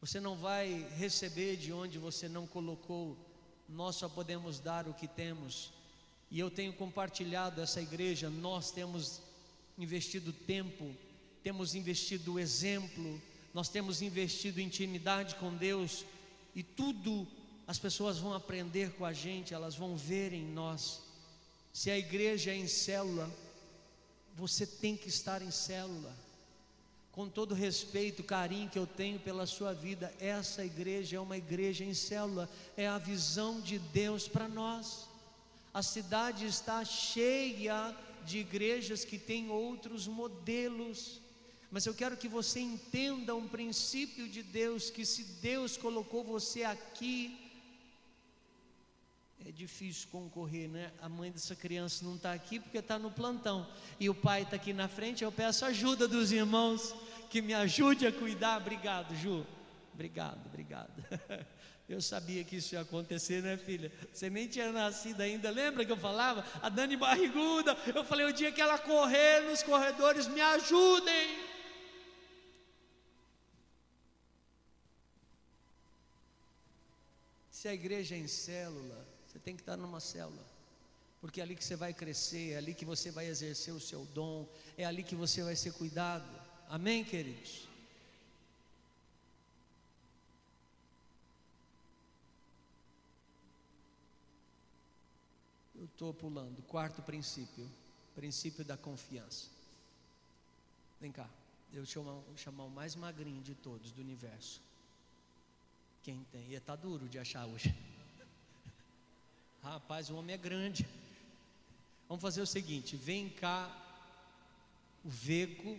Você 0.00 0.18
não 0.18 0.34
vai 0.34 0.88
receber 0.96 1.58
de 1.58 1.74
onde 1.74 1.98
você 1.98 2.26
não 2.26 2.46
colocou. 2.46 3.18
Nós 3.68 3.96
só 3.96 4.08
podemos 4.08 4.60
dar 4.60 4.88
o 4.88 4.94
que 4.94 5.06
temos. 5.06 5.74
E 6.30 6.40
eu 6.40 6.50
tenho 6.50 6.72
compartilhado 6.72 7.60
essa 7.60 7.82
igreja, 7.82 8.30
nós 8.30 8.70
temos 8.70 9.20
investido 9.76 10.32
tempo, 10.32 10.96
temos 11.42 11.74
investido 11.74 12.40
exemplo, 12.40 13.20
nós 13.52 13.68
temos 13.68 14.00
investido 14.00 14.58
intimidade 14.58 15.34
com 15.34 15.54
Deus 15.54 16.06
e 16.54 16.62
tudo 16.62 17.28
as 17.72 17.78
pessoas 17.78 18.18
vão 18.18 18.34
aprender 18.34 18.92
com 18.96 19.04
a 19.06 19.14
gente, 19.14 19.54
elas 19.54 19.74
vão 19.74 19.96
ver 19.96 20.34
em 20.34 20.44
nós. 20.44 21.00
Se 21.72 21.90
a 21.90 21.96
igreja 21.96 22.50
é 22.50 22.54
em 22.54 22.68
célula, 22.68 23.34
você 24.36 24.66
tem 24.66 24.94
que 24.94 25.08
estar 25.08 25.40
em 25.40 25.50
célula. 25.50 26.14
Com 27.10 27.30
todo 27.30 27.54
respeito, 27.54 28.22
carinho 28.22 28.68
que 28.68 28.78
eu 28.78 28.86
tenho 28.86 29.18
pela 29.18 29.46
sua 29.46 29.72
vida, 29.72 30.12
essa 30.20 30.62
igreja 30.62 31.16
é 31.16 31.20
uma 31.20 31.38
igreja 31.38 31.82
em 31.82 31.94
célula, 31.94 32.46
é 32.76 32.86
a 32.86 32.98
visão 32.98 33.58
de 33.58 33.78
Deus 33.78 34.28
para 34.28 34.46
nós. 34.46 35.08
A 35.72 35.82
cidade 35.82 36.44
está 36.44 36.84
cheia 36.84 37.96
de 38.26 38.36
igrejas 38.36 39.02
que 39.02 39.16
têm 39.16 39.48
outros 39.48 40.06
modelos 40.06 41.22
mas 41.72 41.86
eu 41.86 41.94
quero 41.94 42.18
que 42.18 42.28
você 42.28 42.60
entenda 42.60 43.34
um 43.34 43.48
princípio 43.48 44.28
de 44.28 44.42
Deus: 44.42 44.90
que 44.90 45.06
se 45.06 45.24
Deus 45.40 45.74
colocou 45.74 46.22
você 46.22 46.64
aqui, 46.64 47.41
é 49.46 49.50
difícil 49.50 50.08
concorrer, 50.10 50.68
né? 50.68 50.92
A 51.00 51.08
mãe 51.08 51.30
dessa 51.30 51.56
criança 51.56 52.04
não 52.04 52.16
está 52.16 52.32
aqui 52.32 52.60
porque 52.60 52.78
está 52.78 52.98
no 52.98 53.10
plantão, 53.10 53.66
e 53.98 54.08
o 54.08 54.14
pai 54.14 54.42
está 54.42 54.56
aqui 54.56 54.72
na 54.72 54.88
frente. 54.88 55.24
Eu 55.24 55.32
peço 55.32 55.64
ajuda 55.64 56.06
dos 56.06 56.32
irmãos 56.32 56.94
que 57.28 57.42
me 57.42 57.54
ajude 57.54 58.06
a 58.06 58.12
cuidar. 58.12 58.60
Obrigado, 58.60 59.14
Ju. 59.16 59.44
Obrigado, 59.92 60.46
obrigado. 60.46 60.92
Eu 61.88 62.00
sabia 62.00 62.42
que 62.42 62.56
isso 62.56 62.74
ia 62.74 62.80
acontecer, 62.80 63.42
né, 63.42 63.56
filha? 63.56 63.92
Você 64.12 64.30
nem 64.30 64.48
tinha 64.48 64.72
nascido 64.72 65.20
ainda. 65.20 65.50
Lembra 65.50 65.84
que 65.84 65.92
eu 65.92 65.96
falava? 65.96 66.42
A 66.62 66.70
Dani 66.70 66.96
barriguda. 66.96 67.76
Eu 67.94 68.02
falei: 68.02 68.24
o 68.24 68.32
dia 68.32 68.50
que 68.50 68.62
ela 68.62 68.78
correr 68.78 69.42
nos 69.42 69.62
corredores, 69.62 70.26
me 70.26 70.40
ajudem. 70.40 71.38
Se 77.50 77.68
a 77.68 77.74
igreja 77.74 78.14
é 78.14 78.18
em 78.18 78.26
célula, 78.26 79.11
você 79.32 79.38
tem 79.38 79.56
que 79.56 79.62
estar 79.62 79.78
numa 79.78 79.98
célula. 79.98 80.44
Porque 81.20 81.40
é 81.40 81.44
ali 81.44 81.56
que 81.56 81.64
você 81.64 81.74
vai 81.74 81.94
crescer, 81.94 82.50
é 82.50 82.56
ali 82.58 82.74
que 82.74 82.84
você 82.84 83.10
vai 83.10 83.26
exercer 83.26 83.72
o 83.72 83.80
seu 83.80 84.04
dom, 84.06 84.46
é 84.76 84.84
ali 84.84 85.02
que 85.02 85.14
você 85.14 85.42
vai 85.42 85.56
ser 85.56 85.72
cuidado. 85.72 86.28
Amém, 86.68 87.02
queridos? 87.02 87.66
Eu 95.76 95.84
estou 95.86 96.12
pulando. 96.12 96.60
Quarto 96.64 97.00
princípio: 97.02 97.70
princípio 98.14 98.64
da 98.64 98.76
confiança. 98.76 99.48
Vem 101.00 101.10
cá, 101.10 101.28
eu 101.72 101.84
vou 101.84 102.36
chamar 102.36 102.64
o 102.64 102.70
mais 102.70 102.94
magrinho 102.94 103.42
de 103.42 103.54
todos 103.54 103.92
do 103.92 104.02
universo. 104.02 104.60
Quem 106.02 106.22
tem? 106.30 106.50
E 106.50 106.54
está 106.54 106.76
duro 106.76 107.08
de 107.08 107.18
achar 107.18 107.46
hoje. 107.46 107.74
Rapaz, 109.62 110.10
o 110.10 110.16
homem 110.16 110.34
é 110.34 110.38
grande. 110.38 110.84
Vamos 112.08 112.20
fazer 112.20 112.40
o 112.40 112.46
seguinte: 112.46 112.96
vem 112.96 113.28
cá, 113.28 113.70
o 115.04 115.08
Veco 115.08 115.78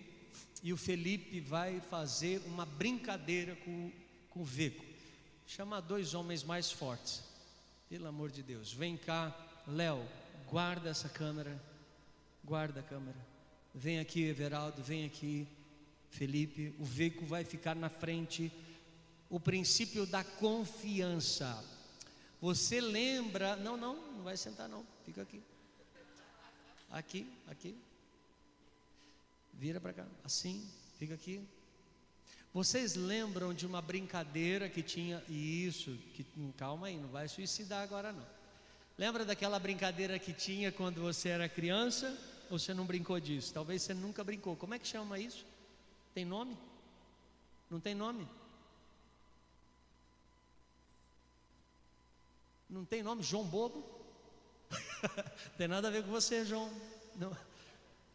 e 0.63 0.71
o 0.71 0.77
Felipe 0.77 1.41
vai 1.41 1.81
fazer 1.81 2.41
uma 2.45 2.65
brincadeira 2.65 3.57
com, 3.57 3.91
com 4.29 4.39
o 4.39 4.45
Veco. 4.45 4.85
Chama 5.45 5.81
dois 5.81 6.13
homens 6.13 6.43
mais 6.43 6.71
fortes. 6.71 7.21
Pelo 7.89 8.07
amor 8.07 8.31
de 8.31 8.41
Deus. 8.41 8.71
Vem 8.71 8.95
cá, 8.95 9.35
Léo, 9.67 10.01
guarda 10.49 10.89
essa 10.89 11.09
câmera. 11.09 11.61
Guarda 12.41 12.79
a 12.79 12.83
câmera. 12.83 13.17
Vem 13.75 13.99
aqui, 13.99 14.23
Everaldo, 14.23 14.81
vem 14.81 15.05
aqui, 15.05 15.45
Felipe. 16.09 16.73
O 16.79 16.85
Veco 16.85 17.25
vai 17.25 17.43
ficar 17.43 17.75
na 17.75 17.89
frente 17.89 18.49
o 19.29 19.41
princípio 19.41 20.05
da 20.05 20.23
confiança. 20.23 21.61
Você 22.43 22.81
lembra? 22.81 23.55
Não, 23.55 23.77
não, 23.77 23.95
não 23.95 24.23
vai 24.25 24.35
sentar 24.35 24.67
não. 24.67 24.85
Fica 25.05 25.21
aqui. 25.21 25.41
Aqui, 26.91 27.25
aqui. 27.47 27.73
Vira 29.53 29.79
para 29.79 29.93
cá. 29.93 30.05
Assim, 30.25 30.69
fica 30.99 31.13
aqui. 31.13 31.41
Vocês 32.53 32.95
lembram 32.95 33.53
de 33.53 33.65
uma 33.65 33.81
brincadeira 33.81 34.67
que 34.67 34.83
tinha 34.83 35.23
isso, 35.29 35.97
que 36.15 36.25
calma 36.57 36.87
aí, 36.87 36.97
não 36.97 37.07
vai 37.07 37.29
suicidar 37.29 37.81
agora 37.81 38.11
não. 38.11 38.27
Lembra 38.97 39.23
daquela 39.23 39.57
brincadeira 39.57 40.19
que 40.19 40.33
tinha 40.33 40.69
quando 40.69 40.99
você 40.99 41.29
era 41.29 41.47
criança? 41.47 42.13
Ou 42.51 42.59
você 42.59 42.73
não 42.73 42.85
brincou 42.85 43.21
disso? 43.21 43.53
Talvez 43.53 43.83
você 43.83 43.93
nunca 43.93 44.21
brincou. 44.21 44.57
Como 44.57 44.73
é 44.73 44.79
que 44.79 44.85
chama 44.85 45.17
isso? 45.17 45.45
Tem 46.13 46.25
nome? 46.25 46.57
Não 47.71 47.79
tem 47.79 47.95
nome? 47.95 48.27
Não 52.73 52.83
tem 52.83 53.03
nome? 53.03 53.21
João 53.21 53.43
Bobo? 53.43 53.83
tem 55.59 55.67
nada 55.67 55.89
a 55.89 55.91
ver 55.91 56.03
com 56.03 56.09
você, 56.09 56.43
João. 56.43 56.67
Não. 57.15 57.31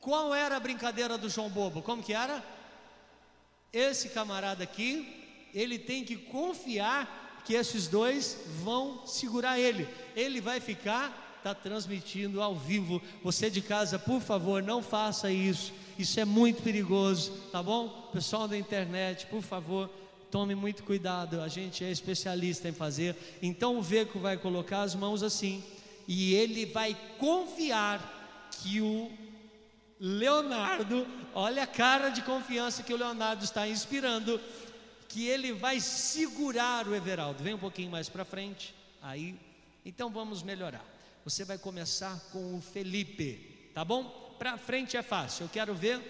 Qual 0.01 0.35
era 0.35 0.57
a 0.57 0.61
brincadeira 0.61 1.17
do 1.17 1.29
João 1.29 1.49
Bobo? 1.49 1.81
Como 1.81 2.03
que 2.03 2.13
era? 2.13 2.43
Esse 3.73 4.09
camarada 4.09 4.65
aqui, 4.65 5.49
ele 5.55 5.79
tem 5.79 6.05
que 6.05 6.17
confiar 6.17 7.41
que 7.45 7.55
esses 7.55 7.87
dois 7.87 8.37
vão 8.65 9.07
segurar 9.07 9.61
ele. 9.61 9.89
Ele 10.17 10.41
vai 10.41 10.59
ficar, 10.59 11.37
está 11.37 11.55
transmitindo 11.55 12.43
ao 12.43 12.57
vivo. 12.57 13.01
Você 13.23 13.49
de 13.49 13.63
casa, 13.63 13.97
por 13.97 14.21
favor, 14.21 14.61
não 14.61 14.83
faça 14.83 15.31
isso. 15.31 15.73
Isso 15.97 16.19
é 16.19 16.25
muito 16.25 16.65
perigoso, 16.65 17.31
tá 17.53 17.63
bom? 17.63 18.11
Pessoal 18.13 18.49
da 18.49 18.59
internet, 18.59 19.25
por 19.27 19.41
favor, 19.41 19.89
Tome 20.31 20.55
muito 20.55 20.83
cuidado, 20.85 21.41
a 21.41 21.49
gente 21.49 21.83
é 21.83 21.91
especialista 21.91 22.68
em 22.68 22.72
fazer. 22.72 23.16
Então 23.41 23.79
o 23.79 23.83
Veco 23.83 24.18
vai 24.18 24.37
colocar 24.37 24.83
as 24.83 24.95
mãos 24.95 25.22
assim, 25.22 25.64
e 26.07 26.35
ele 26.35 26.66
vai 26.66 26.97
confiar 27.18 28.49
que 28.51 28.81
o 28.81 29.11
Leonardo, 30.01 31.07
olha 31.35 31.62
a 31.62 31.66
cara 31.66 32.11
de 32.11 32.22
confiança 32.22 32.83
que 32.83 32.93
o 32.93 32.97
Leonardo 32.97 33.43
está 33.43 33.66
inspirando, 33.66 34.41
que 35.09 35.26
ele 35.26 35.53
vai 35.53 35.81
segurar 35.81 36.87
o 36.87 36.95
Everaldo. 36.95 37.43
Vem 37.43 37.55
um 37.55 37.59
pouquinho 37.59 37.91
mais 37.91 38.09
para 38.09 38.24
frente, 38.24 38.74
aí. 39.03 39.35
Então 39.85 40.11
vamos 40.11 40.43
melhorar. 40.43 40.85
Você 41.24 41.45
vai 41.45 41.57
começar 41.57 42.18
com 42.33 42.57
o 42.57 42.61
Felipe, 42.61 43.70
tá 43.74 43.85
bom? 43.85 44.05
Para 44.39 44.59
frente 44.59 44.97
é 44.97 45.03
fácil. 45.03 45.45
Eu 45.45 45.49
quero 45.49 45.74
ver 45.74 46.01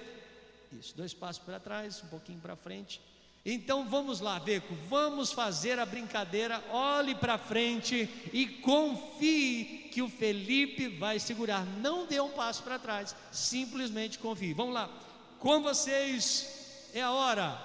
isso, 0.72 0.96
dois 0.96 1.14
passos 1.14 1.42
para 1.42 1.58
trás, 1.58 2.02
um 2.04 2.08
pouquinho 2.08 2.40
para 2.40 2.56
frente. 2.56 3.00
Então 3.44 3.88
vamos 3.88 4.20
lá, 4.20 4.38
Veco, 4.38 4.74
vamos 4.88 5.32
fazer 5.32 5.78
a 5.78 5.86
brincadeira. 5.86 6.62
Olhe 6.70 7.14
para 7.14 7.38
frente 7.38 8.08
e 8.32 8.46
confie 8.46 9.88
que 9.90 10.02
o 10.02 10.08
Felipe 10.08 10.88
vai 10.88 11.18
segurar. 11.18 11.64
Não 11.64 12.06
dê 12.06 12.20
um 12.20 12.30
passo 12.30 12.62
para 12.62 12.78
trás, 12.78 13.14
simplesmente 13.32 14.18
confie. 14.18 14.52
Vamos 14.52 14.74
lá, 14.74 14.90
com 15.38 15.62
vocês 15.62 16.90
é 16.92 17.00
a 17.00 17.10
hora. 17.10 17.58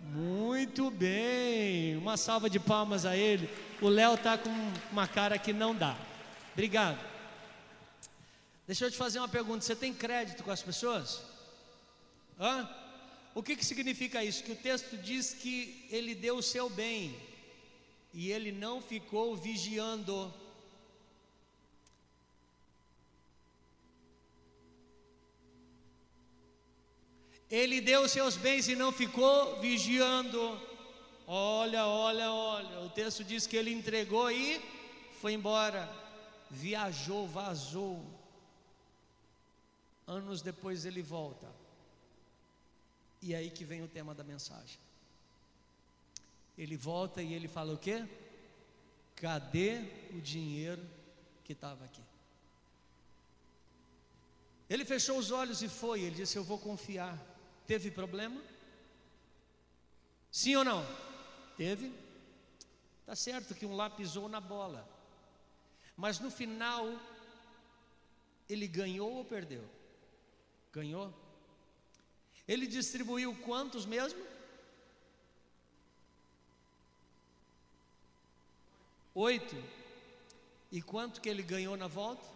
Muito 0.00 0.90
bem, 0.90 1.96
uma 1.96 2.16
salva 2.16 2.48
de 2.48 2.60
palmas 2.60 3.04
a 3.04 3.16
ele. 3.16 3.48
O 3.80 3.88
Léo 3.88 4.14
está 4.14 4.38
com 4.38 4.50
uma 4.92 5.08
cara 5.08 5.38
que 5.38 5.52
não 5.52 5.74
dá. 5.74 5.96
Obrigado. 6.52 6.98
Deixa 8.66 8.86
eu 8.86 8.90
te 8.90 8.96
fazer 8.96 9.18
uma 9.18 9.28
pergunta: 9.28 9.64
você 9.64 9.74
tem 9.74 9.92
crédito 9.92 10.42
com 10.42 10.50
as 10.50 10.62
pessoas? 10.62 11.22
Hã? 12.38 12.68
O 13.34 13.42
que, 13.42 13.56
que 13.56 13.64
significa 13.64 14.22
isso? 14.22 14.44
Que 14.44 14.52
o 14.52 14.56
texto 14.56 14.96
diz 14.96 15.34
que 15.34 15.86
ele 15.90 16.14
deu 16.14 16.36
o 16.36 16.42
seu 16.42 16.70
bem 16.70 17.16
e 18.12 18.30
ele 18.30 18.52
não 18.52 18.80
ficou 18.80 19.36
vigiando. 19.36 20.32
Ele 27.50 27.80
deu 27.80 28.02
os 28.02 28.12
seus 28.12 28.36
bens 28.36 28.68
e 28.68 28.76
não 28.76 28.92
ficou 28.92 29.60
vigiando. 29.60 30.60
Olha, 31.26 31.86
olha, 31.86 32.30
olha. 32.30 32.80
O 32.80 32.90
texto 32.90 33.24
diz 33.24 33.48
que 33.48 33.56
ele 33.56 33.72
entregou 33.72 34.30
e 34.30 34.62
foi 35.20 35.32
embora. 35.32 35.88
Viajou, 36.48 37.26
vazou. 37.26 38.04
Anos 40.06 40.40
depois 40.40 40.84
ele 40.84 41.02
volta. 41.02 41.63
E 43.26 43.34
aí 43.34 43.48
que 43.50 43.64
vem 43.64 43.82
o 43.82 43.88
tema 43.88 44.14
da 44.14 44.22
mensagem. 44.22 44.78
Ele 46.58 46.76
volta 46.76 47.22
e 47.22 47.32
ele 47.32 47.48
fala 47.48 47.72
o 47.72 47.78
quê? 47.78 48.06
Cadê 49.16 49.78
o 50.12 50.20
dinheiro 50.20 50.86
que 51.42 51.54
estava 51.54 51.86
aqui? 51.86 52.02
Ele 54.68 54.84
fechou 54.84 55.16
os 55.16 55.30
olhos 55.30 55.62
e 55.62 55.70
foi. 55.70 56.02
Ele 56.02 56.16
disse: 56.16 56.36
Eu 56.36 56.44
vou 56.44 56.58
confiar. 56.58 57.18
Teve 57.66 57.90
problema? 57.90 58.42
Sim 60.30 60.56
ou 60.56 60.64
não? 60.64 60.84
Teve. 61.56 61.90
Tá 63.06 63.16
certo 63.16 63.54
que 63.54 63.64
um 63.64 63.74
lá 63.74 63.88
pisou 63.88 64.28
na 64.28 64.38
bola. 64.38 64.86
Mas 65.96 66.18
no 66.18 66.30
final, 66.30 66.92
ele 68.50 68.68
ganhou 68.68 69.14
ou 69.14 69.24
perdeu? 69.24 69.64
Ganhou. 70.70 71.23
Ele 72.46 72.66
distribuiu 72.66 73.34
quantos 73.36 73.86
mesmo? 73.86 74.22
Oito. 79.14 79.56
E 80.70 80.82
quanto 80.82 81.20
que 81.20 81.28
ele 81.28 81.42
ganhou 81.42 81.76
na 81.76 81.86
volta? 81.86 82.34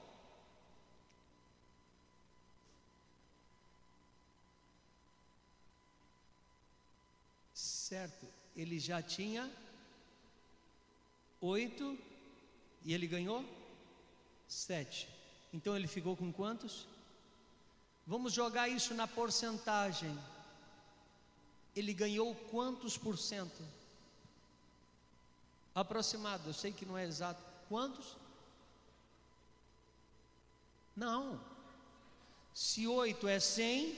Certo, 7.53 8.27
ele 8.55 8.79
já 8.79 9.01
tinha 9.03 9.51
oito 11.41 11.99
e 12.85 12.93
ele 12.93 13.07
ganhou 13.07 13.45
sete. 14.47 15.09
Então 15.53 15.75
ele 15.75 15.87
ficou 15.87 16.15
com 16.17 16.31
quantos? 16.31 16.87
Vamos 18.09 18.33
jogar 18.33 18.71
isso 18.71 18.95
na 18.95 19.07
porcentagem. 19.07 20.19
Ele 21.77 21.93
ganhou 21.93 22.35
quantos 22.51 22.97
por 22.97 23.19
cento? 23.19 23.63
Aproximado, 25.75 26.49
eu 26.49 26.55
sei 26.55 26.73
que 26.73 26.87
não 26.87 26.97
é 26.97 27.05
exato. 27.05 27.45
Quantos? 27.69 28.17
Não. 30.97 31.39
Se 32.55 32.87
oito 32.87 33.29
é 33.29 33.39
cem, 33.39 33.95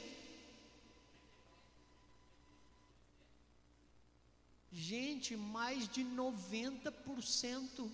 gente, 4.72 5.36
mais 5.36 5.88
de 5.88 6.02
90%. 6.02 7.88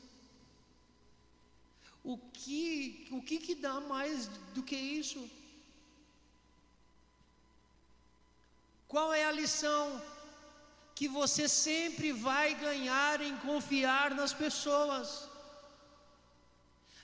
O 2.03 2.17
que, 2.17 3.07
o 3.11 3.21
que 3.21 3.39
que 3.39 3.55
dá 3.55 3.81
mais 3.81 4.29
do 4.55 4.63
que 4.63 4.77
isso? 4.77 5.31
Qual 8.89 9.13
é 9.13 9.25
a 9.25 9.33
lição? 9.33 10.01
Que 10.95 11.09
você 11.09 11.49
sempre 11.49 12.13
vai 12.13 12.55
ganhar 12.55 13.21
em 13.21 13.37
confiar 13.39 14.13
nas 14.15 14.33
pessoas. 14.33 15.29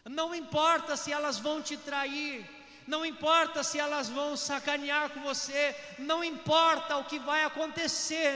Não 0.04 0.34
importa 0.34 0.96
se 0.96 1.12
elas 1.12 1.38
vão 1.38 1.60
te 1.60 1.76
trair, 1.76 2.48
não 2.86 3.04
importa 3.06 3.62
se 3.62 3.78
elas 3.78 4.08
vão 4.08 4.36
sacanear 4.36 5.10
com 5.10 5.20
você, 5.20 5.76
não 5.98 6.24
importa 6.24 6.96
o 6.96 7.04
que 7.04 7.18
vai 7.18 7.44
acontecer. 7.44 8.34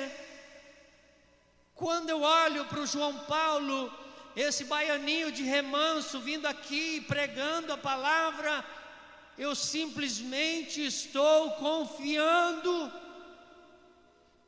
Quando 1.74 2.10
eu 2.10 2.22
olho 2.22 2.64
para 2.66 2.80
o 2.80 2.86
João 2.86 3.18
Paulo, 3.20 3.92
esse 4.34 4.64
baianinho 4.64 5.32
de 5.32 5.42
remanso 5.42 6.20
vindo 6.20 6.46
aqui 6.46 7.00
pregando 7.02 7.72
a 7.72 7.78
palavra, 7.78 8.64
eu 9.36 9.54
simplesmente 9.54 10.84
estou 10.84 11.52
confiando 11.52 12.92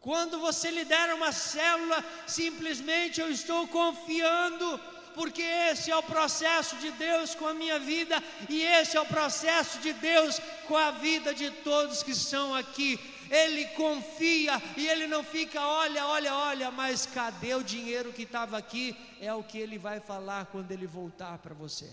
quando 0.01 0.39
você 0.39 0.71
lidera 0.71 1.15
uma 1.15 1.33
célula, 1.33 2.05
simplesmente 2.27 3.21
eu 3.21 3.31
estou 3.31 3.67
confiando, 3.67 4.79
porque 5.15 5.43
esse 5.43 5.91
é 5.91 5.97
o 5.97 6.03
processo 6.03 6.77
de 6.77 6.93
Deus 6.93 7.35
com 7.35 7.49
a 7.49 7.55
minha 7.55 7.79
vida 7.79 8.23
e 8.49 8.63
esse 8.63 8.97
é 8.97 9.01
o 9.01 9.07
processo 9.07 9.79
de 9.81 9.93
Deus 9.93 10.41
com 10.69 10.77
a 10.77 10.93
vida 10.93 11.35
de 11.35 11.51
todos 11.51 12.03
que 12.03 12.13
estão 12.13 12.55
aqui. 12.55 12.99
Ele 13.29 13.67
confia 13.69 14.63
e 14.77 14.87
ele 14.87 15.07
não 15.07 15.25
fica, 15.25 15.61
olha, 15.61 16.07
olha, 16.07 16.35
olha, 16.35 16.71
mas 16.71 17.05
cadê 17.05 17.55
o 17.55 17.65
dinheiro 17.65 18.13
que 18.13 18.23
estava 18.23 18.57
aqui? 18.57 18.97
É 19.21 19.35
o 19.35 19.43
que 19.43 19.59
ele 19.59 19.77
vai 19.77 19.99
falar 20.01 20.47
quando 20.47 20.71
ele 20.71 20.87
voltar 20.87 21.37
para 21.39 21.55
você. 21.55 21.91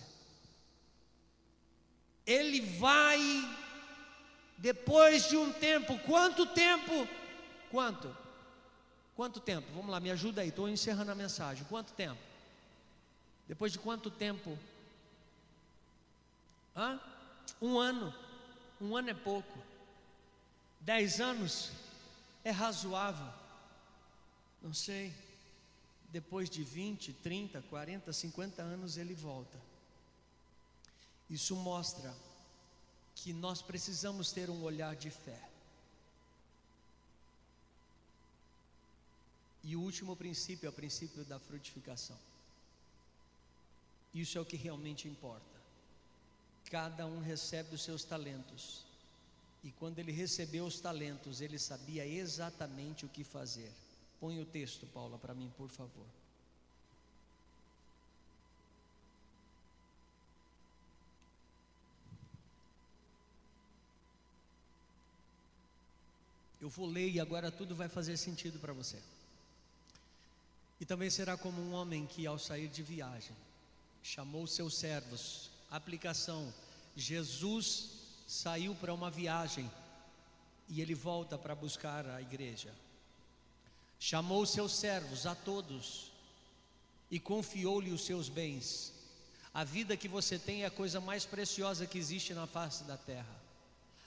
Ele 2.26 2.62
vai, 2.62 3.20
depois 4.58 5.28
de 5.28 5.36
um 5.36 5.52
tempo, 5.52 5.98
quanto 6.00 6.46
tempo? 6.46 7.08
Quanto? 7.76 8.16
Quanto 9.18 9.42
tempo? 9.42 9.68
Vamos 9.74 9.92
lá, 9.92 10.00
me 10.00 10.10
ajuda 10.10 10.40
aí, 10.40 10.48
estou 10.48 10.70
encerrando 10.70 11.12
a 11.12 11.16
mensagem. 11.16 11.66
Quanto 11.66 11.92
tempo? 11.92 12.22
Depois 13.50 13.74
de 13.74 13.80
quanto 13.80 14.10
tempo? 14.10 14.58
Hã? 16.74 16.98
Um 17.62 17.78
ano. 17.78 18.16
Um 18.80 18.96
ano 18.96 19.10
é 19.10 19.14
pouco. 19.14 19.60
Dez 20.80 21.20
anos 21.20 21.74
é 22.46 22.50
razoável. 22.50 23.28
Não 24.62 24.74
sei. 24.74 25.14
Depois 26.14 26.50
de 26.50 26.64
20, 26.64 27.12
30, 27.12 27.62
40, 27.64 28.14
50 28.14 28.62
anos 28.62 28.96
ele 28.96 29.14
volta. 29.14 29.60
Isso 31.30 31.54
mostra 31.58 32.16
que 33.16 33.34
nós 33.34 33.62
precisamos 33.62 34.32
ter 34.32 34.50
um 34.50 34.64
olhar 34.64 34.96
de 34.96 35.12
fé. 35.12 35.55
E 39.68 39.76
o 39.76 39.82
último 39.82 40.16
princípio 40.16 40.68
é 40.68 40.70
o 40.70 40.74
princípio 40.74 41.26
da 41.26 41.40
frutificação. 41.40 42.18
Isso 44.14 44.38
é 44.38 44.42
o 44.42 44.46
que 44.46 44.56
realmente 44.56 45.08
importa. 45.08 45.56
Cada 46.70 47.08
um 47.08 47.20
recebe 47.20 47.74
os 47.74 47.84
seus 47.84 48.04
talentos. 48.04 48.86
E 49.64 49.72
quando 49.72 49.98
ele 49.98 50.12
recebeu 50.12 50.68
os 50.68 50.80
talentos, 50.80 51.42
ele 51.42 51.58
sabia 51.58 52.06
exatamente 52.06 53.08
o 53.08 53.10
que 53.10 53.24
fazer. 53.24 53.72
Põe 54.20 54.40
o 54.40 54.46
texto, 54.46 54.86
Paula, 54.94 55.18
para 55.18 55.34
mim, 55.34 55.52
por 55.58 55.70
favor. 55.70 56.06
Eu 66.62 66.70
vou 66.70 66.86
ler 66.86 67.10
e 67.10 67.20
agora 67.20 67.52
tudo 67.52 67.76
vai 67.76 67.90
fazer 67.90 68.16
sentido 68.18 68.60
para 68.60 68.72
você. 68.72 69.02
E 70.80 70.86
também 70.86 71.10
será 71.10 71.38
como 71.38 71.62
um 71.62 71.74
homem 71.74 72.06
que, 72.06 72.26
ao 72.28 72.38
sair 72.38 72.68
de 72.68 72.84
viagem, 72.84 73.36
chamou 74.04 74.46
seus 74.46 74.76
servos. 74.76 75.50
Aplicação: 75.72 76.54
Jesus 76.96 77.90
saiu 78.28 78.76
para 78.76 78.94
uma 78.94 79.10
viagem 79.10 79.70
e 80.68 80.82
ele 80.82 80.94
volta 80.94 81.38
para 81.38 81.56
buscar 81.56 82.06
a 82.08 82.22
igreja. 82.22 82.74
Chamou 84.00 84.46
seus 84.46 84.74
servos, 84.74 85.26
a 85.26 85.34
todos, 85.34 86.12
e 87.10 87.20
confiou-lhe 87.20 87.92
os 87.92 88.06
seus 88.06 88.28
bens. 88.28 88.94
A 89.54 89.64
vida 89.64 89.96
que 89.96 90.08
você 90.08 90.38
tem 90.38 90.64
é 90.64 90.66
a 90.66 90.72
coisa 90.72 91.00
mais 91.00 91.26
preciosa 91.26 91.88
que 91.88 91.98
existe 91.98 92.34
na 92.34 92.46
face 92.46 92.84
da 92.84 92.98
terra. 92.98 93.44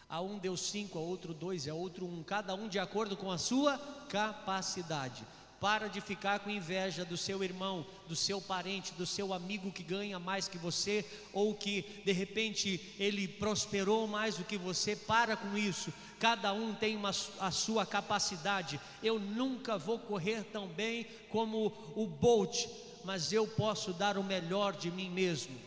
A 0.09 0.21
um 0.21 0.39
deu 0.39 0.57
cinco, 0.57 0.99
a 0.99 1.01
outro 1.01 1.33
dois, 1.33 1.66
a 1.66 1.75
outro 1.75 2.07
um, 2.07 2.23
cada 2.23 2.55
um 2.55 2.69
de 2.69 2.79
acordo 2.79 3.16
com 3.16 3.31
a 3.31 3.39
sua 3.39 3.79
capacidade. 4.09 5.25
Para 5.61 5.89
de 5.89 6.01
ficar 6.01 6.39
com 6.39 6.51
inveja 6.51 7.05
do 7.05 7.17
seu 7.17 7.43
irmão, 7.43 7.85
do 8.07 8.15
seu 8.15 8.41
parente, 8.41 8.93
do 8.93 9.05
seu 9.05 9.33
amigo 9.33 9.73
que 9.73 9.83
ganha 9.83 10.17
mais 10.19 10.47
que 10.47 10.57
você, 10.57 11.05
ou 11.33 11.53
que 11.53 11.83
de 12.05 12.13
repente 12.13 12.95
ele 12.97 13.27
prosperou 13.27 14.07
mais 14.07 14.37
do 14.37 14.45
que 14.45 14.57
você. 14.57 14.95
Para 14.95 15.37
com 15.37 15.59
isso. 15.59 15.93
Cada 16.21 16.53
um 16.53 16.75
tem 16.75 16.95
uma, 16.95 17.11
a 17.41 17.51
sua 17.51 17.85
capacidade. 17.85 18.81
Eu 19.03 19.19
nunca 19.19 19.77
vou 19.77 19.99
correr 19.99 20.45
tão 20.45 20.69
bem 20.69 21.07
como 21.29 21.73
o 21.97 22.07
Bolt, 22.07 22.67
mas 23.05 23.33
eu 23.33 23.47
posso 23.47 23.93
dar 23.93 24.17
o 24.17 24.23
melhor 24.23 24.77
de 24.77 24.93
mim 24.93 25.11
mesmo. 25.11 25.59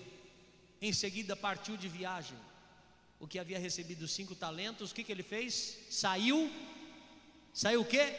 Em 0.81 0.93
seguida 0.93 1.35
partiu 1.35 1.75
de 1.75 1.89
viagem. 1.89 2.37
o 3.19 3.27
que 3.27 3.37
havia 3.37 3.59
recebido 3.59 4.07
cinco 4.07 4.33
talentos, 4.33 4.91
o 4.91 4.95
que, 4.95 5.03
que 5.03 5.11
ele 5.11 5.21
fez? 5.21 5.77
Saiu. 5.89 6.49
Saiu 7.53 7.81
o 7.81 7.85
quê? 7.85 8.15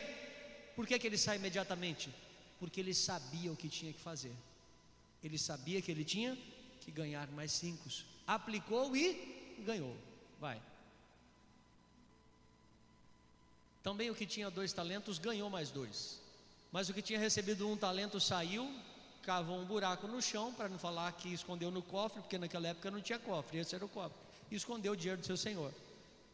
Por 0.82 0.88
que, 0.88 0.98
que 0.98 1.06
ele 1.06 1.16
sai 1.16 1.36
imediatamente? 1.36 2.12
Porque 2.58 2.80
ele 2.80 2.92
sabia 2.92 3.52
o 3.52 3.56
que 3.56 3.68
tinha 3.68 3.92
que 3.92 4.00
fazer. 4.00 4.34
Ele 5.22 5.38
sabia 5.38 5.80
que 5.80 5.92
ele 5.92 6.04
tinha 6.04 6.36
que 6.80 6.90
ganhar 6.90 7.28
mais 7.28 7.52
cinco. 7.52 7.88
Aplicou 8.26 8.96
e 8.96 9.60
ganhou. 9.64 9.96
Vai. 10.40 10.60
Também 13.80 14.10
o 14.10 14.14
que 14.16 14.26
tinha 14.26 14.50
dois 14.50 14.72
talentos 14.72 15.20
ganhou 15.20 15.48
mais 15.48 15.70
dois. 15.70 16.18
Mas 16.72 16.88
o 16.88 16.94
que 16.94 17.00
tinha 17.00 17.20
recebido 17.20 17.68
um 17.68 17.76
talento 17.76 18.18
saiu, 18.18 18.68
cavou 19.22 19.60
um 19.60 19.64
buraco 19.64 20.08
no 20.08 20.20
chão, 20.20 20.52
para 20.52 20.68
não 20.68 20.80
falar 20.80 21.12
que 21.12 21.32
escondeu 21.32 21.70
no 21.70 21.80
cofre, 21.80 22.22
porque 22.22 22.38
naquela 22.38 22.66
época 22.66 22.90
não 22.90 23.00
tinha 23.00 23.20
cofre, 23.20 23.58
esse 23.58 23.72
era 23.72 23.84
o 23.84 23.88
cofre, 23.88 24.18
e 24.50 24.56
escondeu 24.56 24.94
o 24.94 24.96
dinheiro 24.96 25.20
do 25.20 25.26
seu 25.28 25.36
senhor. 25.36 25.72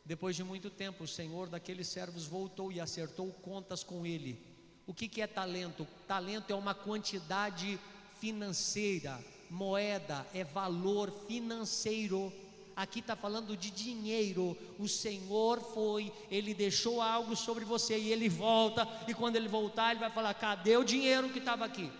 Depois 0.08 0.34
de 0.34 0.42
muito 0.42 0.70
tempo, 0.70 1.04
o 1.04 1.06
senhor 1.06 1.50
daqueles 1.50 1.86
servos 1.86 2.24
voltou 2.24 2.72
e 2.72 2.80
acertou 2.80 3.30
contas 3.42 3.84
com 3.84 4.06
ele. 4.06 4.40
O 4.86 4.94
que, 4.94 5.06
que 5.06 5.20
é 5.20 5.26
talento? 5.26 5.86
Talento 6.06 6.50
é 6.50 6.54
uma 6.54 6.74
quantidade 6.74 7.78
financeira, 8.18 9.22
moeda, 9.50 10.26
é 10.32 10.42
valor 10.42 11.10
financeiro 11.28 12.32
aqui 12.74 13.00
está 13.00 13.14
falando 13.14 13.54
de 13.54 13.70
dinheiro. 13.70 14.56
O 14.78 14.88
Senhor 14.88 15.60
foi, 15.60 16.10
Ele 16.30 16.54
deixou 16.54 17.02
algo 17.02 17.36
sobre 17.36 17.66
você 17.66 17.98
e 17.98 18.10
Ele 18.10 18.30
volta, 18.30 18.88
e 19.06 19.12
quando 19.12 19.36
Ele 19.36 19.48
voltar, 19.48 19.90
Ele 19.90 20.00
vai 20.00 20.10
falar: 20.10 20.32
cadê 20.32 20.76
o 20.78 20.84
dinheiro 20.84 21.28
que 21.28 21.40
estava 21.40 21.66
aqui? 21.66 21.92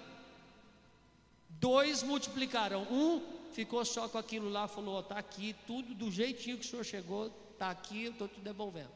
Dois 1.51 2.03
multiplicaram, 2.03 2.85
um 2.85 3.21
ficou 3.53 3.85
só 3.85 4.09
com 4.09 4.17
aquilo 4.17 4.49
lá, 4.49 4.67
falou: 4.67 5.01
está 5.01 5.19
aqui, 5.19 5.55
tudo 5.67 5.95
do 5.95 6.11
jeitinho 6.11 6.57
que 6.57 6.65
o 6.65 6.69
senhor 6.69 6.85
chegou, 6.85 7.31
está 7.59 7.71
aqui, 7.71 8.05
eu 8.05 8.13
estou 8.13 8.29
te 8.29 8.41
devolvendo. 8.41 8.93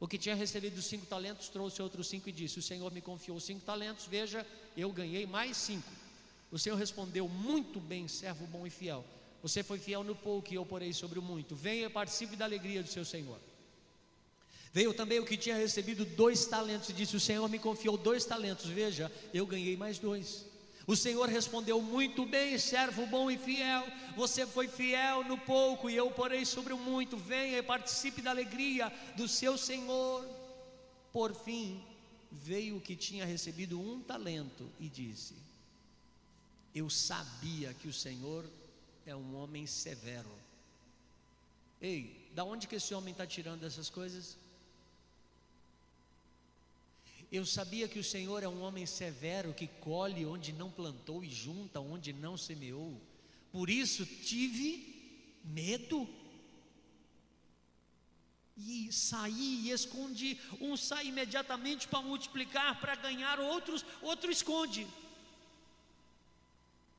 O 0.00 0.08
que 0.08 0.16
tinha 0.16 0.34
recebido 0.34 0.80
cinco 0.80 1.04
talentos 1.04 1.48
trouxe 1.48 1.82
outros 1.82 2.08
cinco 2.08 2.28
e 2.28 2.32
disse: 2.32 2.58
O 2.58 2.62
Senhor 2.62 2.90
me 2.90 3.02
confiou 3.02 3.38
cinco 3.38 3.60
talentos, 3.60 4.06
veja, 4.06 4.46
eu 4.76 4.90
ganhei 4.90 5.26
mais 5.26 5.56
cinco. 5.56 5.90
O 6.50 6.58
Senhor 6.58 6.76
respondeu: 6.76 7.28
Muito 7.28 7.78
bem, 7.78 8.08
servo 8.08 8.46
bom 8.46 8.66
e 8.66 8.70
fiel. 8.70 9.04
Você 9.42 9.62
foi 9.62 9.78
fiel 9.78 10.02
no 10.02 10.14
pouco 10.14 10.52
e 10.52 10.56
eu 10.56 10.64
porei 10.64 10.92
sobre 10.92 11.18
o 11.18 11.22
muito. 11.22 11.54
Venha 11.54 11.86
e 11.86 11.90
participe 11.90 12.34
da 12.34 12.44
alegria 12.44 12.82
do 12.82 12.88
seu 12.88 13.04
Senhor. 13.04 13.38
Veio 14.72 14.94
também 14.94 15.18
o 15.18 15.26
que 15.26 15.36
tinha 15.36 15.56
recebido 15.56 16.04
dois 16.04 16.46
talentos 16.46 16.88
e 16.88 16.92
disse: 16.92 17.16
O 17.16 17.20
Senhor 17.20 17.46
me 17.48 17.58
confiou 17.58 17.98
dois 17.98 18.24
talentos. 18.24 18.66
Veja, 18.66 19.12
eu 19.34 19.44
ganhei 19.46 19.76
mais 19.76 19.98
dois. 19.98 20.46
O 20.88 20.96
Senhor 20.96 21.28
respondeu: 21.28 21.82
Muito 21.82 22.24
bem, 22.24 22.58
servo 22.58 23.06
bom 23.06 23.30
e 23.30 23.36
fiel. 23.36 23.84
Você 24.16 24.46
foi 24.46 24.66
fiel 24.66 25.22
no 25.22 25.36
pouco 25.36 25.90
e 25.90 25.94
eu 25.94 26.10
porei 26.10 26.46
sobre 26.46 26.72
o 26.72 26.78
muito. 26.78 27.14
Venha 27.14 27.58
e 27.58 27.62
participe 27.62 28.22
da 28.22 28.30
alegria 28.30 28.90
do 29.14 29.28
seu 29.28 29.58
Senhor. 29.58 30.26
Por 31.12 31.34
fim, 31.34 31.84
veio 32.32 32.78
o 32.78 32.80
que 32.80 32.96
tinha 32.96 33.26
recebido 33.26 33.78
um 33.78 34.00
talento 34.00 34.66
e 34.80 34.88
disse: 34.88 35.34
Eu 36.74 36.88
sabia 36.88 37.74
que 37.74 37.86
o 37.86 37.92
Senhor 37.92 38.46
é 39.04 39.14
um 39.14 39.36
homem 39.36 39.66
severo. 39.66 40.32
Ei, 41.82 42.30
da 42.34 42.44
onde 42.44 42.66
que 42.66 42.76
esse 42.76 42.94
homem 42.94 43.12
está 43.12 43.26
tirando 43.26 43.62
essas 43.62 43.90
coisas? 43.90 44.38
Eu 47.30 47.44
sabia 47.44 47.88
que 47.88 47.98
o 47.98 48.04
Senhor 48.04 48.42
é 48.42 48.48
um 48.48 48.62
homem 48.62 48.86
severo 48.86 49.52
que 49.52 49.66
colhe 49.66 50.24
onde 50.24 50.52
não 50.52 50.70
plantou 50.70 51.22
e 51.22 51.30
junta 51.30 51.80
onde 51.80 52.12
não 52.12 52.36
semeou. 52.36 53.00
Por 53.52 53.68
isso 53.68 54.06
tive 54.06 54.94
medo. 55.44 56.08
E 58.56 58.92
saí 58.92 59.66
e 59.66 59.70
escondi. 59.70 60.38
Um 60.60 60.76
sai 60.76 61.08
imediatamente 61.08 61.86
para 61.86 62.02
multiplicar, 62.02 62.80
para 62.80 62.94
ganhar, 62.96 63.38
outros, 63.38 63.84
outro 64.02 64.30
esconde 64.30 64.86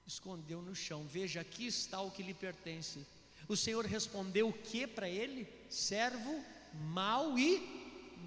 escondeu 0.10 0.62
no 0.62 0.76
chão. 0.76 1.06
Veja, 1.06 1.42
aqui 1.42 1.68
está 1.68 2.02
o 2.02 2.10
que 2.10 2.24
lhe 2.24 2.34
pertence. 2.34 3.06
O 3.48 3.56
Senhor 3.56 3.86
respondeu 3.86 4.50
o 4.50 4.54
que 4.54 4.88
para 4.88 5.08
ele? 5.08 5.48
Servo 5.70 6.44
mau 6.74 7.38
e 7.38 7.62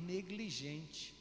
negligente. 0.06 1.12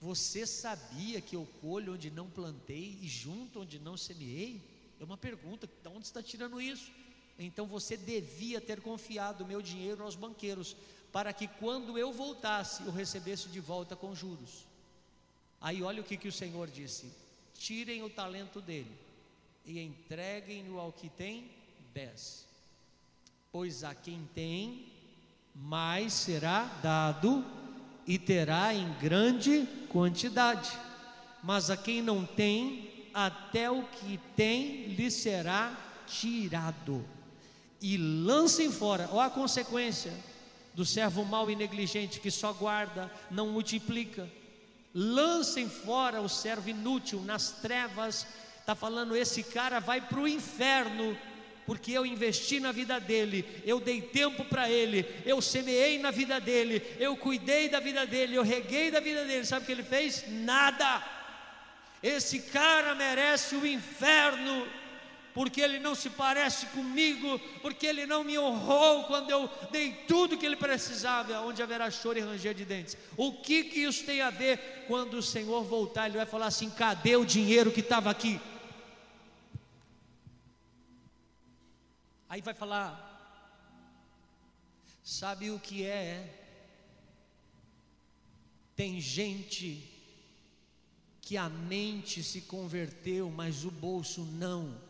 Você 0.00 0.46
sabia 0.46 1.20
que 1.20 1.36
eu 1.36 1.46
colho 1.60 1.94
onde 1.94 2.10
não 2.10 2.28
plantei 2.28 2.98
e 3.02 3.08
junto 3.08 3.60
onde 3.60 3.78
não 3.78 3.96
semeei? 3.96 4.62
É 4.98 5.04
uma 5.04 5.16
pergunta, 5.16 5.66
de 5.66 5.88
onde 5.88 6.06
está 6.06 6.22
tirando 6.22 6.60
isso? 6.60 6.90
Então 7.38 7.66
você 7.66 7.96
devia 7.96 8.60
ter 8.60 8.80
confiado 8.80 9.44
o 9.44 9.46
meu 9.46 9.60
dinheiro 9.60 10.02
aos 10.02 10.14
banqueiros, 10.14 10.76
para 11.12 11.32
que 11.32 11.48
quando 11.48 11.98
eu 11.98 12.12
voltasse, 12.12 12.82
eu 12.84 12.92
recebesse 12.92 13.48
de 13.48 13.60
volta 13.60 13.94
com 13.94 14.14
juros. 14.14 14.66
Aí 15.60 15.82
olha 15.82 16.00
o 16.00 16.04
que, 16.04 16.16
que 16.16 16.28
o 16.28 16.32
Senhor 16.32 16.70
disse: 16.70 17.12
tirem 17.54 18.02
o 18.02 18.08
talento 18.08 18.60
dele 18.60 18.94
e 19.66 19.80
entreguem-no 19.80 20.78
ao 20.78 20.92
que 20.92 21.10
tem 21.10 21.50
dez. 21.92 22.46
Pois 23.52 23.84
a 23.84 23.94
quem 23.94 24.28
tem, 24.34 24.86
mais 25.54 26.12
será 26.12 26.64
dado 26.82 27.44
e 28.10 28.18
terá 28.18 28.74
em 28.74 28.92
grande 28.94 29.68
quantidade. 29.88 30.68
Mas 31.44 31.70
a 31.70 31.76
quem 31.76 32.02
não 32.02 32.26
tem, 32.26 33.08
até 33.14 33.70
o 33.70 33.84
que 33.84 34.18
tem 34.34 34.86
lhe 34.86 35.08
será 35.12 35.72
tirado. 36.08 37.04
E 37.80 37.96
lancem 37.96 38.72
fora, 38.72 39.08
olha 39.12 39.28
a 39.28 39.30
consequência 39.30 40.12
do 40.74 40.84
servo 40.84 41.24
mau 41.24 41.48
e 41.48 41.54
negligente 41.54 42.18
que 42.18 42.32
só 42.32 42.52
guarda, 42.52 43.08
não 43.30 43.50
multiplica. 43.50 44.28
Lancem 44.92 45.68
fora 45.68 46.20
o 46.20 46.28
servo 46.28 46.68
inútil 46.68 47.20
nas 47.20 47.52
trevas 47.62 48.26
está 48.58 48.74
falando: 48.74 49.14
esse 49.14 49.44
cara 49.44 49.78
vai 49.78 50.00
para 50.00 50.18
o 50.18 50.26
inferno, 50.26 51.16
porque 51.66 51.92
eu 51.92 52.04
investi 52.04 52.58
na 52.58 52.72
vida 52.72 52.98
dele, 52.98 53.44
eu 53.64 53.78
dei 53.80 54.02
tempo 54.02 54.44
para 54.44 54.68
ele, 54.68 55.06
eu 55.24 55.40
semeei 55.40 55.98
na 55.98 56.10
vida 56.10 56.40
dele, 56.40 56.82
eu 56.98 57.16
cuidei 57.16 57.68
da 57.68 57.80
vida 57.80 58.06
dele, 58.06 58.34
eu 58.34 58.42
reguei 58.42 58.90
da 58.90 59.00
vida 59.00 59.24
dele. 59.24 59.44
Sabe 59.44 59.62
o 59.62 59.66
que 59.66 59.72
ele 59.72 59.82
fez? 59.82 60.24
Nada. 60.28 61.02
Esse 62.02 62.40
cara 62.40 62.94
merece 62.94 63.54
o 63.54 63.66
inferno 63.66 64.66
porque 65.32 65.60
ele 65.60 65.78
não 65.78 65.94
se 65.94 66.10
parece 66.10 66.66
comigo, 66.66 67.38
porque 67.62 67.86
ele 67.86 68.04
não 68.04 68.24
me 68.24 68.38
honrou 68.38 69.04
quando 69.04 69.30
eu 69.30 69.48
dei 69.70 69.92
tudo 70.08 70.36
que 70.36 70.44
ele 70.44 70.56
precisava, 70.56 71.40
onde 71.42 71.62
haverá 71.62 71.90
choro 71.90 72.18
e 72.18 72.22
ranger 72.22 72.54
de 72.54 72.64
dentes. 72.64 72.96
O 73.16 73.32
que 73.32 73.64
que 73.64 73.80
isso 73.80 74.04
tem 74.04 74.20
a 74.20 74.30
ver 74.30 74.84
quando 74.88 75.14
o 75.14 75.22
Senhor 75.22 75.62
voltar? 75.64 76.08
Ele 76.08 76.16
vai 76.16 76.26
falar 76.26 76.46
assim: 76.46 76.70
cadê 76.70 77.16
o 77.16 77.24
dinheiro 77.24 77.70
que 77.70 77.80
estava 77.80 78.10
aqui? 78.10 78.40
Aí 82.30 82.40
vai 82.40 82.54
falar, 82.54 82.94
sabe 85.02 85.50
o 85.50 85.58
que 85.58 85.84
é? 85.84 86.32
Tem 88.76 89.00
gente 89.00 89.82
que 91.20 91.36
a 91.36 91.48
mente 91.48 92.22
se 92.22 92.42
converteu, 92.42 93.32
mas 93.32 93.64
o 93.64 93.70
bolso 93.72 94.20
não. 94.20 94.80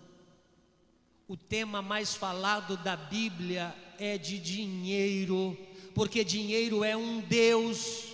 O 1.26 1.34
tema 1.34 1.80
mais 1.80 2.14
falado 2.14 2.76
da 2.76 2.95
Bíblia 2.95 3.74
é 3.99 4.18
de 4.18 4.38
dinheiro, 4.38 5.57
porque 5.95 6.22
dinheiro 6.22 6.84
é 6.84 6.95
um 6.95 7.22
Deus. 7.22 8.05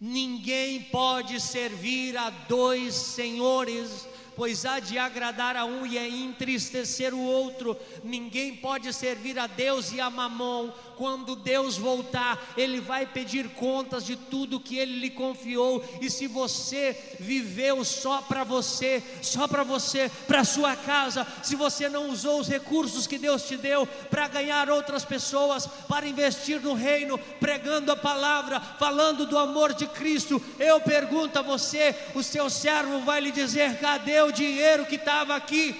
Ninguém 0.00 0.82
pode 0.82 1.40
servir 1.40 2.16
a 2.16 2.30
dois 2.30 2.94
senhores 2.94 4.08
pois 4.36 4.64
há 4.64 4.80
de 4.80 4.98
agradar 4.98 5.56
a 5.56 5.64
um 5.64 5.86
e 5.86 5.98
é 5.98 6.08
entristecer 6.08 7.14
o 7.14 7.20
outro. 7.20 7.76
Ninguém 8.02 8.56
pode 8.56 8.92
servir 8.92 9.38
a 9.38 9.46
Deus 9.46 9.92
e 9.92 10.00
a 10.00 10.10
Mamon. 10.10 10.70
Quando 11.02 11.34
Deus 11.34 11.76
voltar, 11.76 12.40
Ele 12.56 12.80
vai 12.80 13.04
pedir 13.04 13.48
contas 13.54 14.06
de 14.06 14.14
tudo 14.14 14.60
que 14.60 14.78
Ele 14.78 15.00
lhe 15.00 15.10
confiou. 15.10 15.84
E 16.00 16.08
se 16.08 16.28
você 16.28 16.96
viveu 17.18 17.84
só 17.84 18.22
para 18.22 18.44
você, 18.44 19.02
só 19.20 19.48
para 19.48 19.64
você, 19.64 20.08
para 20.28 20.44
sua 20.44 20.76
casa, 20.76 21.26
se 21.42 21.56
você 21.56 21.88
não 21.88 22.08
usou 22.08 22.38
os 22.38 22.46
recursos 22.46 23.08
que 23.08 23.18
Deus 23.18 23.42
te 23.42 23.56
deu 23.56 23.84
para 23.84 24.28
ganhar 24.28 24.70
outras 24.70 25.04
pessoas, 25.04 25.66
para 25.88 26.06
investir 26.06 26.60
no 26.60 26.72
reino, 26.72 27.18
pregando 27.40 27.90
a 27.90 27.96
palavra, 27.96 28.60
falando 28.60 29.26
do 29.26 29.36
amor 29.36 29.74
de 29.74 29.88
Cristo, 29.88 30.40
eu 30.56 30.80
pergunto 30.82 31.36
a 31.36 31.42
você: 31.42 31.96
o 32.14 32.22
seu 32.22 32.48
servo 32.48 33.00
vai 33.00 33.20
lhe 33.20 33.32
dizer, 33.32 33.80
cadê 33.80 34.20
o 34.20 34.30
dinheiro 34.30 34.86
que 34.86 34.94
estava 34.94 35.34
aqui, 35.34 35.74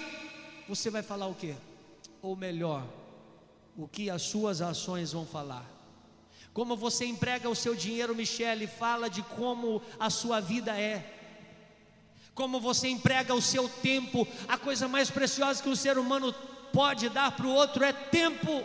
você 0.67 0.89
vai 0.89 1.01
falar 1.01 1.27
o 1.27 1.33
quê? 1.33 1.55
Ou 2.21 2.35
melhor, 2.35 2.83
o 3.77 3.87
que 3.87 4.09
as 4.09 4.21
suas 4.21 4.61
ações 4.61 5.13
vão 5.13 5.25
falar. 5.25 5.65
Como 6.53 6.75
você 6.75 7.05
emprega 7.05 7.49
o 7.49 7.55
seu 7.55 7.73
dinheiro, 7.75 8.15
Michele, 8.15 8.67
fala 8.67 9.09
de 9.09 9.23
como 9.23 9.81
a 9.99 10.09
sua 10.09 10.39
vida 10.39 10.79
é. 10.79 11.11
Como 12.35 12.59
você 12.59 12.87
emprega 12.87 13.33
o 13.33 13.41
seu 13.41 13.67
tempo, 13.67 14.27
a 14.47 14.57
coisa 14.57 14.87
mais 14.87 15.09
preciosa 15.09 15.61
que 15.61 15.69
o 15.69 15.75
ser 15.75 15.97
humano 15.97 16.33
pode 16.71 17.09
dar 17.09 17.31
para 17.31 17.47
o 17.47 17.53
outro 17.53 17.83
é 17.83 17.91
tempo. 17.91 18.63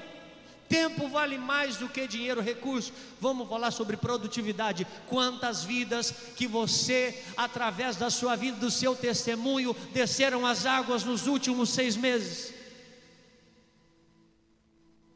Tempo 0.69 1.09
vale 1.09 1.39
mais 1.39 1.77
do 1.77 1.89
que 1.89 2.07
dinheiro, 2.07 2.43
recurso. 2.43 2.93
Vamos 3.19 3.49
falar 3.49 3.71
sobre 3.71 3.97
produtividade. 3.97 4.87
Quantas 5.07 5.65
vidas 5.65 6.13
que 6.37 6.47
você, 6.47 7.25
através 7.39 7.97
da 7.97 8.11
sua 8.11 8.37
vida, 8.37 8.59
do 8.59 8.71
seu 8.71 8.95
testemunho, 8.95 9.75
desceram 9.95 10.45
as 10.45 10.67
águas 10.67 11.05
nos 11.05 11.27
últimos 11.27 11.71
seis 11.71 11.97
meses? 11.97 12.58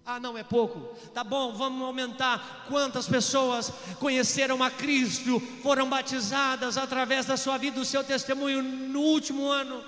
Ah, 0.04 0.18
não 0.18 0.36
é 0.36 0.42
pouco. 0.42 0.80
Tá 1.14 1.22
bom, 1.22 1.52
vamos 1.52 1.82
aumentar. 1.86 2.64
Quantas 2.68 3.06
pessoas 3.06 3.72
conheceram 4.00 4.62
a 4.62 4.70
Cristo, 4.70 5.38
foram 5.62 5.88
batizadas 5.88 6.76
através 6.76 7.26
da 7.26 7.36
sua 7.36 7.56
vida, 7.56 7.78
do 7.78 7.84
seu 7.84 8.02
testemunho 8.02 8.62
no 8.62 9.00
último 9.00 9.48
ano? 9.48 9.84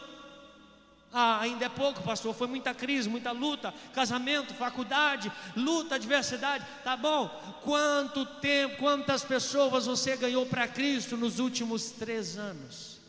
Ah, 1.12 1.40
ainda 1.40 1.64
é 1.64 1.68
pouco, 1.68 2.02
pastor. 2.02 2.34
Foi 2.34 2.46
muita 2.46 2.72
crise, 2.74 3.08
muita 3.08 3.32
luta, 3.32 3.74
casamento, 3.92 4.54
faculdade, 4.54 5.30
luta, 5.56 5.96
adversidade. 5.96 6.64
Tá 6.84 6.96
bom? 6.96 7.28
Quanto 7.62 8.24
tempo, 8.24 8.78
quantas 8.78 9.24
pessoas 9.24 9.86
você 9.86 10.16
ganhou 10.16 10.46
para 10.46 10.68
Cristo 10.68 11.16
nos 11.16 11.40
últimos 11.40 11.90
três 11.90 12.36
anos? 12.36 13.00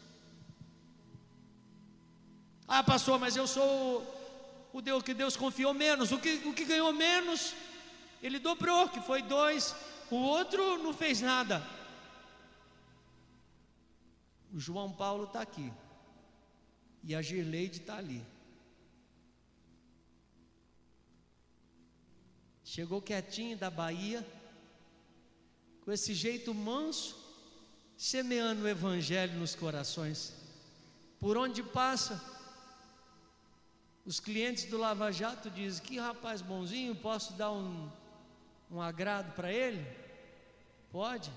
Ah, 2.67 2.83
pastor, 2.83 3.19
mas 3.19 3.35
eu 3.35 3.45
sou 3.47 4.03
o 4.75 4.81
Deus 4.81 5.03
que 5.03 5.13
Deus 5.13 5.37
confiou 5.37 5.73
menos. 5.73 6.11
O 6.11 6.19
que, 6.19 6.33
o 6.49 6.53
que 6.53 6.65
ganhou 6.65 6.91
menos, 6.91 7.55
ele 8.21 8.37
dobrou, 8.37 8.89
que 8.89 8.99
foi 8.99 9.21
dois. 9.21 9.73
O 10.11 10.17
outro 10.17 10.77
não 10.83 10.93
fez 10.93 11.21
nada. 11.21 11.65
O 14.53 14.59
João 14.59 14.91
Paulo 14.91 15.23
está 15.23 15.39
aqui. 15.39 15.71
E 17.05 17.15
a 17.15 17.21
Girleide 17.21 17.79
está 17.79 17.95
ali. 17.95 18.21
Chegou 22.61 23.01
quietinho 23.01 23.57
da 23.57 23.69
Bahia, 23.69 24.27
com 25.85 25.89
esse 25.89 26.13
jeito 26.13 26.53
manso, 26.53 27.15
semeando 27.95 28.63
o 28.63 28.67
Evangelho 28.67 29.39
nos 29.39 29.55
corações. 29.55 30.33
Por 31.17 31.37
onde 31.37 31.63
passa, 31.63 32.34
os 34.05 34.19
clientes 34.19 34.65
do 34.65 34.77
Lava 34.77 35.11
Jato 35.11 35.49
dizem: 35.49 35.83
Que 35.83 35.97
rapaz 35.97 36.41
bonzinho, 36.41 36.95
posso 36.95 37.33
dar 37.33 37.51
um, 37.51 37.89
um 38.71 38.81
agrado 38.81 39.33
para 39.35 39.51
ele? 39.51 39.85
Pode? 40.91 41.31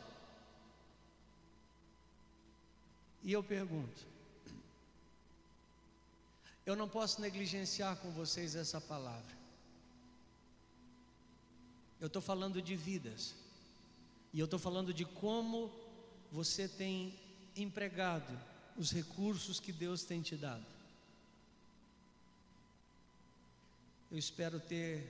E 3.23 3.33
eu 3.33 3.43
pergunto: 3.43 4.07
eu 6.69 6.77
não 6.77 6.87
posso 6.87 7.23
negligenciar 7.23 7.97
com 7.97 8.11
vocês 8.11 8.55
essa 8.55 8.79
palavra. 8.79 9.35
Eu 11.99 12.09
estou 12.09 12.21
falando 12.21 12.61
de 12.61 12.77
vidas. 12.77 13.35
E 14.35 14.39
eu 14.39 14.45
estou 14.45 14.59
falando 14.59 14.93
de 14.93 15.07
como 15.07 15.73
você 16.31 16.69
tem 16.69 17.19
empregado 17.57 18.39
os 18.77 18.93
recursos 18.93 19.59
que 19.59 19.73
Deus 19.73 20.05
tem 20.05 20.21
te 20.21 20.37
dado. 20.37 20.78
Eu 24.11 24.19
espero 24.19 24.59
ter 24.59 25.07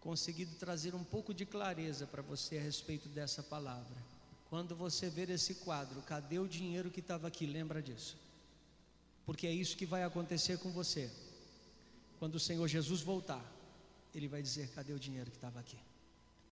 conseguido 0.00 0.54
trazer 0.56 0.94
um 0.94 1.04
pouco 1.04 1.32
de 1.32 1.46
clareza 1.46 2.06
para 2.06 2.22
você 2.22 2.58
a 2.58 2.62
respeito 2.62 3.08
dessa 3.08 3.42
palavra. 3.42 3.96
Quando 4.50 4.74
você 4.74 5.08
ver 5.08 5.30
esse 5.30 5.54
quadro, 5.56 6.02
cadê 6.02 6.38
o 6.38 6.48
dinheiro 6.48 6.90
que 6.90 7.00
estava 7.00 7.28
aqui? 7.28 7.46
Lembra 7.46 7.80
disso 7.80 8.16
porque 9.24 9.46
é 9.46 9.52
isso 9.52 9.76
que 9.76 9.86
vai 9.86 10.02
acontecer 10.02 10.58
com 10.58 10.70
você. 10.70 11.10
Quando 12.18 12.36
o 12.36 12.40
Senhor 12.40 12.66
Jesus 12.68 13.00
voltar, 13.00 13.44
Ele 14.14 14.28
vai 14.28 14.42
dizer: 14.42 14.68
cadê 14.74 14.92
o 14.92 14.98
dinheiro 14.98 15.30
que 15.30 15.36
estava 15.36 15.60
aqui? 15.60 15.78